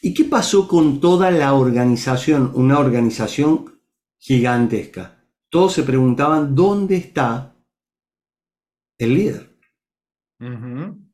[0.00, 2.52] ¿Y qué pasó con toda la organización?
[2.54, 3.75] Una organización
[4.18, 5.24] gigantesca.
[5.50, 7.54] Todos se preguntaban, ¿dónde está
[8.98, 9.56] el líder?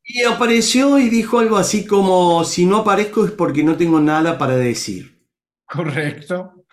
[0.05, 4.37] Y apareció y dijo algo así como, si no aparezco es porque no tengo nada
[4.37, 5.27] para decir.
[5.67, 6.65] Correcto.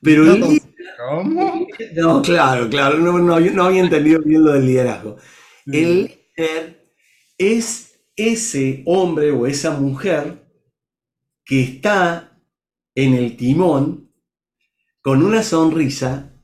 [0.00, 0.74] Pero el No, líder-
[1.08, 1.66] ¿Cómo?
[1.96, 5.16] no, claro, claro, no, no, no había entendido bien lo del liderazgo.
[5.66, 6.04] El
[6.36, 6.92] líder
[7.36, 10.44] es ese hombre o esa mujer
[11.44, 12.40] que está
[12.94, 14.07] en el timón
[15.08, 16.38] con una sonrisa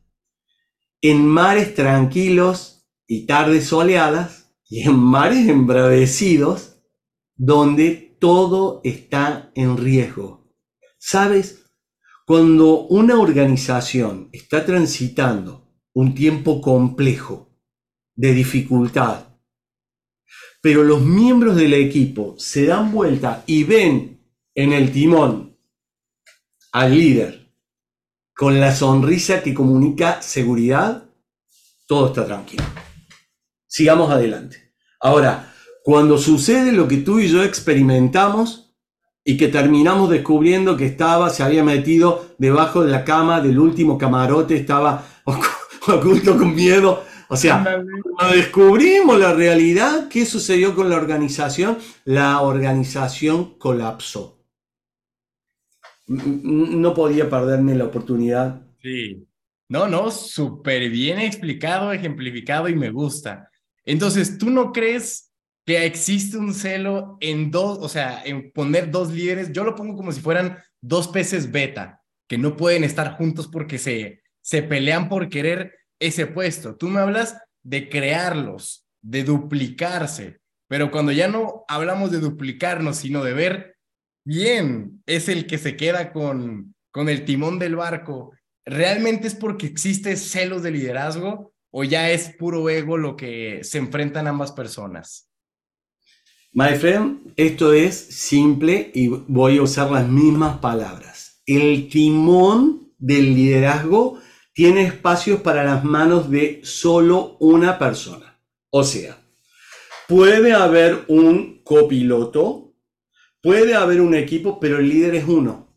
[1.03, 6.81] en mares tranquilos y tardes soleadas y en mares embravecidos
[7.37, 10.51] donde todo está en riesgo.
[10.97, 11.67] ¿Sabes?
[12.25, 17.55] Cuando una organización está transitando un tiempo complejo
[18.15, 19.27] de dificultad,
[20.63, 25.59] pero los miembros del equipo se dan vuelta y ven en el timón
[26.73, 27.44] al líder
[28.37, 31.05] con la sonrisa que comunica seguridad,
[31.87, 32.65] todo está tranquilo.
[33.67, 34.73] Sigamos adelante.
[35.01, 38.75] Ahora, cuando sucede lo que tú y yo experimentamos
[39.25, 43.99] y que terminamos descubriendo que estaba, se había metido debajo de la cama del último
[43.99, 47.63] camarote, estaba ocu- oculto con miedo, o sea,
[48.17, 51.79] cuando descubrimos la realidad, ¿qué sucedió con la organización?
[52.05, 54.34] La organización colapsó.
[56.07, 58.63] No podía perderme la oportunidad.
[58.81, 59.27] Sí.
[59.69, 63.51] No, no, súper bien explicado, ejemplificado y me gusta.
[63.85, 65.33] Entonces, ¿tú no crees
[65.65, 69.53] que existe un celo en dos, o sea, en poner dos líderes?
[69.53, 73.79] Yo lo pongo como si fueran dos peces beta, que no pueden estar juntos porque
[73.79, 76.77] se, se pelean por querer ese puesto.
[76.77, 83.25] Tú me hablas de crearlos, de duplicarse, pero cuando ya no hablamos de duplicarnos, sino
[83.25, 83.74] de ver
[84.25, 88.33] bien, es el que se queda con, con el timón del barco
[88.65, 93.79] ¿realmente es porque existe celos de liderazgo o ya es puro ego lo que se
[93.79, 95.29] enfrentan ambas personas?
[96.53, 101.43] My friend, esto es simple y voy a usar las mismas palabras.
[101.47, 104.21] El timón del liderazgo
[104.53, 108.39] tiene espacios para las manos de solo una persona.
[108.71, 109.19] O sea,
[110.07, 112.64] puede haber un copiloto,
[113.45, 115.69] puede haber un equipo, pero el líder es uno.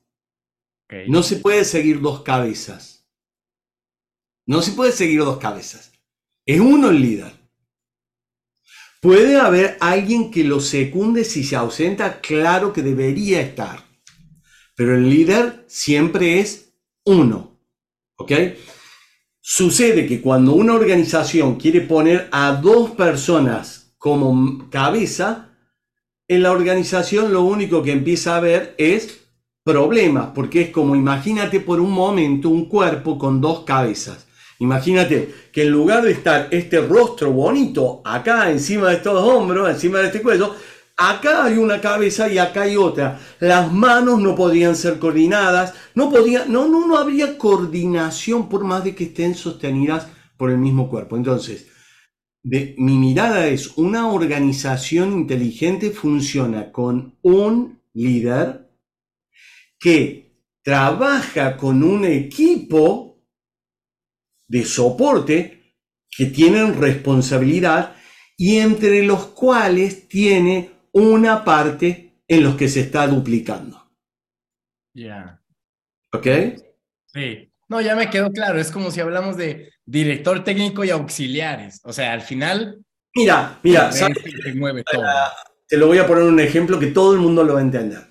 [1.09, 3.05] No se puede seguir dos cabezas.
[4.45, 5.91] No se puede seguir dos cabezas.
[6.45, 7.33] Es uno el líder.
[9.01, 13.83] Puede haber alguien que lo secunde si se ausenta, claro que debería estar.
[14.77, 17.59] Pero el líder siempre es uno.
[18.15, 18.31] ¿Ok?
[19.41, 25.46] Sucede que cuando una organización quiere poner a dos personas como cabeza,
[26.27, 29.19] en la organización lo único que empieza a ver es
[29.63, 34.25] problemas, porque es como imagínate por un momento un cuerpo con dos cabezas.
[34.59, 39.99] Imagínate que en lugar de estar este rostro bonito acá encima de estos hombros, encima
[39.99, 40.55] de este cuello,
[40.97, 43.19] acá hay una cabeza y acá hay otra.
[43.39, 48.83] Las manos no podrían ser coordinadas, no podía, no, no, no habría coordinación por más
[48.83, 50.07] de que estén sostenidas
[50.37, 51.17] por el mismo cuerpo.
[51.17, 51.67] Entonces,
[52.49, 58.69] de, mi mirada es una organización inteligente funciona con un líder
[59.77, 60.31] que
[60.63, 63.21] trabaja con un equipo
[64.47, 65.75] de soporte
[66.09, 67.95] que tienen responsabilidad
[68.37, 73.91] y entre los cuales tiene una parte en los que se está duplicando.
[74.93, 75.43] Ya.
[76.13, 76.27] ¿Ok?
[77.07, 77.46] Sí.
[77.69, 78.59] No, ya me quedó claro.
[78.59, 81.81] Es como si hablamos de director técnico y auxiliares.
[81.83, 82.79] O sea, al final.
[83.13, 83.89] Mira, mira,
[85.67, 88.07] te lo voy a poner un ejemplo que todo el mundo lo va a entender.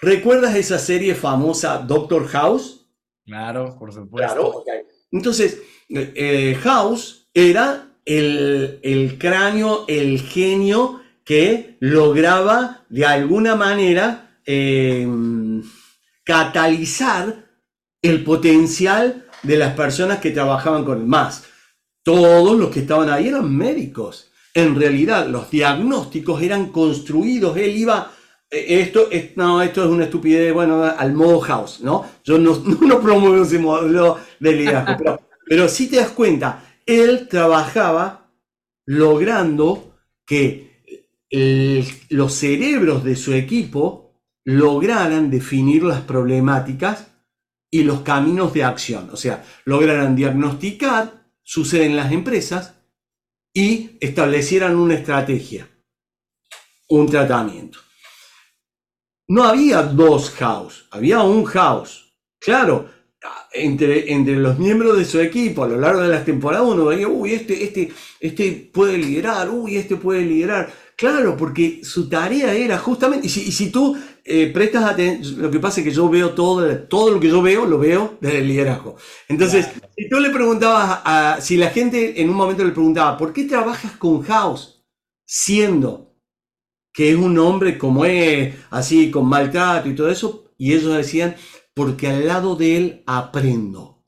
[0.00, 2.86] ¿Recuerdas esa serie famosa Doctor House?
[3.24, 4.34] Claro, por supuesto.
[4.34, 4.64] Claro,
[5.10, 15.62] Entonces, eh, House era el, cráneo, el genio que lograba de alguna manera em,
[16.24, 17.47] catalizar
[18.02, 21.06] el potencial de las personas que trabajaban con él.
[21.06, 21.44] Más,
[22.02, 24.30] todos los que estaban ahí eran médicos.
[24.54, 27.56] En realidad, los diagnósticos eran construidos.
[27.56, 28.12] Él iba,
[28.50, 32.04] eh, esto, es, no, esto es una estupidez, bueno, al modo house, ¿no?
[32.24, 37.26] Yo no, no promuevo ese modelo de liderazgo, pero pero si te das cuenta, él
[37.28, 38.30] trabajaba
[38.84, 39.94] logrando
[40.26, 40.68] que
[42.10, 47.08] los cerebros de su equipo lograran definir las problemáticas
[47.70, 49.10] y los caminos de acción.
[49.12, 52.74] O sea, lograran diagnosticar, sucede en las empresas,
[53.52, 55.68] y establecieran una estrategia,
[56.88, 57.78] un tratamiento.
[59.28, 62.04] No había dos house, había un house.
[62.38, 62.88] Claro,
[63.52, 67.08] entre, entre los miembros de su equipo a lo largo de las temporadas uno veía,
[67.08, 70.72] uy, este, este, este puede liderar, uy, este puede liderar.
[70.98, 75.78] Claro, porque su tarea era justamente, y si, tú eh, prestas atención, lo que pasa
[75.80, 78.96] es que yo veo todo, todo lo que yo veo, lo veo desde el liderazgo.
[79.28, 83.32] Entonces, si tú le preguntabas, a, si la gente en un momento le preguntaba, ¿por
[83.32, 84.84] qué trabajas con House?
[85.24, 86.16] Siendo
[86.92, 91.36] que es un hombre como es, así, con maltrato y todo eso, y ellos decían,
[91.74, 94.04] porque al lado de él aprendo.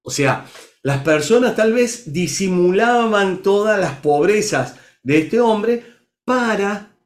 [0.00, 0.46] O sea,
[0.82, 5.93] las personas tal vez disimulaban todas las pobrezas de este hombre
[6.24, 6.96] para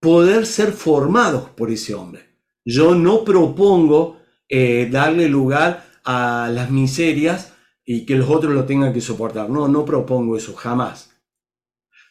[0.00, 2.28] poder ser formados por ese hombre.
[2.64, 7.54] Yo no propongo eh, darle lugar a las miserias
[7.84, 9.48] y que los otros lo tengan que soportar.
[9.48, 11.10] No, no propongo eso, jamás.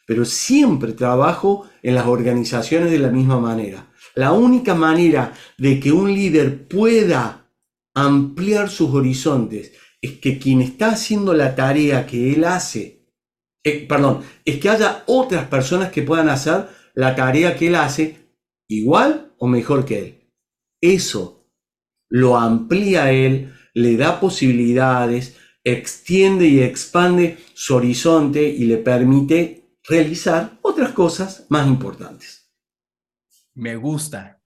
[0.06, 3.86] Pero siempre trabajo en las organizaciones de la misma manera.
[4.14, 7.48] La única manera de que un líder pueda
[7.94, 12.97] ampliar sus horizontes es que quien está haciendo la tarea que él hace,
[13.68, 18.28] eh, perdón, es que haya otras personas que puedan hacer la tarea que él hace
[18.68, 20.32] igual o mejor que él.
[20.80, 21.38] Eso
[22.08, 30.58] lo amplía él, le da posibilidades, extiende y expande su horizonte y le permite realizar
[30.62, 32.50] otras cosas más importantes.
[33.54, 34.40] Me gusta.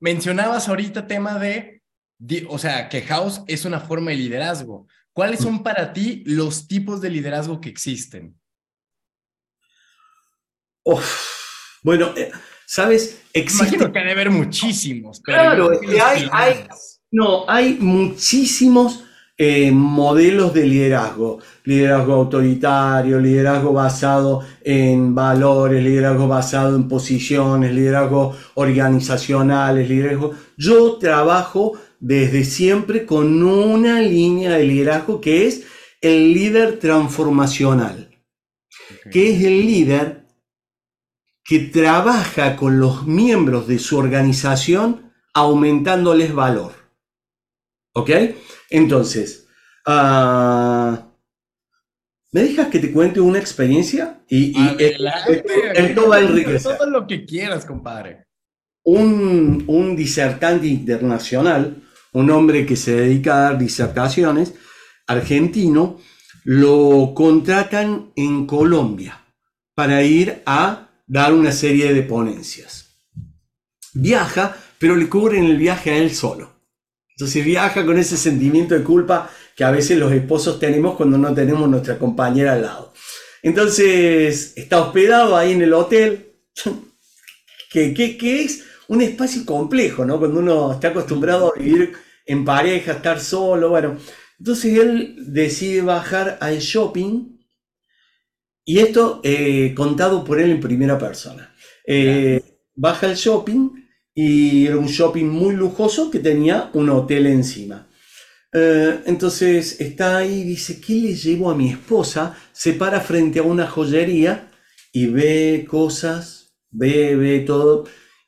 [0.00, 1.82] Mencionabas ahorita tema de,
[2.48, 4.86] o sea, que House es una forma de liderazgo.
[5.14, 8.36] ¿Cuáles son para ti los tipos de liderazgo que existen?
[11.82, 12.30] bueno, eh,
[12.66, 13.22] ¿sabes?
[13.32, 13.78] Existe...
[13.78, 15.20] que debe haber muchísimos.
[15.20, 16.66] claro, hay, hay,
[17.12, 19.04] no, hay muchísimos
[19.38, 28.36] eh, modelos de liderazgo, liderazgo autoritario, liderazgo basado en valores, liderazgo basado en posiciones, liderazgo
[28.54, 30.34] organizacionales, liderazgo.
[30.56, 31.72] Yo trabajo
[32.06, 35.64] desde siempre con una línea de liderazgo que es
[36.02, 38.14] el líder transformacional,
[39.10, 40.26] que es el líder
[41.42, 46.72] que trabaja con los miembros de su organización aumentándoles valor.
[47.94, 48.10] ¿Ok?
[48.68, 49.48] Entonces,
[49.86, 51.10] ah,
[52.32, 54.22] ¿me dejas que te cuente una experiencia?
[54.28, 56.76] Y, y esto, va a enriquecer.
[56.76, 58.26] Todo lo que quieras, compadre.
[58.82, 61.80] un, un disertante internacional,
[62.14, 64.54] un hombre que se dedica a dar disertaciones,
[65.06, 66.00] argentino,
[66.44, 69.20] lo contratan en Colombia
[69.74, 72.96] para ir a dar una serie de ponencias.
[73.92, 76.52] Viaja, pero le cubren el viaje a él solo.
[77.10, 81.32] Entonces viaja con ese sentimiento de culpa que a veces los esposos tenemos cuando no
[81.32, 82.92] tenemos nuestra compañera al lado.
[83.42, 86.32] Entonces está hospedado ahí en el hotel,
[87.70, 90.18] que, que, es un espacio complejo, ¿no?
[90.18, 91.92] Cuando uno está acostumbrado a vivir
[92.26, 93.96] en pareja, estar solo, bueno.
[94.38, 97.38] Entonces él decide bajar al shopping
[98.64, 101.54] y esto eh, contado por él en primera persona.
[101.86, 102.42] Eh,
[102.74, 103.70] baja al shopping
[104.14, 107.88] y era un shopping muy lujoso que tenía un hotel encima.
[108.52, 112.38] Eh, entonces está ahí y dice, ¿qué le llevo a mi esposa?
[112.52, 114.50] Se para frente a una joyería
[114.92, 117.84] y ve cosas, ve, ve todo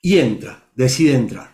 [0.07, 1.49] y entra, decide entrar.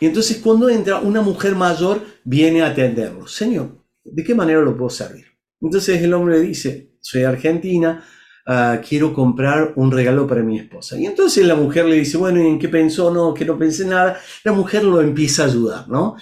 [0.00, 3.26] Y entonces cuando entra, una mujer mayor viene a atenderlo.
[3.26, 5.26] Señor, ¿de qué manera lo puedo servir?
[5.60, 8.04] Entonces el hombre dice, soy argentina,
[8.48, 10.96] Ah, quiero comprar un regalo para mi esposa.
[10.96, 13.12] Y entonces la mujer le dice, bueno, ¿y en qué pensó?
[13.12, 14.20] No, que no pensé nada.
[14.44, 16.14] La mujer lo empieza a ayudar, ¿no?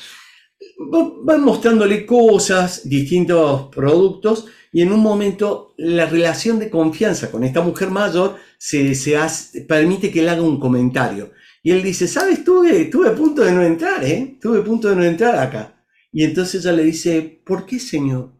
[1.23, 7.61] Van mostrándole cosas, distintos productos, y en un momento la relación de confianza con esta
[7.61, 11.31] mujer mayor se, se hace, permite que él haga un comentario.
[11.65, 12.45] Y él dice, ¿sabes?
[12.45, 14.37] Tuve, tuve a punto de no entrar, ¿eh?
[14.41, 15.85] Tuve a punto de no entrar acá.
[16.13, 18.33] Y entonces ella le dice, ¿por qué, señor?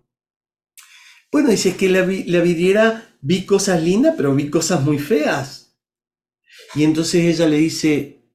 [1.33, 5.75] Bueno, dice que la, la vidriera vi cosas lindas, pero vi cosas muy feas.
[6.75, 8.29] Y entonces ella le dice,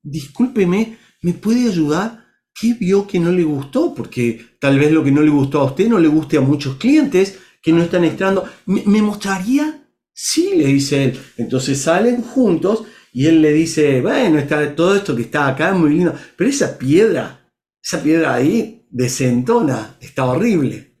[0.00, 2.24] discúlpeme, ¿me puede ayudar?
[2.58, 3.92] ¿Qué vio que no le gustó?
[3.94, 6.76] Porque tal vez lo que no le gustó a usted no le guste a muchos
[6.76, 8.48] clientes que no están entrando.
[8.64, 9.88] ¿Me, mostraría?
[10.12, 11.18] Sí, le dice él.
[11.36, 12.84] Entonces salen juntos
[13.16, 16.50] y él le dice, bueno, está, todo esto que está acá es muy lindo, pero
[16.50, 17.50] esa piedra,
[17.82, 21.00] esa piedra ahí desentona, está horrible.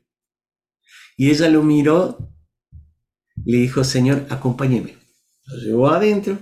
[1.18, 2.32] Y ella lo miró,
[3.44, 4.96] le dijo, Señor, acompáñeme.
[5.44, 6.38] Lo llevó adentro,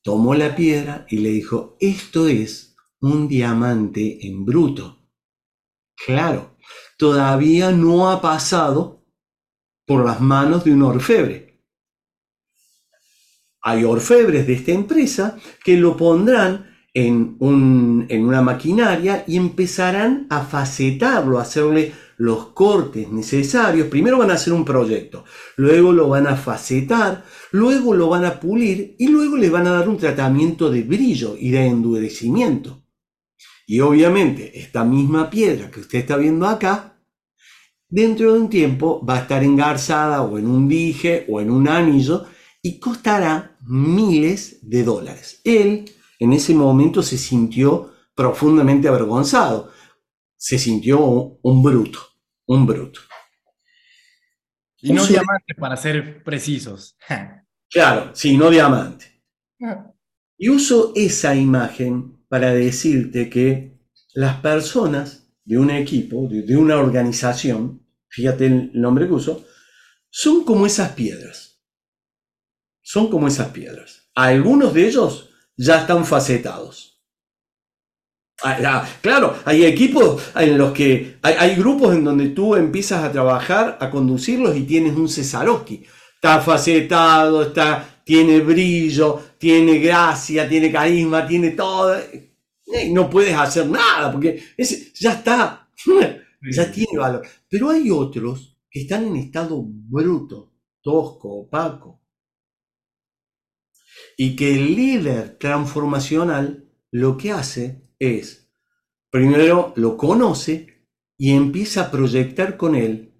[0.00, 5.10] tomó la piedra y le dijo, esto es un diamante en bruto.
[6.06, 6.56] Claro,
[6.96, 9.04] todavía no ha pasado
[9.84, 11.47] por las manos de un orfebre.
[13.62, 20.26] Hay orfebres de esta empresa que lo pondrán en, un, en una maquinaria y empezarán
[20.30, 23.88] a facetarlo, a hacerle los cortes necesarios.
[23.88, 25.24] Primero van a hacer un proyecto,
[25.56, 29.72] luego lo van a facetar, luego lo van a pulir y luego le van a
[29.72, 32.82] dar un tratamiento de brillo y de endurecimiento.
[33.66, 36.96] Y obviamente esta misma piedra que usted está viendo acá,
[37.88, 41.68] dentro de un tiempo va a estar engarzada o en un dije o en un
[41.68, 42.24] anillo
[42.68, 45.40] y costará miles de dólares.
[45.44, 49.70] Él en ese momento se sintió profundamente avergonzado,
[50.36, 50.98] se sintió
[51.42, 52.08] un bruto
[52.48, 53.00] un bruto.
[54.80, 56.96] Y no diamante, para ser precisos.
[57.70, 59.22] claro, sí, no diamante.
[60.36, 63.78] Y uso esa imagen para decirte que
[64.14, 69.44] las personas de un equipo, de, una organización, fíjate el nombre que uso,
[70.10, 71.47] son como esas piedras.
[72.90, 74.08] Son como esas piedras.
[74.14, 75.28] Algunos de ellos
[75.58, 77.02] ya están facetados.
[78.42, 83.76] Ah, claro, hay equipos en los que hay, grupos en donde tú empiezas a trabajar,
[83.78, 85.84] a conducirlos y tienes un Cesarowski.
[86.14, 91.94] Está facetado, está, tiene brillo, tiene gracia, tiene carisma, tiene todo.
[92.82, 95.68] Y no puedes hacer nada porque ese, ya está,
[96.50, 97.20] ya tiene valor.
[97.50, 101.97] Pero hay otros que están en estado bruto, tosco, opaco.
[104.20, 108.50] Y que el líder transformacional lo que hace es,
[109.10, 110.86] primero lo conoce
[111.16, 113.14] y empieza a proyectar con él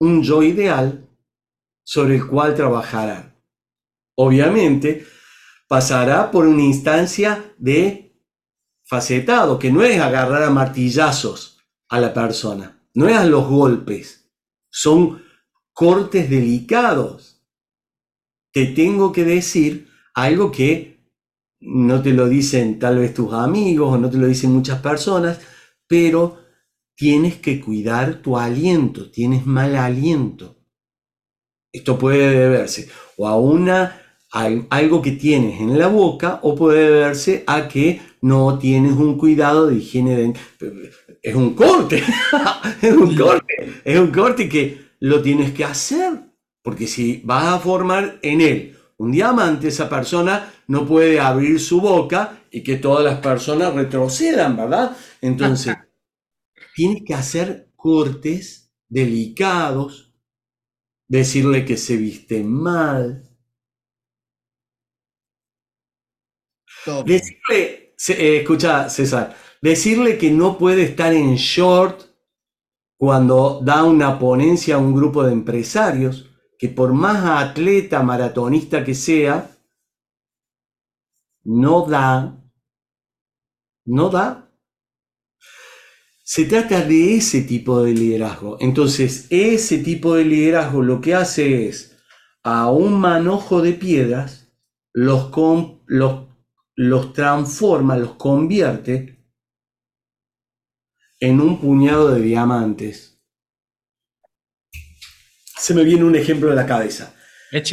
[0.00, 1.08] un yo ideal
[1.84, 3.38] sobre el cual trabajará.
[4.16, 5.06] Obviamente,
[5.68, 8.18] pasará por una instancia de
[8.84, 14.30] facetado, que no es agarrar a martillazos a la persona, no es a los golpes,
[14.70, 15.22] son
[15.72, 17.42] cortes delicados.
[18.52, 20.92] Te tengo que decir algo que
[21.60, 25.40] no te lo dicen tal vez tus amigos o no te lo dicen muchas personas,
[25.86, 26.38] pero
[26.96, 30.56] tienes que cuidar tu aliento, tienes mal aliento.
[31.72, 33.98] Esto puede deberse o a una
[34.32, 39.66] algo que tienes en la boca o puede deberse a que no tienes un cuidado
[39.66, 40.34] de higiene de
[41.22, 42.02] es un corte,
[42.82, 46.18] es un corte, es un corte que lo tienes que hacer,
[46.62, 51.80] porque si vas a formar en él un diamante, esa persona no puede abrir su
[51.80, 54.96] boca y que todas las personas retrocedan, ¿verdad?
[55.20, 55.74] Entonces,
[56.76, 60.14] tienes que hacer cortes delicados,
[61.08, 63.28] decirle que se viste mal.
[67.04, 72.02] Decirle, eh, escucha César, decirle que no puede estar en short
[72.96, 76.31] cuando da una ponencia a un grupo de empresarios,
[76.62, 79.50] que por más atleta maratonista que sea,
[81.42, 82.40] no da,
[83.84, 84.48] no da.
[86.22, 88.58] Se trata de ese tipo de liderazgo.
[88.60, 92.00] Entonces, ese tipo de liderazgo lo que hace es,
[92.44, 94.54] a un manojo de piedras,
[94.92, 95.32] los,
[95.86, 99.26] los, transforma, los convierte
[101.18, 103.11] en un puñado de diamantes.
[105.62, 107.14] Se me viene un ejemplo de la cabeza.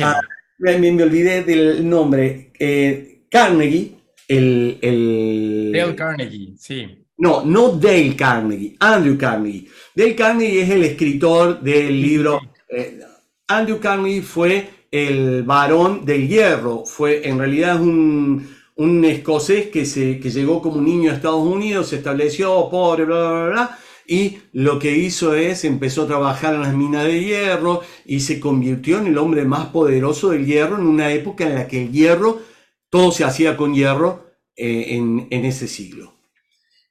[0.04, 0.22] Ah,
[0.60, 2.54] me, me, olvidé del nombre.
[2.60, 3.96] Eh, Carnegie,
[4.28, 5.72] el, el...
[5.74, 7.04] Dale Carnegie, sí.
[7.18, 9.68] No, no Dale Carnegie, Andrew Carnegie.
[9.96, 12.40] Dale Carnegie es el escritor del libro.
[12.70, 13.00] Eh,
[13.48, 20.20] Andrew Carnegie fue el varón del hierro, fue en realidad un, un escocés que, se,
[20.20, 23.80] que llegó como un niño a Estados Unidos, se estableció pobre, bla, bla, bla,
[24.10, 28.40] y lo que hizo es, empezó a trabajar en las minas de hierro y se
[28.40, 31.92] convirtió en el hombre más poderoso del hierro en una época en la que el
[31.92, 32.42] hierro
[32.90, 34.26] todo se hacía con hierro
[34.56, 36.16] eh, en, ese siglo.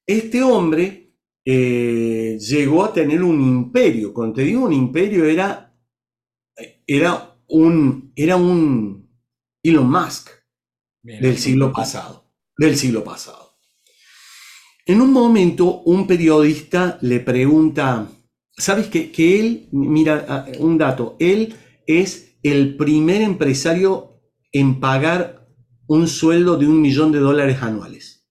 [0.06, 4.14] Este hombre eh, llegó a tener un imperio.
[4.14, 5.76] Cuando te digo un imperio, era,
[6.86, 9.10] era, un, era un
[9.60, 10.30] Elon Musk
[11.02, 12.30] del siglo pasado.
[12.56, 13.47] Del siglo pasado.
[14.88, 18.08] En un momento, un periodista le pregunta,
[18.56, 21.54] ¿sabes que, que él, mira, ah, un dato, él
[21.86, 25.46] es el primer empresario en pagar
[25.88, 28.26] un sueldo de un millón de dólares anuales.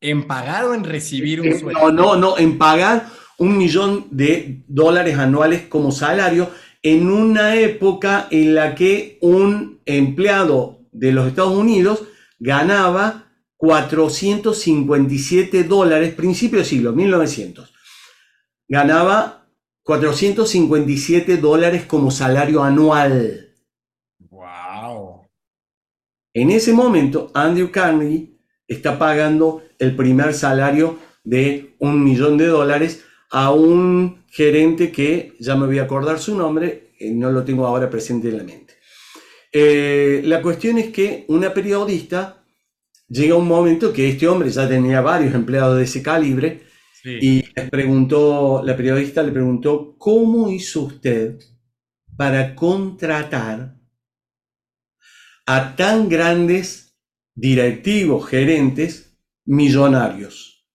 [0.00, 1.80] ¿En pagar o en recibir un eh, sueldo?
[1.80, 3.06] No, no, no, en pagar
[3.36, 6.50] un millón de dólares anuales como salario
[6.82, 12.04] en una época en la que un empleado de los Estados Unidos
[12.38, 13.25] ganaba
[13.56, 17.72] 457 dólares, principio del siglo, 1900.
[18.68, 19.48] Ganaba
[19.82, 23.42] 457 dólares como salario anual.
[26.34, 28.36] En ese momento, Andrew Carnegie
[28.68, 35.56] está pagando el primer salario de un millón de dólares a un gerente que ya
[35.56, 38.74] me voy a acordar su nombre, eh, no lo tengo ahora presente en la mente.
[39.52, 42.44] Eh, la cuestión es que una periodista
[43.08, 46.62] llega un momento que este hombre ya tenía varios empleados de ese calibre
[47.04, 51.38] y les preguntó, la periodista le preguntó, ¿cómo hizo usted
[52.16, 53.76] para contratar
[55.46, 56.86] a tan grandes
[57.36, 60.66] directivos, gerentes, millonarios.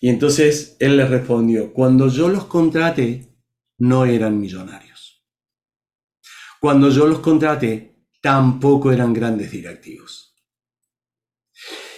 [0.00, 3.38] Y entonces él les respondió, cuando yo los contraté,
[3.78, 5.24] no eran millonarios.
[6.60, 10.23] Cuando yo los contraté, tampoco eran grandes directivos.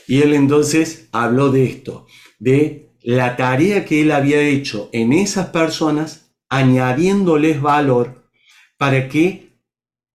[0.07, 2.07] Y él entonces habló de esto,
[2.39, 8.31] de la tarea que él había hecho en esas personas, añadiéndoles valor
[8.77, 9.61] para que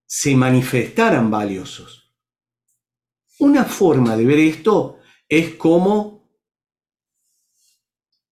[0.05, 2.13] se manifestaran valiosos.
[3.39, 6.21] Una forma de ver esto es como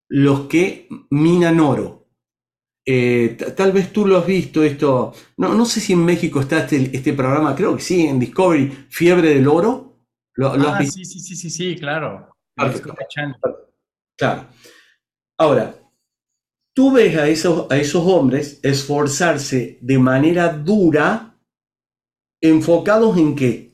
[0.10, 2.08] los que minan oro.
[2.86, 6.60] Eh, tal vez tú lo has visto esto, no, no sé si en México está
[6.60, 9.89] este, este, programa, creo que sí, en Discovery, Fiebre del Oro.
[10.40, 12.34] ¿Lo, ah, sí, sí, sí, sí, sí, claro.
[14.18, 14.48] Claro.
[15.38, 15.76] Ahora,
[16.74, 21.38] tú ves a esos, a esos hombres esforzarse de manera dura
[22.40, 23.74] enfocados en qué?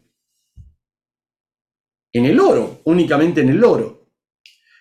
[2.12, 4.10] En el oro, únicamente en el oro.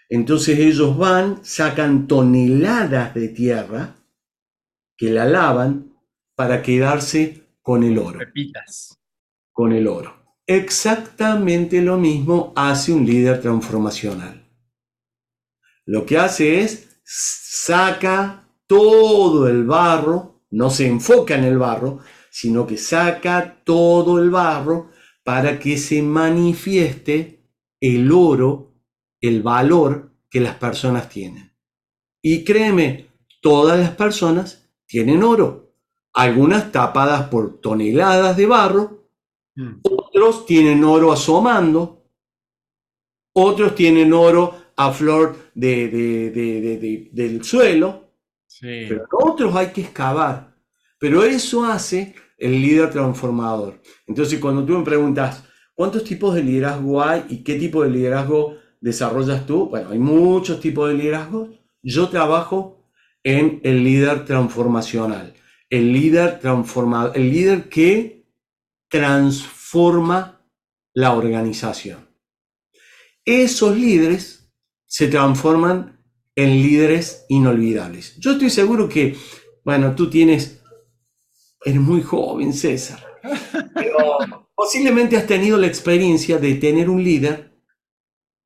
[0.08, 3.94] Entonces ellos van, sacan toneladas de tierra
[4.96, 5.92] que la lavan
[6.34, 8.20] para quedarse con el oro.
[8.20, 8.98] Repitas.
[9.52, 10.23] Con el oro.
[10.46, 14.46] Exactamente lo mismo hace un líder transformacional.
[15.86, 22.00] Lo que hace es saca todo el barro, no se enfoca en el barro,
[22.30, 24.90] sino que saca todo el barro
[25.22, 27.48] para que se manifieste
[27.80, 28.74] el oro,
[29.20, 31.52] el valor que las personas tienen.
[32.20, 33.08] Y créeme,
[33.40, 35.74] todas las personas tienen oro,
[36.12, 39.03] algunas tapadas por toneladas de barro,
[39.56, 39.80] mm.
[39.82, 42.04] otros tienen oro asomando,
[43.32, 48.10] otros tienen oro a flor de, del suelo,
[48.60, 50.54] pero otros hay que excavar.
[50.98, 53.80] Pero eso hace el líder transformador.
[54.06, 55.44] Entonces, cuando tú me preguntas,
[55.74, 59.68] ¿Cuántos tipos de liderazgo hay y qué tipo de liderazgo desarrollas tú?
[59.68, 61.48] Bueno, hay muchos tipos de liderazgo.
[61.82, 62.88] Yo trabajo
[63.24, 65.34] en el líder transformacional,
[65.68, 68.13] el líder transformado, el líder que
[68.94, 70.40] transforma
[70.94, 72.08] la organización.
[73.24, 74.54] Esos líderes
[74.86, 76.00] se transforman
[76.36, 78.16] en líderes inolvidables.
[78.20, 79.16] Yo estoy seguro que,
[79.64, 80.62] bueno, tú tienes,
[81.64, 83.04] eres muy joven, César,
[83.74, 84.18] pero
[84.54, 87.52] posiblemente has tenido la experiencia de tener un líder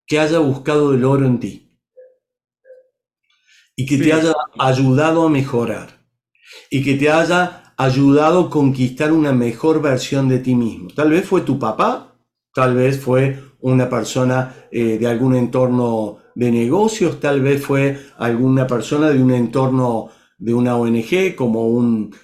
[0.07, 1.79] que haya buscado el oro en ti
[3.77, 6.07] y que te haya ayudado a mejorar
[6.71, 10.91] y que te haya ayudado a conquistar una mejor versión de ti mismo.
[10.95, 12.13] Tal vez fue tu papá,
[12.53, 18.67] tal vez fue una persona eh, de algún entorno de negocios, tal vez fue alguna
[18.67, 22.15] persona de un entorno de una ONG como un,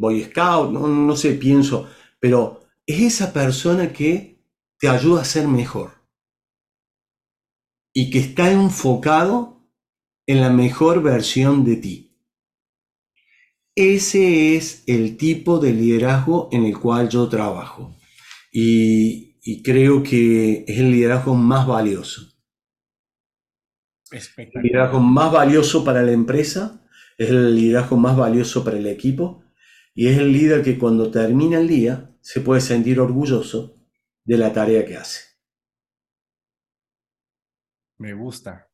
[0.00, 1.86] Boy Scout, no, no sé, pienso,
[2.20, 4.42] pero es esa persona que
[4.78, 5.92] te ayuda a ser mejor
[7.94, 9.60] y que está enfocado
[10.26, 12.11] en la mejor versión de ti.
[13.74, 17.96] Ese es el tipo de liderazgo en el cual yo trabajo.
[18.52, 22.28] Y, y creo que es el liderazgo más valioso.
[24.10, 26.82] El liderazgo más valioso para la empresa,
[27.16, 29.44] es el liderazgo más valioso para el equipo
[29.94, 33.74] y es el líder que cuando termina el día se puede sentir orgulloso
[34.24, 35.20] de la tarea que hace.
[37.98, 38.68] Me gusta.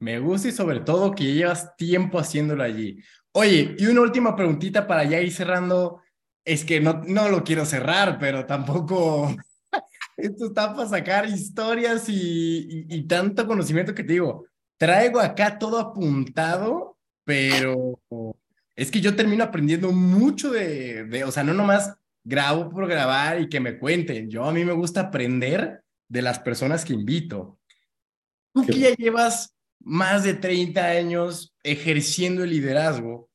[0.00, 3.02] Me gusta y sobre todo que llevas tiempo haciéndolo allí.
[3.40, 6.02] Oye, y una última preguntita para ya ir cerrando
[6.44, 9.32] es que no, no lo quiero cerrar, pero tampoco
[10.16, 14.46] esto está para sacar historias y, y, tanto conocimiento que te digo.
[14.76, 18.00] Traigo acá todo apuntado, pero
[18.74, 21.94] es que yo termino aprendiendo mucho de, de, o sea, no nomás
[22.24, 24.28] grabo por grabar y que me cuenten.
[24.28, 27.60] Yo a mí me gusta aprender de las personas que invito.
[28.52, 33.27] Tú que ya llevas más de 30 años ejerciendo el liderazgo,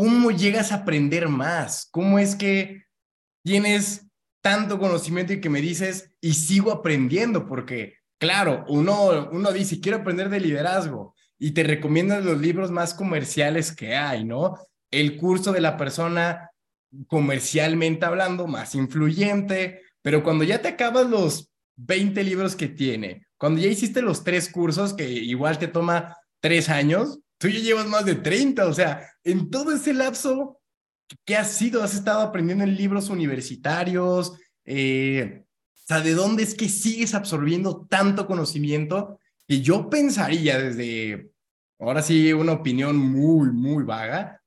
[0.00, 1.86] ¿cómo llegas a aprender más?
[1.90, 2.84] ¿Cómo es que
[3.44, 4.06] tienes
[4.42, 7.46] tanto conocimiento y que me dices y sigo aprendiendo?
[7.46, 12.94] Porque, claro, uno, uno dice, quiero aprender de liderazgo y te recomiendan los libros más
[12.94, 14.56] comerciales que hay, ¿no?
[14.90, 16.50] El curso de la persona
[17.06, 23.60] comercialmente hablando más influyente, pero cuando ya te acabas los 20 libros que tiene, cuando
[23.60, 28.04] ya hiciste los tres cursos que igual te toma tres años, tú ya llevas más
[28.04, 30.60] de 30, o sea, en todo ese lapso,
[31.24, 31.82] ¿qué has sido?
[31.82, 34.34] ¿Has estado aprendiendo en libros universitarios?
[34.66, 39.18] Eh, o sea, ¿de dónde es que sigues absorbiendo tanto conocimiento?
[39.48, 41.30] Que yo pensaría desde,
[41.78, 44.42] ahora sí, una opinión muy, muy vaga,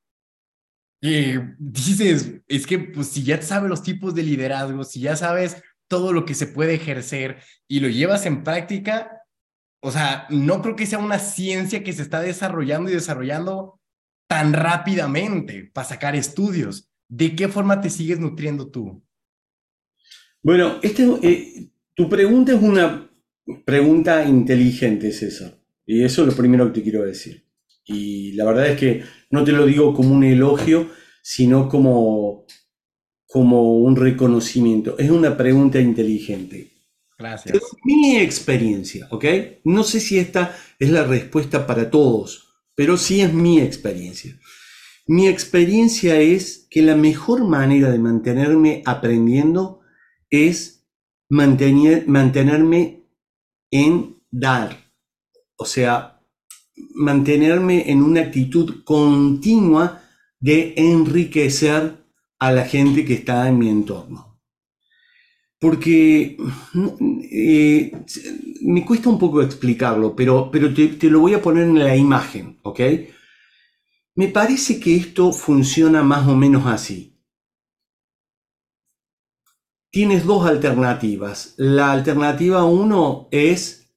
[1.02, 5.58] que dices, es que pues si ya sabes los tipos de liderazgo, si ya sabes
[5.88, 9.23] todo lo que se puede ejercer y lo llevas en práctica,
[9.86, 13.82] o sea, no creo que sea una ciencia que se está desarrollando y desarrollando
[14.30, 16.90] tan rápidamente para sacar estudios.
[17.10, 19.04] ¿De qué forma te sigues nutriendo tú?
[20.42, 23.12] Bueno, este, eh, tu pregunta es una
[23.66, 25.60] pregunta inteligente, César.
[25.86, 27.46] Y eso es lo primero que te quiero decir.
[27.84, 30.92] Y la verdad es que no te lo digo como un elogio,
[31.22, 32.46] sino como,
[33.28, 34.98] como un reconocimiento.
[34.98, 36.73] Es una pregunta inteligente.
[37.84, 39.26] Mi experiencia, ¿ok?
[39.64, 44.38] No sé si esta es la respuesta para todos, pero sí es mi experiencia.
[45.08, 49.82] Mi experiencia es que la mejor manera de mantenerme aprendiendo
[50.30, 50.86] es
[51.30, 53.06] mantener, mantenerme
[53.72, 54.92] en dar,
[55.56, 56.22] o sea,
[56.96, 60.04] mantenerme en una actitud continua
[60.40, 61.98] de enriquecer
[62.40, 64.33] a la gente que está en mi entorno
[65.64, 66.36] porque
[67.32, 67.92] eh,
[68.64, 71.96] me cuesta un poco explicarlo, pero, pero te, te, lo voy a poner en la
[71.96, 72.82] imagen, ¿ok?
[74.16, 77.18] Me parece que esto funciona más o menos así.
[79.90, 81.54] Tienes dos alternativas.
[81.56, 83.90] La alternativa uno es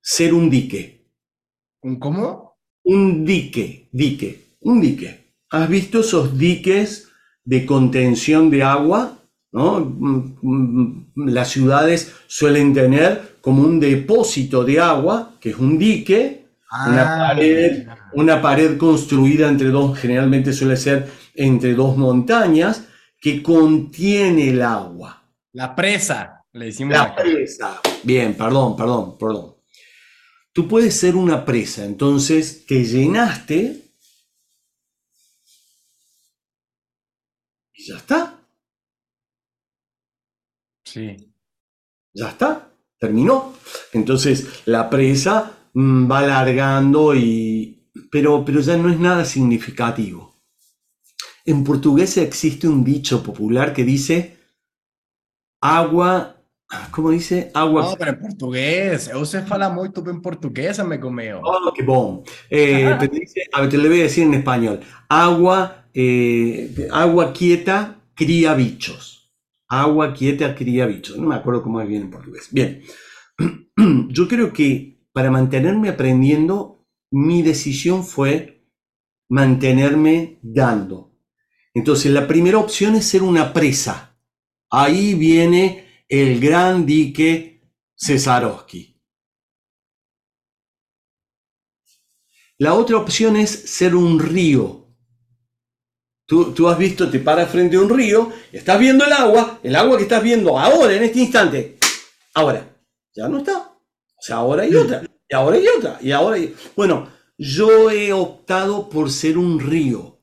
[0.00, 1.12] ser un dique.
[1.82, 2.58] ¿Un cómo?
[2.84, 5.34] Un dique, dique, un dique.
[5.50, 7.10] ¿Has visto esos diques
[7.44, 9.19] de contención de agua
[9.52, 9.80] ¿no?
[9.80, 16.46] Mm, mm, las ciudades suelen tener como un depósito de agua, que es un dique,
[16.86, 22.84] una, ah, pared, una pared construida entre dos, generalmente suele ser entre dos montañas,
[23.20, 25.22] que contiene el agua.
[25.52, 26.96] La presa, le decimos.
[26.96, 27.80] La presa.
[28.04, 29.56] Bien, perdón, perdón, perdón.
[30.52, 33.92] Tú puedes ser una presa, entonces te llenaste
[37.72, 38.29] y ya está
[40.92, 41.32] Sí.
[42.12, 43.54] Ya está, terminó.
[43.92, 47.76] Entonces la presa mm, va alargando y...
[48.10, 50.34] Pero, pero ya no es nada significativo.
[51.44, 54.38] En portugués existe un dicho popular que dice
[55.60, 56.40] agua
[56.92, 57.50] ¿Cómo dice?
[57.52, 57.82] Agua.
[57.82, 59.10] No, pero en portugués.
[59.12, 61.40] Você fala muito bem portugués, amigo mío.
[61.42, 62.22] Oh, qué bom.
[62.48, 64.80] Eh, dice, a ver, te lo voy a decir en español.
[65.08, 69.19] Agua, eh, agua quieta cría bichos.
[69.70, 71.16] Agua quieta cría bichos.
[71.16, 72.48] No me acuerdo cómo es bien en portugués.
[72.50, 72.82] Bien.
[74.08, 78.66] Yo creo que para mantenerme aprendiendo, mi decisión fue
[79.28, 81.16] mantenerme dando.
[81.72, 84.18] Entonces, la primera opción es ser una presa.
[84.70, 87.62] Ahí viene el gran dique
[87.96, 89.00] Cesarowski.
[92.58, 94.79] La otra opción es ser un río.
[96.30, 99.74] Tú, tú, has visto, te paras frente a un río, estás viendo el agua, el
[99.74, 101.76] agua que estás viendo ahora, en este instante,
[102.34, 102.72] ahora,
[103.12, 103.58] ya no está.
[103.58, 106.54] O sea, ahora hay otra, y ahora hay otra, y ahora hay...
[106.76, 110.22] Bueno, yo he optado por ser un río.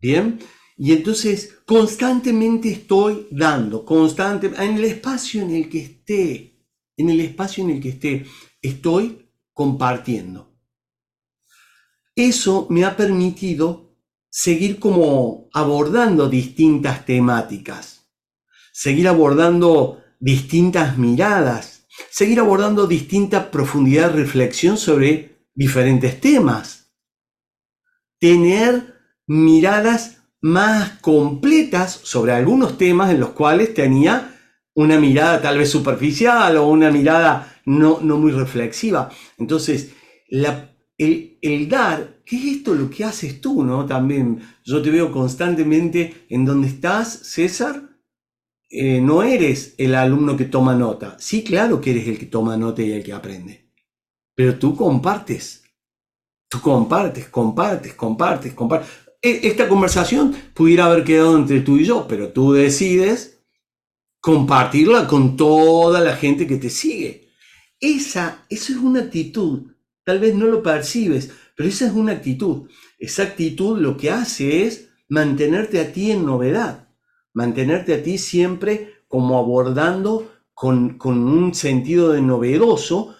[0.00, 0.38] Bien,
[0.78, 6.64] y entonces constantemente estoy dando, constante, en el espacio en el que esté,
[6.96, 8.24] en el espacio en el que esté,
[8.62, 10.56] estoy compartiendo.
[12.16, 13.91] Eso me ha permitido
[14.32, 18.08] seguir como abordando distintas temáticas,
[18.72, 26.94] seguir abordando distintas miradas, seguir abordando distinta profundidad de reflexión sobre diferentes temas,
[28.18, 28.94] tener
[29.26, 34.34] miradas más completas sobre algunos temas en los cuales tenía
[34.74, 39.10] una mirada tal vez superficial o una mirada no, no muy reflexiva.
[39.36, 39.92] Entonces,
[40.28, 40.71] la,
[41.40, 43.64] el, dar, ¿qué es esto lo que haces tú?
[43.64, 43.86] ¿no?
[43.86, 47.90] También yo te veo constantemente en donde estás, César.
[48.70, 51.16] Eh, no eres el alumno que toma nota.
[51.18, 53.70] Sí, claro que eres el que toma nota y el que aprende.
[54.34, 55.62] Pero tú compartes.
[56.48, 58.88] Tú compartes, compartes, compartes, compartes.
[59.20, 63.44] E, esta conversación pudiera haber quedado entre tú y yo, pero tú decides
[64.20, 67.28] compartirla con toda la gente que te sigue.
[67.80, 69.71] Esa, es una actitud.
[70.04, 72.68] Tal vez no lo percibes, pero esa es una actitud.
[72.98, 76.88] Esa actitud lo que hace es mantenerte a ti en novedad,
[77.34, 83.14] mantenerte a ti siempre como abordando con, un sentido de novedoso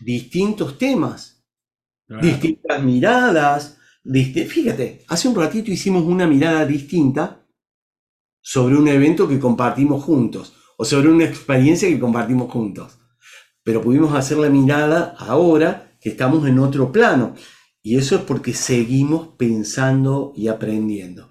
[0.00, 1.44] distintos temas,
[2.06, 3.78] distintas miradas,
[4.10, 7.46] Fíjate, hace un ratito hicimos una mirada distinta
[8.40, 12.98] sobre un evento que compartimos juntos o sobre una experiencia que compartimos juntos.
[13.62, 17.34] Pero pudimos hacer la mirada ahora que estamos en otro plano.
[17.82, 21.30] Y eso es porque seguimos pensando y aprendiendo.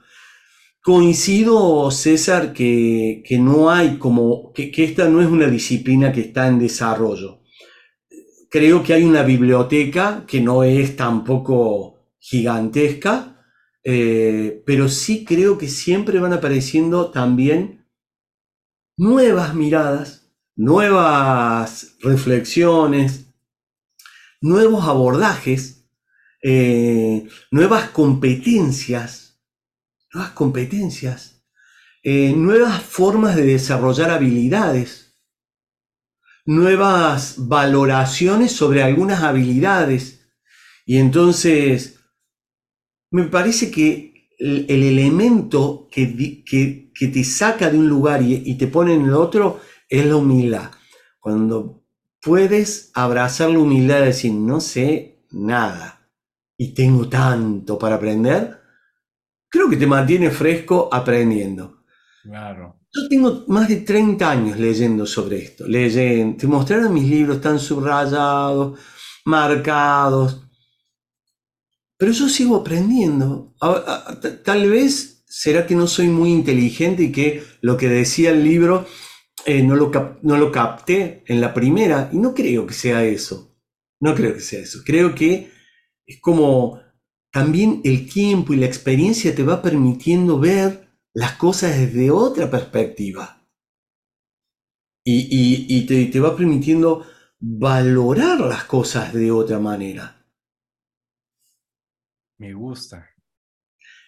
[0.82, 6.48] Coincido, César, que, no hay como, que, que esta no es una disciplina que está
[6.48, 7.42] en desarrollo.
[8.50, 13.38] Creo que hay una biblioteca que no es tampoco gigantesca,
[13.84, 17.86] eh, pero sí creo que siempre van apareciendo también
[18.98, 23.27] nuevas miradas, nuevas reflexiones,
[24.42, 25.90] nuevos abordajes,
[26.44, 29.42] eh, nuevas competencias,
[30.14, 31.44] nuevas competencias,
[32.04, 35.20] eh, nuevas formas de desarrollar habilidades,
[36.46, 40.30] nuevas valoraciones sobre algunas habilidades.
[40.86, 42.00] Y entonces
[43.12, 48.94] me parece que el, elemento que, que, te saca de un lugar y, te pone
[48.94, 49.60] en el otro
[49.90, 50.72] es la humildad.
[51.20, 51.87] Cuando
[52.28, 56.12] puedes abrazar la humildad y decir, no sé nada
[56.58, 58.60] y tengo tanto para aprender,
[59.48, 61.84] creo que te mantiene fresco aprendiendo.
[62.24, 62.82] Claro.
[62.92, 65.66] Yo tengo más de 30 años leyendo sobre esto.
[65.70, 68.78] Leyendo, te mostraron mis libros, están subrayados,
[69.24, 70.42] marcados.
[71.98, 73.56] Pero yo sigo aprendiendo.
[74.44, 78.86] Tal vez será que no soy muy inteligente y que lo que decía el libro
[79.46, 79.92] eh, no, lo
[80.22, 82.10] no lo capté en la primera.
[82.12, 83.56] Y no creo que sea eso.
[84.00, 84.80] No creo que sea eso.
[84.86, 85.52] Creo que
[86.06, 86.80] es como
[87.32, 93.42] también el tiempo y la experiencia te va permitiendo ver las cosas desde otra perspectiva.
[95.10, 97.06] Y, te, te va permitiendo
[97.40, 100.26] valorar las cosas de otra manera.
[102.38, 103.10] Me gusta.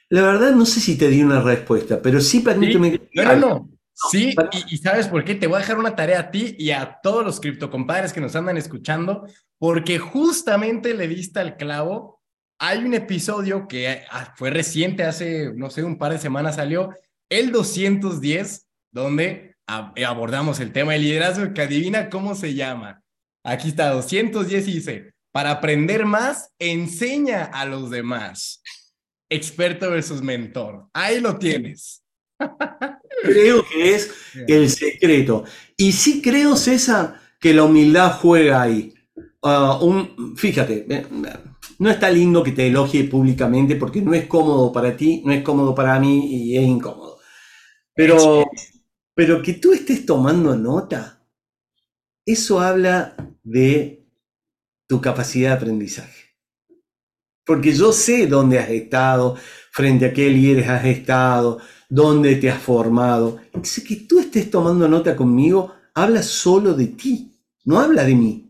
[0.09, 2.99] La verdad no sé si te di una respuesta, pero sí permíteme...
[3.13, 3.78] No, no, no.
[4.07, 4.33] Sí,
[4.69, 5.35] y, ¿sabes por qué?
[5.35, 8.35] Te voy a dejar una tarea a ti y a todos los criptocompadres que nos
[8.35, 9.27] andan escuchando,
[9.57, 12.21] porque justamente le diste al clavo.
[12.59, 16.93] Hay un episodio que ah, fue reciente, hace, no sé, un par de semanas salió,
[17.29, 23.03] el 210, donde abordamos el tema de liderazgo, que adivina cómo se llama.
[23.43, 28.63] Aquí está, 210 dice, para aprender más, enseña a los demás.
[29.29, 30.87] Experto versus mentor.
[30.93, 32.03] Ahí lo tienes.
[33.23, 34.11] Creo que es
[34.47, 35.43] el secreto.
[35.77, 38.93] Y sí creo, César, que la humildad juega ahí.
[39.41, 40.85] Ah, un, fíjate,
[41.79, 45.41] no está lindo que te elogie públicamente porque no es cómodo para ti, no es
[45.43, 47.19] cómodo para mí y es incómodo.
[47.93, 48.45] Pero,
[49.13, 51.25] pero que tú estés tomando nota,
[52.25, 54.05] eso habla de
[54.87, 56.35] tu capacidad de aprendizaje.
[57.45, 59.35] Porque yo sé dónde has estado,
[59.71, 61.59] frente a qué líderes has estado,
[61.89, 63.39] dónde te has formado.
[63.45, 67.33] Entonces, que tú estés tomando nota conmigo, habla solo de ti,
[67.65, 68.45] no habla de mí.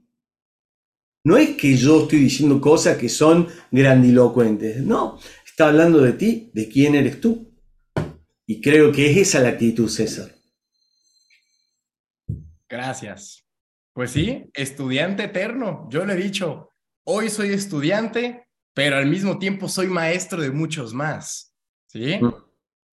[1.24, 6.52] No es que yo estoy diciendo cosas que son grandilocuentes, no, está hablando de ti,
[6.54, 7.50] de quién eres tú.
[8.46, 10.34] Y creo que es esa la actitud, César.
[12.68, 13.46] Gracias.
[13.94, 15.88] Pues sí, estudiante eterno.
[15.92, 16.72] Yo le he dicho,
[17.04, 21.54] hoy soy estudiante, pero al mismo tiempo soy maestro de muchos más.
[21.88, 22.18] ¿Sí?
[22.22, 22.49] Mm.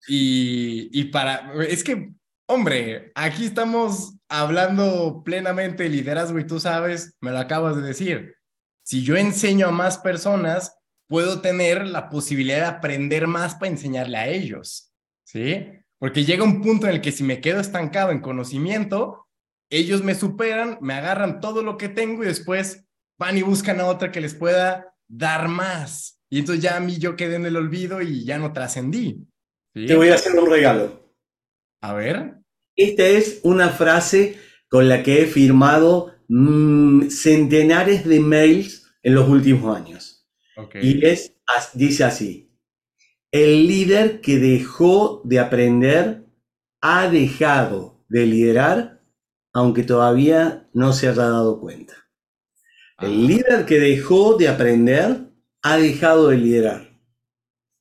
[0.08, 2.12] Y, y para, es que,
[2.46, 8.36] hombre, aquí estamos hablando plenamente de liderazgo y tú sabes, me lo acabas de decir.
[8.84, 10.76] Si yo enseño a más personas,
[11.08, 14.92] puedo tener la posibilidad de aprender más para enseñarle a ellos.
[15.24, 15.66] ¿Sí?
[15.98, 19.26] Porque llega un punto en el que si me quedo estancado en conocimiento,
[19.70, 22.84] ellos me superan, me agarran todo lo que tengo y después
[23.18, 26.20] van y buscan a otra que les pueda dar más.
[26.30, 29.26] Y entonces ya a mí yo quedé en el olvido y ya no trascendí.
[29.84, 31.12] Te voy a hacer un regalo.
[31.82, 32.36] A ver.
[32.74, 34.38] Esta es una frase
[34.68, 40.26] con la que he firmado mm, centenares de mails en los últimos años.
[40.80, 41.36] Y es,
[41.74, 42.50] dice así,
[43.30, 46.24] el líder que dejó de aprender
[46.80, 48.96] ha dejado de liderar
[49.56, 51.94] aunque todavía no se haya dado cuenta.
[52.98, 53.26] El ah.
[53.26, 55.30] líder que dejó de aprender
[55.62, 56.85] ha dejado de liderar,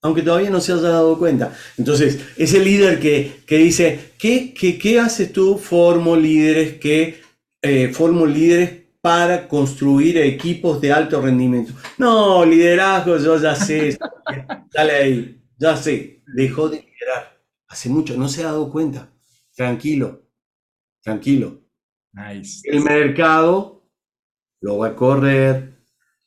[0.06, 1.52] aunque todavía no se haya dado cuenta.
[1.80, 5.58] Entonces, ese líder que, que dice, ¿qué, qué, qué haces tú?
[5.58, 7.22] Formo líderes que
[7.60, 11.74] eh, formo líderes para construir equipos de alto rendimiento.
[11.98, 13.98] No, liderazgo, yo ya sé,
[14.72, 17.42] dale ahí, ya sé, dejó de liderar.
[17.68, 19.12] Hace mucho, no se ha dado cuenta.
[19.56, 20.22] Tranquilo,
[21.02, 21.62] tranquilo.
[22.64, 23.90] El mercado
[24.62, 25.75] lo va a correr,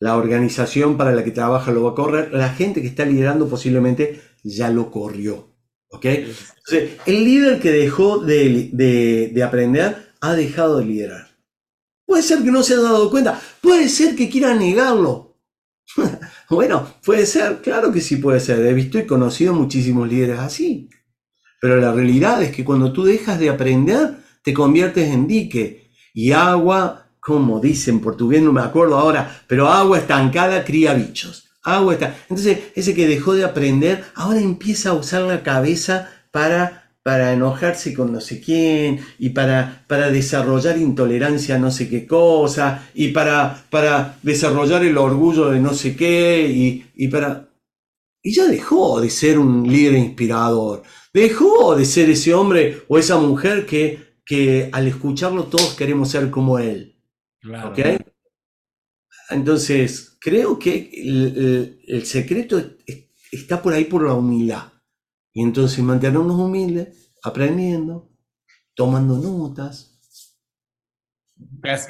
[0.01, 3.49] la organización para la que trabaja lo va a correr, la gente que está liderando
[3.49, 5.49] posiblemente ya lo corrió.
[5.91, 6.05] ¿ok?
[6.05, 11.29] Entonces, el líder que dejó de, aprender ha dejado de liderar.
[12.07, 15.37] Puede ser que no se haya dado cuenta, puede ser que quiera negarlo.
[16.51, 18.65] bueno, puede ser, claro que sí puede ser.
[18.65, 20.89] He visto y conocido muchísimos líderes así.
[21.61, 26.33] Pero la realidad es que cuando tú dejas de aprender, te conviertes en dique y
[26.33, 31.51] agua, como dicen portugués, no me acuerdo ahora, pero agua estancada cría bichos.
[31.63, 32.17] Agua está.
[32.23, 37.93] Entonces, ese que dejó de aprender, ahora empieza a usar la cabeza para, para enojarse
[37.93, 43.09] con no sé quién y para, para desarrollar intolerancia a no sé qué cosa y
[43.09, 47.51] para, para desarrollar el orgullo de no sé qué y, y para...
[48.23, 50.83] Y ya dejó de ser un líder inspirador.
[51.13, 56.31] Dejó de ser ese hombre o esa mujer que que al escucharlo todos queremos ser
[56.31, 56.98] como él.
[57.49, 57.75] Claro.
[59.31, 60.91] Entonces, creo que
[61.87, 62.61] el, secreto
[63.31, 64.73] está por ahí por la humildad.
[65.33, 68.11] Y entonces mantenernos humildes, aprendiendo,
[68.75, 69.99] tomando notas.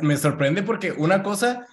[0.02, 1.66] Me sorprende porque una cosa,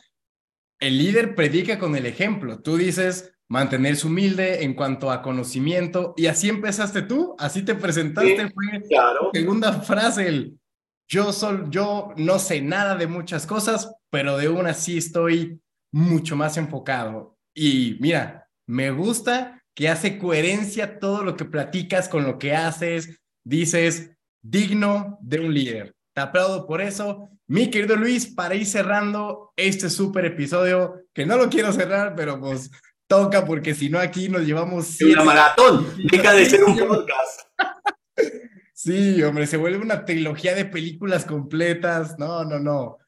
[0.80, 2.62] el líder predica con el ejemplo.
[2.62, 8.50] Tú dices mantenerse humilde en cuanto a conocimiento y así empezaste tú, así te presentaste.
[8.50, 9.30] fue claro.
[9.34, 10.60] segunda frase, el
[11.08, 15.62] yo, sol, yo no sé nada de muchas cosas, pero de una sí estoy
[15.92, 17.38] mucho más enfocado.
[17.54, 23.22] Y mira, me gusta que hace coherencia todo lo que platicas con lo que haces,
[23.44, 24.12] dices,
[24.42, 25.96] digno de un líder.
[26.14, 27.30] Te aplaudo por eso.
[27.48, 32.40] Mi querido Luis, para ir cerrando este súper episodio, que no lo quiero cerrar, pero
[32.40, 32.72] pues
[33.08, 35.00] toca porque si no aquí nos llevamos...
[35.02, 37.42] Una maratón, deja de ser un podcast.
[38.86, 42.20] Sí, hombre, se vuelve una trilogía de películas completas.
[42.20, 43.00] No, no, no.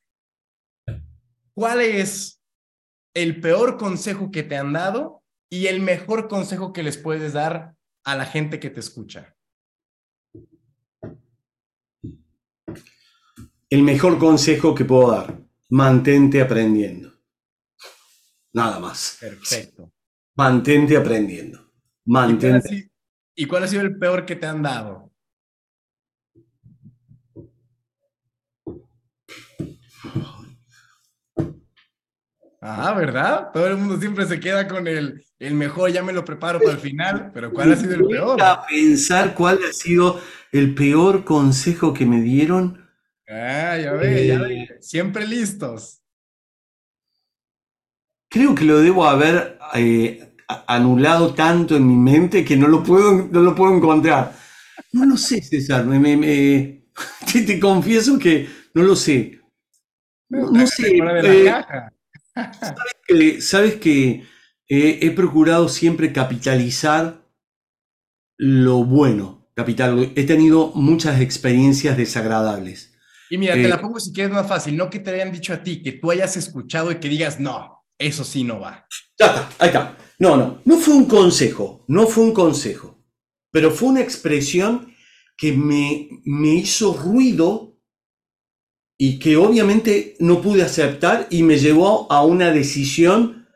[1.54, 2.42] ¿Cuál es
[3.14, 7.76] el peor consejo que te han dado y el mejor consejo que les puedes dar
[8.04, 9.38] a la gente que te escucha?
[13.70, 17.14] El mejor consejo que puedo dar, mantente aprendiendo.
[18.52, 19.20] Nada más.
[19.22, 19.94] Perfecto.
[20.34, 21.72] Mantente aprendiendo.
[22.06, 22.90] Mantente.
[23.36, 25.07] ¿Y cuál ha sido el peor que te han dado?
[32.60, 33.52] Ah, ¿verdad?
[33.54, 36.72] Todo el mundo siempre se queda con el, el mejor, ya me lo preparo para
[36.72, 38.42] el final, pero ¿cuál ha sido el peor?
[38.42, 40.20] A pensar cuál ha sido
[40.52, 42.88] el peor consejo que me dieron.
[43.30, 44.64] Ah, ya ve, ya ve.
[44.64, 46.02] Eh, siempre listos.
[48.30, 50.34] Creo que lo debo haber eh,
[50.68, 54.34] anulado tanto en mi mente que no lo puedo, no lo puedo encontrar.
[54.92, 55.86] No lo sé, César.
[55.86, 56.82] Me,
[57.32, 59.37] te, confieso que no lo sé.
[60.30, 61.00] No, sé.
[63.42, 64.26] sabes que,
[64.70, 67.26] he procurado siempre capitalizar
[68.38, 69.50] lo bueno.
[69.56, 72.94] Capital, he tenido muchas experiencias desagradables.
[73.30, 75.54] Y mira, te la eh, pongo si quieres más fácil, no que te hayan dicho
[75.54, 78.88] a ti, que tú hayas escuchado y que digas, no, eso sí no va.
[79.20, 79.98] Ya está, ahí está.
[80.20, 83.04] No, no, no fue un consejo, no fue un consejo,
[83.52, 84.94] pero fue una expresión
[85.36, 87.77] que me, me hizo ruido
[88.98, 93.48] y que obviamente no pude aceptar y me llevó a una decisión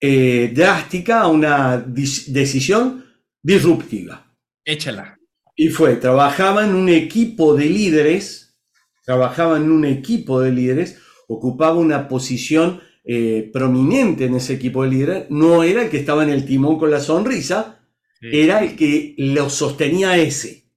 [0.00, 3.04] eh, drástica, a una decisión
[3.42, 4.34] disruptiva.
[4.64, 5.18] Échala.
[5.54, 8.58] Y fue, trabajaba en un equipo de líderes,
[9.04, 10.98] trabajaba en un equipo de líderes,
[11.28, 16.24] ocupaba una posición eh, prominente en ese equipo de líderes, no era el que estaba
[16.24, 17.72] en el timón con la sonrisa,
[18.20, 20.72] era el que lo sostenía ese.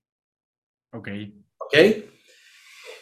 [0.91, 1.09] Ok.
[1.57, 2.08] Ok.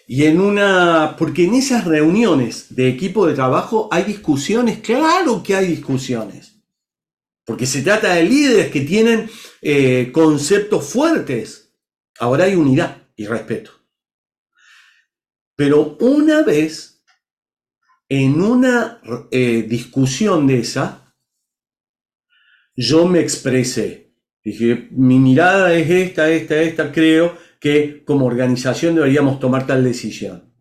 [0.10, 5.54] Y en una, porque en esas reuniones de equipo de trabajo hay discusiones, claro que
[5.54, 6.62] hay discusiones,
[7.44, 9.30] porque se trata de líderes que tienen
[9.62, 11.74] eh, conceptos fuertes.
[12.20, 13.72] Ahora hay unidad y respeto.
[15.58, 17.04] Pero una vez,
[18.08, 21.14] en una eh, discusión de esa,
[22.78, 24.14] yo me expresé.
[24.42, 30.54] Dije, mi mirada es esta, esta, esta, creo que como organización deberíamos tomar tal decisión.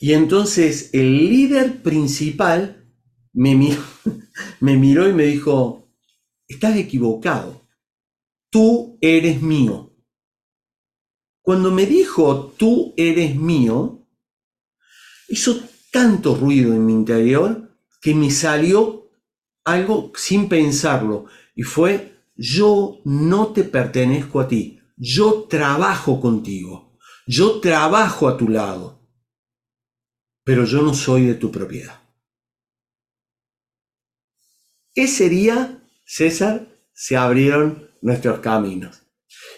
[0.00, 2.92] Y entonces el líder principal
[3.32, 3.54] me
[4.60, 5.92] miró, y me dijo,
[6.48, 7.68] estás equivocado,
[8.50, 9.96] tú eres mío.
[11.40, 14.06] Cuando me dijo, tú eres mío,
[15.28, 15.60] hizo
[15.90, 19.10] tanto ruido en mi interior que me salió
[19.64, 27.60] algo sin pensarlo y fue, yo no te pertenezco a ti, yo trabajo contigo, yo
[27.60, 29.00] trabajo a tu lado,
[30.44, 32.00] pero yo no soy de tu propiedad.
[34.94, 39.02] Ese día, César, se abrieron nuestros caminos.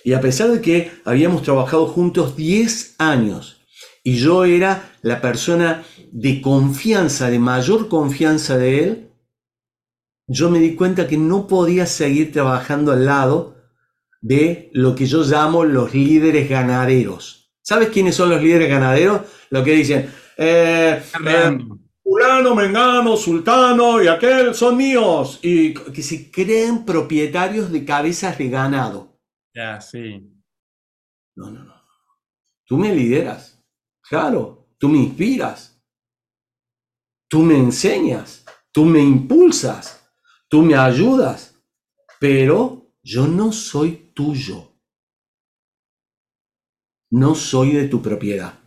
[0.05, 3.63] Y a pesar de que habíamos trabajado juntos 10 años
[4.05, 9.11] y yo era la persona de confianza, de mayor confianza de él,
[10.27, 13.54] yo me di cuenta que no podía seguir trabajando al lado
[14.25, 17.53] de lo que yo llamo los líderes ganaderos.
[17.61, 19.21] ¿Sabes quiénes son los líderes ganaderos?
[19.51, 21.59] Lo que dicen, eh, eh
[22.55, 25.41] Mengano, Sultano y aquel son míos.
[25.43, 29.21] Y que se creen propietarios de cabezas de ganado.
[29.55, 30.27] Ya, sí.
[31.37, 31.75] No, no, no.
[32.65, 33.63] Tú me lideras.
[34.09, 35.79] Claro, tú me inspiras.
[37.29, 38.47] Tú me enseñas.
[38.73, 40.11] Tú me impulsas.
[40.49, 41.63] Tú me ayudas.
[42.19, 44.73] Pero yo no soy tuyo.
[47.11, 48.59] No soy de tu propiedad.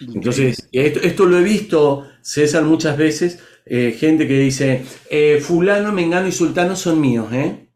[0.00, 6.26] Entonces, esto, lo he visto, César, muchas veces, eh, gente que dice, eh, fulano, mengano
[6.26, 7.68] y sultano son míos, ¿eh?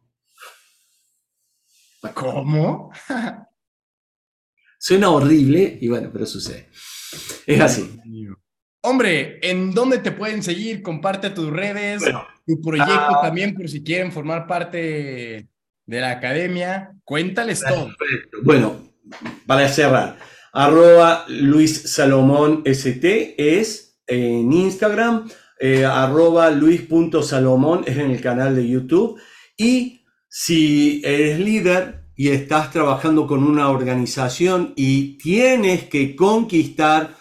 [2.14, 2.92] ¿Cómo?
[4.78, 6.70] Suena horrible y bueno, pero sucede.
[7.46, 8.00] Es así.
[8.82, 10.82] Hombre, ¿en dónde te pueden seguir?
[10.82, 12.04] Comparte tus redes,
[12.48, 13.20] tu proyecto ah.
[13.22, 15.46] también, por si quieren formar parte
[15.84, 16.94] de la academia.
[17.04, 17.90] Cuéntales todo.
[18.42, 18.76] Bueno,
[19.46, 20.18] para cerrar,
[20.52, 25.28] arroba Luis Salomón ST es en Instagram,
[25.60, 29.20] eh, arroba Luis.salomón es en el canal de YouTube.
[29.54, 37.14] Y si eres líder y estás trabajando con una organización y tienes que conquistar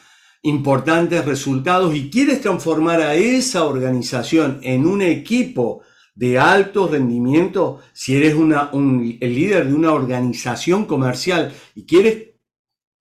[0.47, 5.81] importantes resultados y quieres transformar a esa organización en un equipo
[6.15, 12.29] de alto rendimiento, si eres el líder de una organización comercial y quieres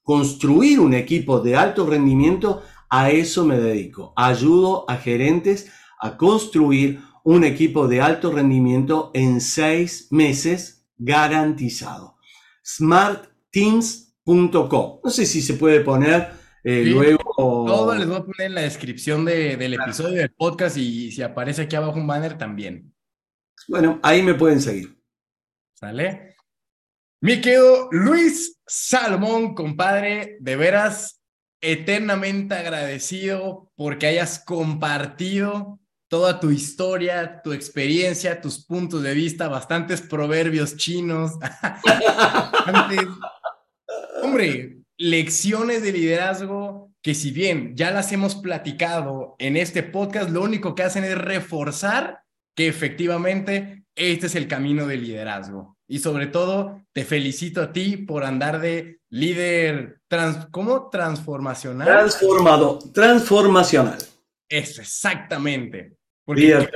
[0.02, 4.12] construir un equipo de alto rendimiento, a eso me dedico.
[4.16, 5.70] Ayudo a gerentes
[6.00, 12.16] a construir un equipo de alto rendimiento en seis meses garantizado.
[12.64, 14.98] smartteams.com.
[15.04, 17.32] No sé si se puede poner eh, luego.
[17.36, 21.62] Todo les voy a poner en la descripción del episodio del podcast y si aparece
[21.62, 22.92] aquí abajo un banner también.
[23.68, 24.98] Bueno, ahí me pueden seguir.
[25.74, 26.34] ¿Sale?
[27.20, 31.22] Mi querido Luis Salomón, compadre, de veras,
[31.60, 35.78] eternamente agradecido porque hayas compartido
[36.08, 41.32] toda tu historia, tu experiencia, tus puntos de vista, bastantes proverbios chinos,
[44.22, 50.42] hombre, lecciones de liderazgo que si bien ya las hemos platicado en este podcast, lo
[50.42, 52.22] único que hacen es reforzar
[52.56, 55.76] que efectivamente este es el camino del liderazgo.
[55.88, 60.90] Y sobre todo, te felicito a ti por andar de líder, trans, ¿cómo?
[60.90, 61.86] Transformacional.
[61.86, 63.98] Transformado, transformacional.
[64.48, 65.96] Eso, exactamente.
[66.24, 66.66] Porque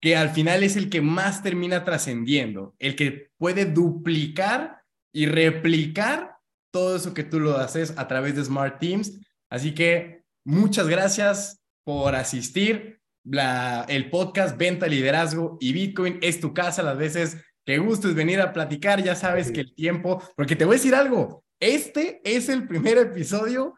[0.00, 4.82] que al final es el que más termina trascendiendo, el que puede duplicar
[5.12, 6.37] y replicar
[6.70, 9.18] todo eso que tú lo haces a través de Smart Teams.
[9.50, 13.00] Así que muchas gracias por asistir.
[13.24, 18.40] La, el podcast Venta, Liderazgo y Bitcoin es tu casa las veces que gustes venir
[18.40, 19.02] a platicar.
[19.02, 22.96] Ya sabes que el tiempo, porque te voy a decir algo, este es el primer
[22.98, 23.74] episodio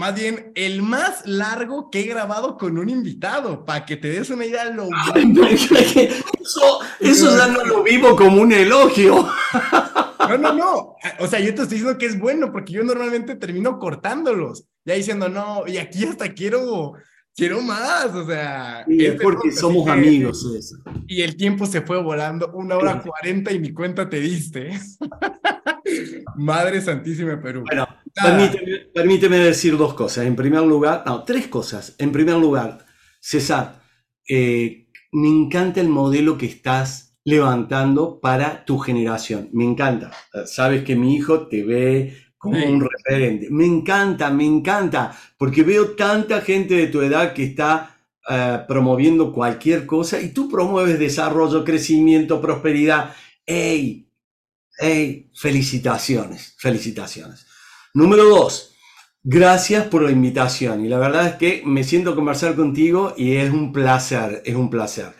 [0.00, 4.30] más bien, el más largo que he grabado con un invitado, para que te des
[4.30, 4.88] una idea de lo...
[6.40, 9.28] eso, eso ya no lo vivo como un elogio.
[10.28, 10.96] No, no, no.
[11.18, 14.94] O sea, yo te estoy diciendo que es bueno, porque yo normalmente termino cortándolos, ya
[14.94, 16.92] diciendo, no, y aquí hasta quiero,
[17.34, 18.84] quiero más, o sea...
[18.88, 20.46] es porque somos amigos.
[20.56, 20.76] Eso.
[21.06, 24.70] Y el tiempo se fue volando, una hora cuarenta y mi cuenta te diste.
[26.36, 27.64] Madre Santísima Perú.
[27.66, 27.86] Bueno,
[28.94, 30.26] permíteme, decir dos cosas.
[30.26, 31.94] En primer lugar, no, tres cosas.
[31.98, 32.84] En primer lugar,
[33.20, 33.82] César,
[34.28, 39.48] eh, me encanta el modelo que estás levantando para tu generación.
[39.52, 40.10] Me encanta.
[40.46, 43.48] Sabes que mi hijo te ve como un referente.
[43.50, 47.98] Me encanta, me encanta, porque veo tanta gente de tu edad que está
[48.28, 53.14] eh, promoviendo cualquier cosa y tú promueves desarrollo, crecimiento, prosperidad.
[53.44, 54.08] ¡Ey!
[54.78, 55.30] ¡Ey!
[55.34, 57.46] Felicitaciones, felicitaciones.
[57.92, 58.74] Número dos,
[59.22, 63.36] gracias por la invitación y la verdad es que me siento a conversar contigo y
[63.36, 65.12] es un placer, es un placer.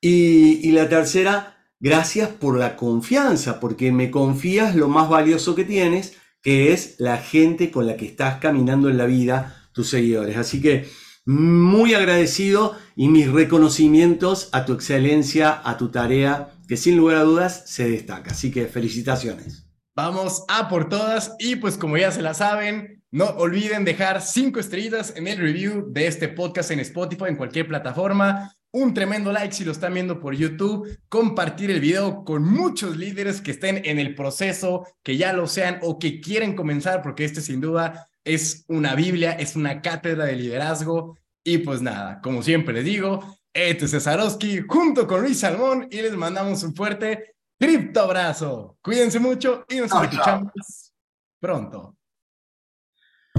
[0.00, 6.16] Y, la tercera, gracias por la confianza, porque me confías lo más valioso que tienes,
[6.42, 10.36] que es la gente con la que estás caminando en la vida, tus seguidores.
[10.36, 10.88] Así que
[11.26, 17.22] muy agradecido y mis reconocimientos a tu excelencia, a tu tarea, que sin lugar a
[17.22, 18.30] dudas se destaca.
[18.30, 19.66] Así que felicitaciones.
[19.96, 24.60] Vamos a por todas y pues como ya se la saben, no olviden dejar cinco
[24.60, 29.54] estrellitas en el review de este podcast en Spotify, en cualquier plataforma, un tremendo like
[29.54, 33.98] si lo están viendo por YouTube, compartir el video con muchos líderes que estén en
[33.98, 38.64] el proceso, que ya lo sean o que quieren comenzar, porque este sin duda es
[38.68, 41.18] una Biblia, es una cátedra de liderazgo.
[41.44, 46.02] Y pues nada, como siempre les digo, este es Cesarowski junto con Luis Salmón y
[46.02, 48.78] les mandamos un fuerte Cripto abrazo.
[48.80, 50.92] Cuídense mucho y nos escuchamos
[51.40, 51.97] pronto.